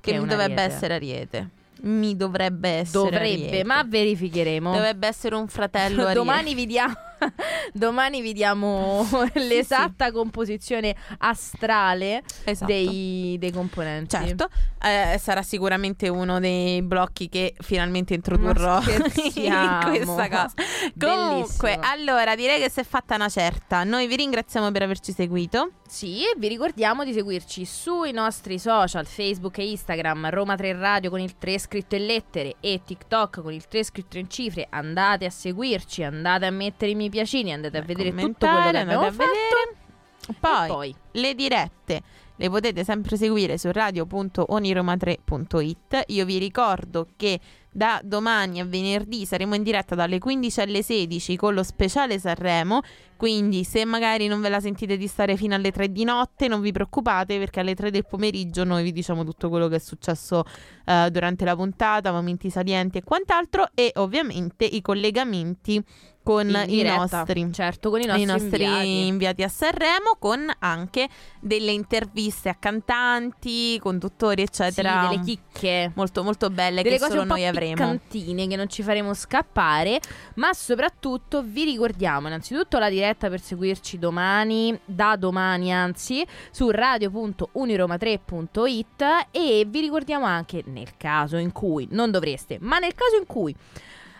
che 0.00 0.10
Che 0.12 0.16
è 0.16 0.18
un 0.20 0.28
dovrebbe 0.28 0.52
ariete. 0.54 0.74
essere 0.74 0.94
Ariete. 0.94 1.48
Mi 1.80 2.16
dovrebbe 2.16 2.68
essere 2.70 3.04
Dovrebbe, 3.10 3.24
Ariete. 3.46 3.64
ma 3.64 3.82
verificheremo. 3.84 4.72
dovrebbe 4.72 5.06
essere 5.06 5.34
un 5.34 5.48
fratello 5.48 6.02
Ariete. 6.06 6.14
Domani 6.14 6.54
vi 6.54 6.66
diamo, 6.66 6.94
domani 7.72 8.20
vi 8.20 8.32
diamo 8.32 9.06
l'esatta 9.34 10.10
composizione 10.12 10.94
astrale 11.18 12.22
Esatto. 12.44 12.70
dei, 12.70 13.36
dei 13.38 13.52
componenti. 13.52 14.16
Certo, 14.16 14.48
eh, 14.82 15.18
sarà 15.18 15.42
sicuramente 15.42 16.08
uno 16.08 16.38
dei 16.40 16.82
blocchi 16.82 17.28
che 17.28 17.54
finalmente 17.60 18.14
introdurrò 18.14 18.80
in 19.34 19.80
questa 19.82 20.28
cosa. 20.28 20.52
Comunque, 20.98 21.78
allora 21.80 22.34
direi 22.34 22.60
che 22.60 22.70
si 22.70 22.80
è 22.80 22.84
fatta 22.84 23.14
una 23.14 23.28
certa. 23.28 23.84
Noi 23.84 24.06
vi 24.06 24.16
ringraziamo 24.16 24.70
per 24.70 24.82
averci 24.82 25.12
seguito. 25.12 25.72
Sì, 25.88 26.20
e 26.20 26.34
vi 26.36 26.48
ricordiamo 26.48 27.02
di 27.02 27.14
seguirci 27.14 27.64
sui 27.64 28.12
nostri 28.12 28.58
social, 28.58 29.06
Facebook 29.06 29.56
e 29.58 29.70
Instagram, 29.70 30.28
Roma 30.28 30.54
3 30.54 30.74
Radio 30.74 31.08
con 31.08 31.18
il 31.18 31.38
3 31.38 31.58
scritto 31.58 31.96
in 31.96 32.04
lettere 32.04 32.56
e 32.60 32.82
TikTok 32.84 33.40
con 33.40 33.54
il 33.54 33.66
3 33.66 33.84
scritto 33.84 34.18
in 34.18 34.28
cifre. 34.28 34.66
Andate 34.68 35.24
a 35.24 35.30
seguirci, 35.30 36.02
andate 36.02 36.44
a 36.44 36.50
mettere 36.50 36.90
i 36.90 36.94
mi 36.94 37.07
piacini, 37.08 37.52
andate 37.52 37.78
a 37.78 37.82
vedere 37.82 38.14
tutto 38.14 38.46
quello 38.46 38.70
che 38.70 38.78
abbiamo 38.78 39.06
a 39.06 39.12
fatto. 39.12 40.36
Poi, 40.40 40.68
poi 40.68 40.94
le 41.12 41.34
dirette 41.34 42.02
le 42.38 42.48
potete 42.50 42.84
sempre 42.84 43.16
seguire 43.16 43.58
su 43.58 43.72
radio.oniroma3.it. 43.72 46.04
Io 46.06 46.24
vi 46.24 46.38
ricordo 46.38 47.08
che 47.16 47.40
da 47.70 48.00
domani 48.02 48.60
a 48.60 48.64
venerdì 48.64 49.26
saremo 49.26 49.56
in 49.56 49.62
diretta 49.62 49.94
dalle 49.96 50.18
15 50.18 50.60
alle 50.60 50.82
16 50.82 51.36
con 51.36 51.54
lo 51.54 51.62
speciale 51.64 52.20
Sanremo. 52.20 52.82
Quindi, 53.16 53.64
se 53.64 53.84
magari 53.84 54.28
non 54.28 54.40
ve 54.40 54.48
la 54.50 54.60
sentite 54.60 54.96
di 54.96 55.08
stare 55.08 55.36
fino 55.36 55.56
alle 55.56 55.72
3 55.72 55.90
di 55.90 56.04
notte, 56.04 56.46
non 56.46 56.60
vi 56.60 56.70
preoccupate 56.70 57.36
perché 57.38 57.58
alle 57.58 57.74
3 57.74 57.90
del 57.90 58.06
pomeriggio 58.06 58.62
noi 58.62 58.84
vi 58.84 58.92
diciamo 58.92 59.24
tutto 59.24 59.48
quello 59.48 59.66
che 59.66 59.74
è 59.76 59.80
successo 59.80 60.44
eh, 60.84 61.08
durante 61.10 61.44
la 61.44 61.56
puntata, 61.56 62.12
momenti 62.12 62.50
salienti 62.50 62.98
e 62.98 63.02
quant'altro. 63.02 63.70
E 63.74 63.90
ovviamente 63.96 64.64
i 64.64 64.80
collegamenti 64.80 65.82
con 66.22 66.46
in 66.48 66.54
i 66.54 66.66
diretta, 66.66 67.16
nostri 67.18 67.48
certo, 67.52 67.88
con 67.88 68.02
i 68.02 68.04
nostri, 68.04 68.22
i 68.22 68.26
nostri 68.26 68.64
inviati. 68.64 69.06
inviati 69.06 69.42
a 69.44 69.48
Sanremo 69.48 70.16
con 70.18 70.46
anche 70.58 71.08
delle 71.40 71.70
interviste 71.72 72.50
a 72.50 72.54
cantanti, 72.54 73.78
conduttori, 73.78 74.42
Sì, 74.42 74.48
eccetera. 74.62 75.06
delle 75.08 75.22
chicche. 75.22 75.90
molto 75.94 76.22
molto 76.22 76.50
belle 76.50 76.82
delle 76.82 76.96
che 76.96 77.00
cose 77.00 77.12
solo 77.12 77.24
noi 77.24 77.46
avremo. 77.46 77.72
piccantine 77.74 78.46
che 78.46 78.56
non 78.56 78.68
ci 78.68 78.82
faremo 78.82 79.14
scappare, 79.14 80.00
ma 80.34 80.52
soprattutto 80.52 81.42
vi 81.42 81.64
ricordiamo 81.64 82.26
innanzitutto 82.26 82.78
la 82.78 82.90
diretta 82.90 83.30
per 83.30 83.40
seguirci 83.40 83.98
domani, 83.98 84.78
da 84.84 85.16
domani 85.16 85.72
anzi, 85.72 86.26
su 86.50 86.68
radio.uniroma3.it 86.70 89.04
e 89.30 89.64
vi 89.66 89.80
ricordiamo 89.80 90.26
anche 90.26 90.62
nel 90.66 90.94
caso 90.96 91.36
in 91.38 91.52
cui, 91.52 91.88
non 91.92 92.10
dovreste, 92.10 92.58
ma 92.60 92.78
nel 92.78 92.94
caso 92.94 93.16
in 93.16 93.24
cui 93.26 93.54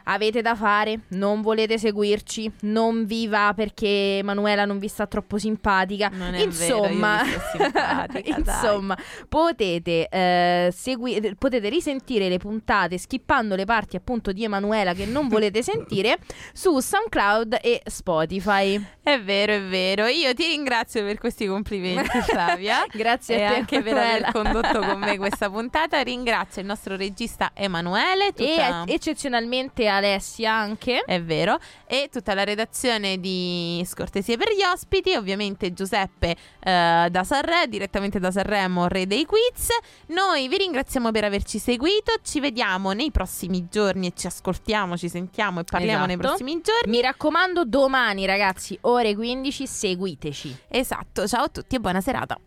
avete 0.08 0.42
da 0.42 0.54
fare, 0.54 1.00
non 1.08 1.42
volete 1.42 1.78
seguirci, 1.78 2.50
non 2.62 3.04
vi 3.04 3.26
va 3.26 3.52
perché 3.54 4.18
Emanuela 4.18 4.64
non 4.64 4.78
vi 4.78 4.88
sta 4.88 5.06
troppo 5.06 5.38
simpatica. 5.38 6.10
Non 6.12 6.34
è 6.34 6.42
insomma, 6.42 7.22
vero, 7.22 7.40
simpatica, 7.52 8.36
insomma, 8.38 8.96
potete, 9.28 10.08
eh, 10.08 10.72
segui- 10.74 11.34
potete 11.38 11.68
risentire 11.68 12.28
le 12.28 12.38
puntate 12.38 12.98
skippando 12.98 13.54
le 13.54 13.64
parti 13.64 13.96
appunto 13.96 14.32
di 14.32 14.44
Emanuela 14.44 14.94
che 14.94 15.06
non 15.06 15.28
volete 15.28 15.62
sentire 15.62 16.18
su 16.52 16.78
SoundCloud 16.78 17.58
e 17.62 17.82
Spotify. 17.84 18.82
È 19.02 19.20
vero, 19.20 19.52
è 19.52 19.62
vero. 19.62 20.06
Io 20.06 20.34
ti 20.34 20.46
ringrazio 20.46 21.02
per 21.04 21.18
questi 21.18 21.46
complimenti, 21.46 22.20
Flavia. 22.22 22.84
Grazie 22.90 23.38
e 23.38 23.44
a 23.44 23.48
te 23.50 23.54
anche 23.56 23.82
per 23.82 23.96
Emanuela. 23.96 24.28
aver 24.28 24.32
condotto 24.32 24.78
con 24.80 24.98
me 24.98 25.16
questa 25.16 25.50
puntata. 25.50 26.00
Ringrazio 26.02 26.60
il 26.60 26.66
nostro 26.66 26.96
regista 26.96 27.50
Emanuele. 27.54 28.28
E 28.28 28.32
Tutta... 28.32 28.84
eh, 28.84 28.92
eccezionalmente 28.92 29.88
Alessia 29.98 30.52
anche. 30.52 31.02
È 31.04 31.22
vero, 31.22 31.58
e 31.86 32.08
tutta 32.10 32.34
la 32.34 32.44
redazione 32.44 33.18
di 33.18 33.82
Scortesie 33.86 34.36
per 34.36 34.48
gli 34.52 34.62
ospiti, 34.62 35.14
ovviamente 35.14 35.72
Giuseppe 35.72 36.36
eh, 36.60 37.08
da 37.10 37.24
Sanremo, 37.24 37.66
direttamente 37.66 38.18
da 38.18 38.30
Sanremo, 38.30 38.88
re 38.88 39.06
dei 39.06 39.24
quiz. 39.24 39.68
Noi 40.06 40.48
vi 40.48 40.56
ringraziamo 40.56 41.10
per 41.10 41.24
averci 41.24 41.58
seguito, 41.58 42.12
ci 42.22 42.40
vediamo 42.40 42.92
nei 42.92 43.10
prossimi 43.10 43.66
giorni 43.70 44.08
e 44.08 44.12
ci 44.16 44.26
ascoltiamo, 44.26 44.96
ci 44.96 45.08
sentiamo 45.08 45.60
e 45.60 45.64
parliamo 45.64 46.06
nei 46.06 46.14
Esatto. 46.14 46.28
prossimi 46.28 46.60
giorni. 46.62 46.90
Mi 46.90 47.00
raccomando, 47.00 47.64
domani 47.64 48.24
ragazzi, 48.26 48.76
ore 48.82 49.14
15, 49.14 49.66
seguiteci. 49.66 50.58
Esatto, 50.68 51.26
ciao 51.26 51.44
a 51.44 51.48
tutti 51.48 51.76
e 51.76 51.80
buona 51.80 52.00
serata. 52.00 52.38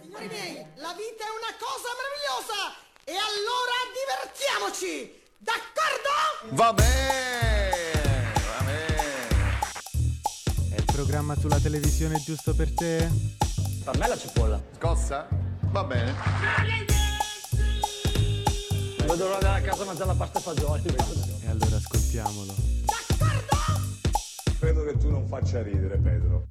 Signori 0.00 0.26
miei, 0.28 0.54
la 0.76 0.92
vita 0.92 1.24
è 1.24 1.32
una 1.32 1.54
cosa 1.58 1.88
meravigliosa! 1.96 2.76
E 3.04 3.12
allora 3.12 3.76
divertiamoci! 3.92 5.20
D'accordo? 5.42 6.54
Va 6.54 6.72
bene, 6.72 8.32
va 8.32 8.64
bene. 8.64 9.28
È 10.70 10.76
il 10.76 10.84
programma 10.84 11.34
sulla 11.36 11.58
televisione 11.58 12.22
giusto 12.22 12.54
per 12.54 12.72
te? 12.72 13.10
Per 13.82 13.98
me 13.98 14.06
la 14.08 14.16
cipolla. 14.16 14.62
Scossa? 14.76 15.26
Va 15.72 15.82
bene. 15.82 16.14
Vedo 18.98 19.26
l'ora 19.26 19.38
della 19.38 19.60
casa 19.62 19.84
mangiare 19.84 20.06
la 20.06 20.14
pasta 20.14 20.38
e 20.38 20.42
fagioli. 20.42 20.82
E 21.42 21.48
allora 21.48 21.76
ascoltiamolo. 21.76 22.54
Credo 24.60 24.84
che 24.84 24.96
tu 24.96 25.10
non 25.10 25.26
faccia 25.26 25.60
ridere, 25.60 25.98
Pedro. 25.98 26.46